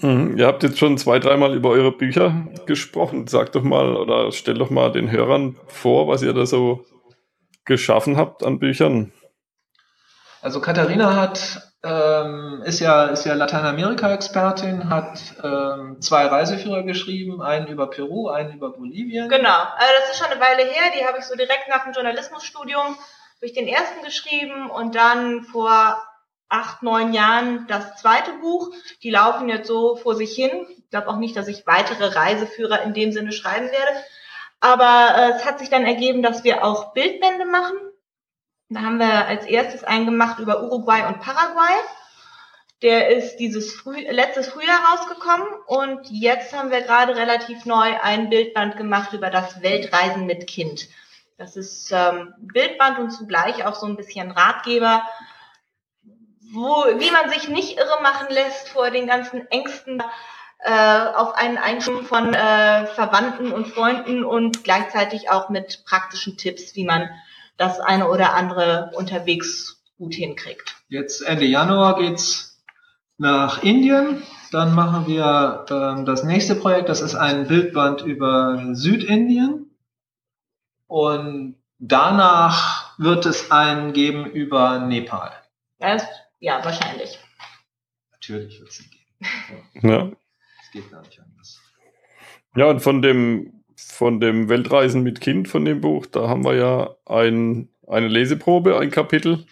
Mhm. 0.02 0.38
Ihr 0.38 0.48
habt 0.48 0.64
jetzt 0.64 0.80
schon 0.80 0.98
zwei, 0.98 1.20
dreimal 1.20 1.56
über 1.56 1.70
eure 1.70 1.92
Bücher 1.92 2.48
gesprochen. 2.66 3.28
Sagt 3.28 3.56
doch 3.56 3.64
mal 3.64 3.96
oder 3.96 4.32
stellt 4.32 4.60
doch 4.60 4.70
mal 4.70 4.92
den 4.92 5.12
Hörern 5.12 5.58
vor, 5.68 6.08
was 6.08 6.24
ihr 6.24 6.34
da 6.34 6.46
so 6.46 6.86
geschaffen 7.66 8.18
habt 8.18 8.44
an 8.44 8.60
Büchern. 8.60 9.12
Also 10.42 10.60
Katharina 10.60 11.16
hat 11.16 11.72
ähm, 11.84 12.62
ist 12.66 12.80
ja 12.80 13.06
ist 13.06 13.26
ja 13.26 13.34
Lateinamerika-Expertin, 13.34 14.90
hat 14.90 15.20
ähm, 15.44 16.00
zwei 16.00 16.26
Reiseführer 16.26 16.84
geschrieben, 16.84 17.42
einen 17.42 17.68
über 17.68 17.90
Peru, 17.90 18.28
einen 18.30 18.54
über 18.54 18.72
Bolivien. 18.72 19.30
Genau, 19.30 19.50
also 19.50 19.94
das 20.00 20.12
ist 20.12 20.18
schon 20.18 20.32
eine 20.32 20.42
Weile 20.42 20.64
her. 20.64 20.92
Die 20.98 21.06
habe 21.06 21.20
ich 21.20 21.26
so 21.26 21.36
direkt 21.36 21.70
nach 21.70 21.84
dem 21.84 21.94
Journalismusstudium 21.94 22.98
durch 23.40 23.54
den 23.54 23.68
ersten 23.68 24.04
geschrieben 24.04 24.70
und 24.70 24.96
dann 24.96 25.42
vor 25.44 25.98
acht, 26.52 26.84
neun 26.84 27.14
Jahren 27.14 27.66
das 27.68 27.96
zweite 27.96 28.34
Buch. 28.34 28.72
Die 29.04 29.10
laufen 29.10 29.50
jetzt 29.50 29.68
so 29.68 29.96
vor 29.96 30.16
sich 30.16 30.36
hin. 30.36 30.52
Ich 30.78 30.90
glaube 30.90 31.08
auch 31.08 31.18
nicht, 31.18 31.36
dass 31.36 31.48
ich 31.48 31.66
weitere 31.66 32.08
Reiseführer 32.08 32.82
in 32.82 32.94
dem 32.94 33.12
Sinne 33.12 33.32
schreiben 33.32 33.72
werde. 33.72 34.04
Aber 34.60 35.16
äh, 35.18 35.32
es 35.32 35.46
hat 35.46 35.60
sich 35.60 35.70
dann 35.70 35.86
ergeben, 35.86 36.22
dass 36.22 36.44
wir 36.44 36.64
auch 36.64 36.94
Bildbände 36.94 37.46
machen. 37.46 37.78
Da 38.70 38.82
haben 38.82 39.00
wir 39.00 39.26
als 39.26 39.46
erstes 39.46 39.84
einen 39.84 40.06
gemacht 40.06 40.40
über 40.40 40.64
Uruguay 40.64 41.06
und 41.08 41.20
Paraguay. 41.20 41.74
Der 42.82 43.10
ist 43.10 43.38
dieses 43.38 43.74
Früh 43.74 44.00
letztes 44.10 44.48
Frühjahr 44.48 44.80
rausgekommen 44.92 45.48
und 45.68 46.10
jetzt 46.10 46.54
haben 46.54 46.72
wir 46.72 46.82
gerade 46.82 47.16
relativ 47.16 47.66
neu 47.66 47.94
ein 48.02 48.30
Bildband 48.30 48.76
gemacht 48.76 49.14
über 49.14 49.30
das 49.30 49.62
Weltreisen 49.62 50.26
mit 50.26 50.48
Kind. 50.48 50.88
Das 51.38 51.56
ist 51.56 51.92
ähm, 51.92 52.34
Bildband 52.38 52.98
und 53.00 53.12
zugleich 53.12 53.66
auch 53.66 53.76
so 53.76 53.86
ein 53.86 53.98
bisschen 53.98 54.32
Ratgeber, 54.32 55.08
wo, 56.52 56.86
wie 57.00 57.12
man 57.12 57.30
sich 57.30 57.48
nicht 57.50 57.78
irre 57.78 58.02
machen 58.02 58.28
lässt 58.30 58.70
vor 58.70 58.92
den 58.92 59.08
ganzen 59.08 59.50
Ängsten 59.50 60.02
äh, 60.60 61.06
auf 61.16 61.34
einen 61.36 61.58
Einschub 61.58 62.06
von 62.06 62.34
äh, 62.34 62.86
Verwandten 62.88 63.52
und 63.52 63.68
Freunden 63.68 64.24
und 64.24 64.64
gleichzeitig 64.64 65.30
auch 65.30 65.50
mit 65.50 65.84
praktischen 65.86 66.38
Tipps, 66.38 66.76
wie 66.76 66.86
man 66.86 67.10
das 67.58 67.80
eine 67.80 68.10
oder 68.10 68.34
andere 68.34 68.92
unterwegs 68.96 69.82
gut 69.98 70.14
hinkriegt. 70.14 70.76
Jetzt 70.90 71.22
Ende 71.22 71.46
Januar 71.46 71.96
geht's 71.96 72.64
nach 73.18 73.64
Indien. 73.64 74.24
Dann 74.52 74.74
machen 74.74 75.08
wir 75.08 75.66
ähm, 75.70 76.06
das 76.06 76.24
nächste 76.24 76.56
Projekt. 76.56 76.90
Das 76.90 77.02
ist 77.02 77.16
ein 77.16 77.48
Bildband 77.48 78.02
über 78.02 78.62
Südindien. 78.74 79.78
Und 80.88 81.56
danach 81.78 82.98
wird 82.98 83.26
es 83.26 83.52
einen 83.52 83.94
geben 83.94 84.26
über 84.26 84.80
Nepal. 84.80 85.32
Das, 85.80 86.04
ja, 86.42 86.64
wahrscheinlich. 86.66 87.20
Natürlich 88.12 88.60
wird 88.60 88.70
es 88.70 88.80
ihn 88.82 88.90
geben. 88.90 89.02
Ja. 89.90 90.12
Es 90.64 90.72
geht 90.72 90.92
gar 90.92 91.02
nicht 91.02 91.20
anders. 91.20 91.62
Ja, 92.56 92.66
und 92.66 92.82
von 92.82 93.02
dem, 93.02 93.64
von 93.76 94.20
dem 94.20 94.50
Weltreisen 94.50 95.04
mit 95.04 95.22
Kind, 95.22 95.48
von 95.48 95.64
dem 95.64 95.82
Buch, 95.82 96.08
da 96.08 96.28
haben 96.28 96.44
wir 96.44 96.56
ja 96.56 96.96
ein, 97.06 97.70
eine 97.88 98.08
Leseprobe, 98.08 98.80
ein 98.80 98.90
Kapitel. 98.92 99.46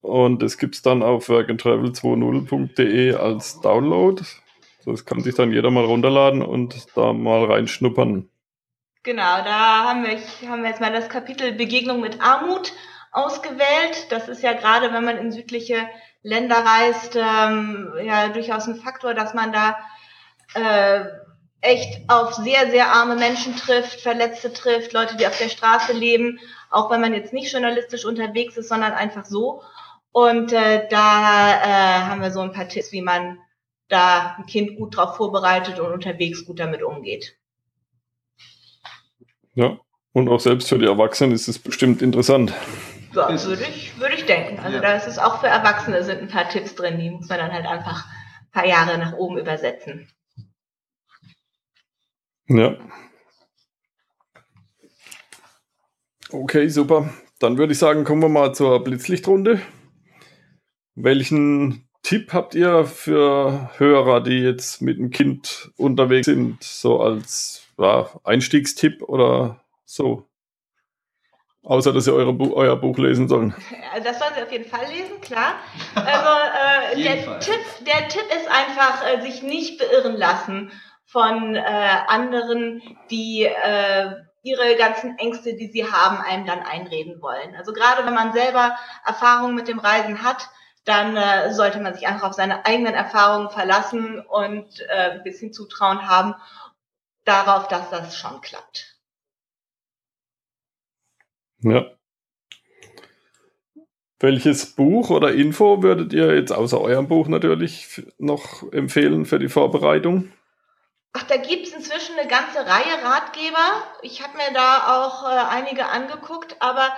Und 0.00 0.42
das 0.42 0.56
gibt 0.56 0.74
es 0.76 0.82
dann 0.82 1.02
auf 1.02 1.28
workandtravel20.de 1.28 3.14
als 3.14 3.60
Download. 3.60 4.22
Das 4.86 5.04
kann 5.04 5.20
sich 5.20 5.34
dann 5.34 5.52
jeder 5.52 5.70
mal 5.70 5.84
runterladen 5.84 6.40
und 6.40 6.86
da 6.96 7.12
mal 7.12 7.44
reinschnuppern. 7.44 8.30
Genau, 9.02 9.42
da 9.44 9.84
haben 9.84 10.02
wir, 10.04 10.18
haben 10.48 10.62
wir 10.62 10.70
jetzt 10.70 10.80
mal 10.80 10.92
das 10.92 11.08
Kapitel 11.10 11.52
Begegnung 11.52 12.00
mit 12.00 12.22
Armut 12.22 12.72
ausgewählt. 13.12 14.10
Das 14.10 14.28
ist 14.28 14.42
ja 14.42 14.52
gerade, 14.52 14.92
wenn 14.92 15.04
man 15.04 15.18
in 15.18 15.32
südliche 15.32 15.88
Länder 16.22 16.56
reist, 16.56 17.16
ähm, 17.16 17.92
ja 18.02 18.28
durchaus 18.28 18.66
ein 18.66 18.76
Faktor, 18.76 19.14
dass 19.14 19.34
man 19.34 19.52
da 19.52 19.76
äh, 20.54 21.04
echt 21.60 22.08
auf 22.08 22.34
sehr, 22.34 22.70
sehr 22.70 22.92
arme 22.92 23.16
Menschen 23.16 23.56
trifft, 23.56 24.00
Verletzte 24.00 24.52
trifft, 24.52 24.92
Leute, 24.92 25.16
die 25.16 25.26
auf 25.26 25.38
der 25.38 25.48
Straße 25.48 25.92
leben, 25.92 26.38
auch 26.70 26.90
wenn 26.90 27.00
man 27.00 27.14
jetzt 27.14 27.32
nicht 27.32 27.52
journalistisch 27.52 28.04
unterwegs 28.04 28.56
ist, 28.56 28.68
sondern 28.68 28.92
einfach 28.92 29.24
so. 29.24 29.62
Und 30.12 30.52
äh, 30.52 30.88
da 30.88 31.62
äh, 31.62 32.02
haben 32.02 32.22
wir 32.22 32.30
so 32.30 32.40
ein 32.40 32.52
paar 32.52 32.68
Tipps, 32.68 32.92
wie 32.92 33.02
man 33.02 33.38
da 33.88 34.36
ein 34.38 34.46
Kind 34.46 34.76
gut 34.76 34.96
drauf 34.96 35.16
vorbereitet 35.16 35.80
und 35.80 35.92
unterwegs 35.92 36.44
gut 36.44 36.60
damit 36.60 36.82
umgeht. 36.82 37.36
Ja, 39.54 39.78
und 40.12 40.28
auch 40.28 40.40
selbst 40.40 40.68
für 40.68 40.78
die 40.78 40.86
Erwachsenen 40.86 41.32
ist 41.32 41.48
es 41.48 41.58
bestimmt 41.58 42.02
interessant. 42.02 42.52
Ja, 43.14 43.28
würde 43.28 43.64
ich, 43.64 43.98
würde 43.98 44.14
ich 44.14 44.26
denken. 44.26 44.58
Also 44.60 44.76
ja. 44.76 44.82
da 44.82 44.92
ist 44.92 45.06
es 45.06 45.18
auch 45.18 45.40
für 45.40 45.46
Erwachsene 45.46 46.04
sind 46.04 46.20
ein 46.20 46.28
paar 46.28 46.48
Tipps 46.48 46.74
drin, 46.74 46.98
die 46.98 47.10
muss 47.10 47.28
man 47.28 47.38
dann 47.38 47.52
halt 47.52 47.66
einfach 47.66 48.06
ein 48.06 48.50
paar 48.52 48.66
Jahre 48.66 48.98
nach 48.98 49.14
oben 49.14 49.38
übersetzen. 49.38 50.08
Ja. 52.48 52.76
Okay, 56.30 56.68
super. 56.68 57.10
Dann 57.38 57.56
würde 57.56 57.72
ich 57.72 57.78
sagen, 57.78 58.04
kommen 58.04 58.22
wir 58.22 58.28
mal 58.28 58.54
zur 58.54 58.82
Blitzlichtrunde. 58.84 59.60
Welchen 60.94 61.88
Tipp 62.02 62.32
habt 62.32 62.54
ihr 62.54 62.84
für 62.84 63.70
Hörer, 63.78 64.22
die 64.22 64.38
jetzt 64.38 64.82
mit 64.82 64.98
dem 64.98 65.10
Kind 65.10 65.70
unterwegs 65.76 66.26
sind, 66.26 66.62
so 66.62 67.00
als 67.00 67.66
ja, 67.78 68.10
Einstiegstipp 68.24 69.02
oder 69.02 69.64
so? 69.84 70.27
Außer, 71.62 71.92
dass 71.92 72.04
sie 72.04 72.14
eure 72.14 72.32
Bu 72.32 72.54
euer 72.54 72.76
Buch 72.76 72.96
lesen 72.98 73.28
sollen. 73.28 73.54
Also 73.92 74.08
das 74.08 74.18
sollen 74.18 74.32
sie 74.36 74.42
auf 74.42 74.52
jeden 74.52 74.68
Fall 74.68 74.86
lesen, 74.86 75.20
klar. 75.20 75.54
Also 75.94 76.98
äh, 76.98 77.02
der, 77.02 77.40
Tipp, 77.40 77.60
der 77.80 78.08
Tipp 78.08 78.24
ist 78.36 78.48
einfach, 78.48 79.04
äh, 79.06 79.20
sich 79.22 79.42
nicht 79.42 79.78
beirren 79.78 80.16
lassen 80.16 80.70
von 81.04 81.56
äh, 81.56 81.60
anderen, 82.06 82.82
die 83.10 83.44
äh, 83.44 84.12
ihre 84.42 84.76
ganzen 84.76 85.18
Ängste, 85.18 85.54
die 85.54 85.68
sie 85.68 85.90
haben, 85.90 86.18
einem 86.18 86.46
dann 86.46 86.60
einreden 86.60 87.20
wollen. 87.20 87.54
Also 87.56 87.72
gerade 87.72 88.06
wenn 88.06 88.14
man 88.14 88.32
selber 88.32 88.76
Erfahrungen 89.04 89.54
mit 89.54 89.68
dem 89.68 89.78
Reisen 89.78 90.22
hat, 90.22 90.48
dann 90.84 91.16
äh, 91.16 91.52
sollte 91.52 91.80
man 91.80 91.94
sich 91.94 92.06
einfach 92.06 92.28
auf 92.28 92.34
seine 92.34 92.64
eigenen 92.64 92.94
Erfahrungen 92.94 93.50
verlassen 93.50 94.20
und 94.20 94.80
äh, 94.88 95.12
ein 95.12 95.22
bisschen 95.22 95.52
Zutrauen 95.52 96.08
haben 96.08 96.34
darauf, 97.24 97.68
dass 97.68 97.90
das 97.90 98.16
schon 98.16 98.40
klappt. 98.40 98.97
Ja. 101.60 101.86
Welches 104.20 104.74
Buch 104.74 105.10
oder 105.10 105.32
Info 105.32 105.82
würdet 105.82 106.12
ihr 106.12 106.34
jetzt 106.34 106.50
außer 106.50 106.80
eurem 106.80 107.06
Buch 107.06 107.28
natürlich 107.28 108.02
noch 108.18 108.64
empfehlen 108.72 109.26
für 109.26 109.38
die 109.38 109.48
Vorbereitung? 109.48 110.32
Ach, 111.12 111.22
da 111.22 111.36
gibt 111.36 111.66
es 111.66 111.72
inzwischen 111.72 112.18
eine 112.18 112.28
ganze 112.28 112.58
Reihe 112.58 113.02
Ratgeber. 113.02 113.84
Ich 114.02 114.22
habe 114.22 114.36
mir 114.36 114.52
da 114.52 115.04
auch 115.04 115.24
äh, 115.24 115.56
einige 115.56 115.86
angeguckt, 115.86 116.56
aber 116.60 116.92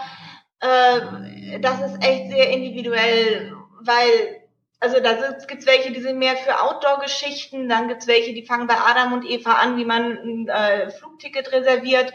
äh, 0.60 1.60
das 1.60 1.80
ist 1.80 2.02
echt 2.02 2.30
sehr 2.30 2.50
individuell, 2.50 3.54
weil, 3.82 4.39
also 4.82 4.98
da 4.98 5.12
gibt 5.46 5.60
es 5.60 5.66
welche, 5.66 5.92
die 5.92 6.00
sind 6.00 6.18
mehr 6.18 6.36
für 6.36 6.58
Outdoor-Geschichten, 6.58 7.68
dann 7.68 7.88
gibt 7.88 8.00
es 8.00 8.08
welche, 8.08 8.32
die 8.32 8.46
fangen 8.46 8.66
bei 8.66 8.76
Adam 8.78 9.12
und 9.12 9.28
Eva 9.28 9.52
an, 9.52 9.76
wie 9.76 9.84
man 9.84 10.16
ein 10.16 10.48
äh, 10.48 10.90
Flugticket 10.90 11.52
reserviert. 11.52 12.10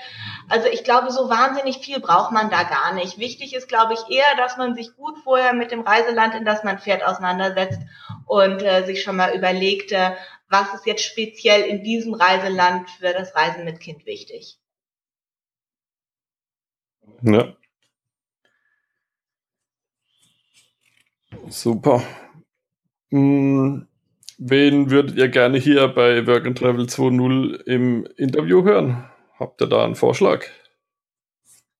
Also 0.49 0.67
ich 0.67 0.83
glaube, 0.83 1.11
so 1.11 1.29
wahnsinnig 1.29 1.77
viel 1.77 1.99
braucht 1.99 2.31
man 2.31 2.49
da 2.49 2.63
gar 2.63 2.93
nicht. 2.93 3.19
Wichtig 3.19 3.53
ist, 3.53 3.67
glaube 3.67 3.93
ich, 3.93 3.99
eher, 4.09 4.35
dass 4.37 4.57
man 4.57 4.73
sich 4.73 4.95
gut 4.95 5.19
vorher 5.23 5.53
mit 5.53 5.71
dem 5.71 5.81
Reiseland, 5.81 6.33
in 6.33 6.43
das 6.43 6.63
man 6.63 6.79
fährt, 6.79 7.03
auseinandersetzt 7.03 7.79
und 8.25 8.63
äh, 8.63 8.83
sich 8.83 9.03
schon 9.03 9.15
mal 9.15 9.35
überlegt, 9.35 9.91
äh, 9.91 10.15
was 10.49 10.73
ist 10.73 10.87
jetzt 10.87 11.03
speziell 11.03 11.61
in 11.61 11.83
diesem 11.83 12.15
Reiseland 12.15 12.89
für 12.89 13.13
das 13.13 13.35
Reisen 13.35 13.63
mit 13.63 13.79
Kind 13.79 14.07
wichtig. 14.07 14.57
Ja. 17.21 17.55
Super. 21.49 22.01
Hm, 23.15 23.87
wen 24.37 24.91
würdet 24.91 25.15
ihr 25.15 25.29
gerne 25.29 25.57
hier 25.57 25.87
bei 25.87 26.27
Work 26.27 26.47
and 26.47 26.57
Travel 26.57 26.83
2.0 26.83 27.61
im 27.61 28.05
Interview 28.17 28.65
hören? 28.65 29.09
Habt 29.39 29.61
ihr 29.61 29.67
da 29.67 29.85
einen 29.85 29.95
Vorschlag? 29.95 30.43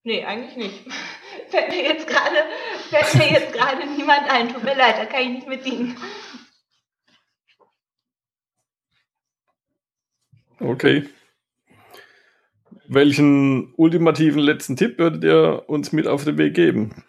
Nee, 0.03 0.23
eigentlich 0.23 0.55
nicht. 0.55 0.85
Fällt 1.49 1.67
mir 1.71 1.83
jetzt 1.83 2.07
gerade, 2.07 2.37
fällt 2.89 3.15
mir 3.15 3.33
jetzt 3.33 3.51
gerade 3.51 3.85
niemand 3.97 4.31
ein. 4.31 4.47
Tut 4.47 4.63
mir 4.63 4.77
leid, 4.77 4.95
da 4.97 5.05
kann 5.05 5.23
ich 5.23 5.29
nicht 5.29 5.49
mit 5.49 5.65
dienen. 5.65 5.97
Okay. 10.61 11.09
Welchen 12.87 13.73
ultimativen 13.75 14.39
letzten 14.39 14.77
Tipp 14.77 14.97
würdet 14.99 15.25
ihr 15.25 15.65
uns 15.67 15.91
mit 15.91 16.07
auf 16.07 16.23
den 16.23 16.37
Weg 16.37 16.53
geben? 16.53 17.03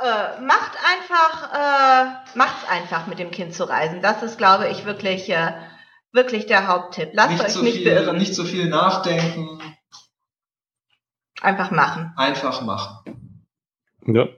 Äh, 0.00 0.40
macht 0.40 0.72
einfach, 0.86 1.52
äh, 1.52 2.38
macht's 2.38 2.68
einfach 2.68 3.08
mit 3.08 3.18
dem 3.18 3.32
Kind 3.32 3.52
zu 3.52 3.68
reisen. 3.68 4.00
Das 4.00 4.22
ist, 4.22 4.38
glaube 4.38 4.68
ich, 4.68 4.84
wirklich, 4.84 5.28
äh, 5.28 5.52
wirklich 6.12 6.46
der 6.46 6.68
Haupttipp. 6.68 7.10
Lasst 7.14 7.30
nicht 7.30 7.44
euch 7.44 7.52
so 7.52 7.62
nicht 7.62 7.78
viel, 7.78 7.84
beirren. 7.84 8.16
Nicht 8.16 8.34
so 8.34 8.44
viel 8.44 8.68
nachdenken. 8.68 9.60
Einfach 11.40 11.70
machen. 11.70 12.12
Einfach 12.16 12.62
machen. 12.62 13.44
Ja. 14.06 14.28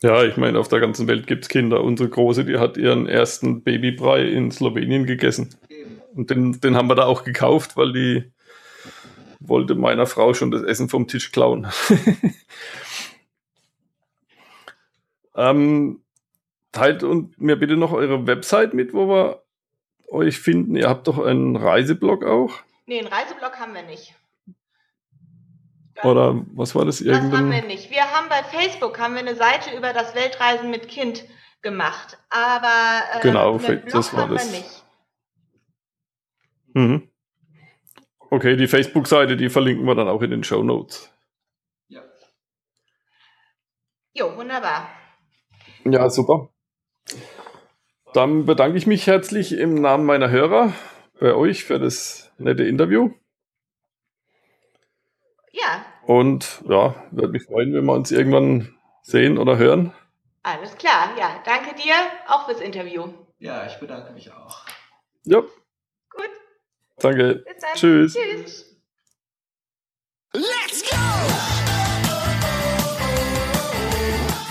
Ja, 0.00 0.24
ich 0.24 0.36
meine, 0.36 0.58
auf 0.58 0.68
der 0.68 0.80
ganzen 0.80 1.06
Welt 1.06 1.26
gibt 1.26 1.44
es 1.44 1.48
Kinder. 1.48 1.82
Unsere 1.82 2.08
Große, 2.08 2.44
die 2.44 2.58
hat 2.58 2.76
ihren 2.76 3.06
ersten 3.06 3.62
Babybrei 3.62 4.22
in 4.22 4.50
Slowenien 4.50 5.06
gegessen. 5.06 5.54
Und 6.14 6.30
den, 6.30 6.60
den 6.60 6.76
haben 6.76 6.88
wir 6.88 6.96
da 6.96 7.04
auch 7.04 7.24
gekauft, 7.24 7.76
weil 7.76 7.92
die 7.92 8.32
wollte 9.40 9.74
meiner 9.74 10.06
Frau 10.06 10.34
schon 10.34 10.50
das 10.50 10.62
Essen 10.62 10.88
vom 10.88 11.06
Tisch 11.06 11.32
klauen. 11.32 11.68
ähm, 15.34 16.02
teilt 16.72 17.02
und 17.02 17.40
mir 17.40 17.56
bitte 17.56 17.76
noch 17.76 17.92
eure 17.92 18.26
Website 18.26 18.74
mit, 18.74 18.94
wo 18.94 19.08
wir 19.08 19.42
euch 20.08 20.38
finden. 20.38 20.76
Ihr 20.76 20.88
habt 20.88 21.06
doch 21.06 21.18
einen 21.18 21.56
Reiseblog 21.56 22.24
auch? 22.24 22.52
Nee, 22.86 22.98
einen 22.98 23.08
Reiseblog 23.08 23.58
haben 23.58 23.74
wir 23.74 23.82
nicht. 23.82 24.14
Oder 26.02 26.44
was 26.54 26.74
war 26.74 26.84
das? 26.84 27.00
Irgendein... 27.00 27.30
Das 27.30 27.40
haben 27.40 27.50
wir 27.50 27.62
nicht. 27.62 27.90
Wir 27.90 28.02
haben 28.02 28.28
bei 28.28 28.42
Facebook 28.42 28.98
haben 28.98 29.14
wir 29.14 29.20
eine 29.20 29.36
Seite 29.36 29.76
über 29.76 29.92
das 29.92 30.14
Weltreisen 30.14 30.70
mit 30.70 30.88
Kind 30.88 31.24
gemacht, 31.60 32.18
aber 32.28 33.02
äh, 33.14 33.20
genau, 33.20 33.58
das 33.58 34.12
war 34.14 34.28
das. 34.28 34.84
Mhm. 36.74 37.08
Okay, 38.18 38.56
die 38.56 38.66
Facebook-Seite, 38.66 39.36
die 39.36 39.48
verlinken 39.50 39.86
wir 39.86 39.94
dann 39.94 40.08
auch 40.08 40.22
in 40.22 40.30
den 40.30 40.42
Show 40.42 40.62
Notes. 40.62 41.12
Ja. 41.88 42.02
Jo, 44.14 44.36
wunderbar. 44.36 44.88
Ja, 45.84 46.08
super. 46.10 46.48
Dann 48.12 48.44
bedanke 48.44 48.76
ich 48.76 48.86
mich 48.86 49.06
herzlich 49.06 49.52
im 49.52 49.74
Namen 49.74 50.04
meiner 50.04 50.30
Hörer 50.30 50.72
bei 51.18 51.34
euch 51.34 51.64
für 51.64 51.78
das 51.78 52.30
nette 52.38 52.64
Interview. 52.64 53.10
Ja. 55.52 55.84
Und 56.06 56.62
ja, 56.68 56.94
würde 57.10 57.32
mich 57.32 57.44
freuen, 57.44 57.74
wenn 57.74 57.84
wir 57.84 57.92
uns 57.92 58.10
irgendwann 58.10 58.74
sehen 59.02 59.38
oder 59.38 59.56
hören. 59.56 59.92
Alles 60.42 60.76
klar, 60.76 61.16
ja. 61.18 61.42
Danke 61.44 61.74
dir 61.74 61.94
auch 62.28 62.46
fürs 62.46 62.60
Interview. 62.60 63.08
Ja, 63.38 63.66
ich 63.66 63.74
bedanke 63.78 64.12
mich 64.12 64.32
auch. 64.32 64.66
Ja. 65.24 65.40
Gut. 65.40 66.30
Danke. 66.98 67.44
Bis 67.46 67.58
dann. 67.58 67.74
Tschüss. 67.74 68.14
Tschüss. 68.14 68.76
Let's 70.34 70.90
go! 70.90 71.61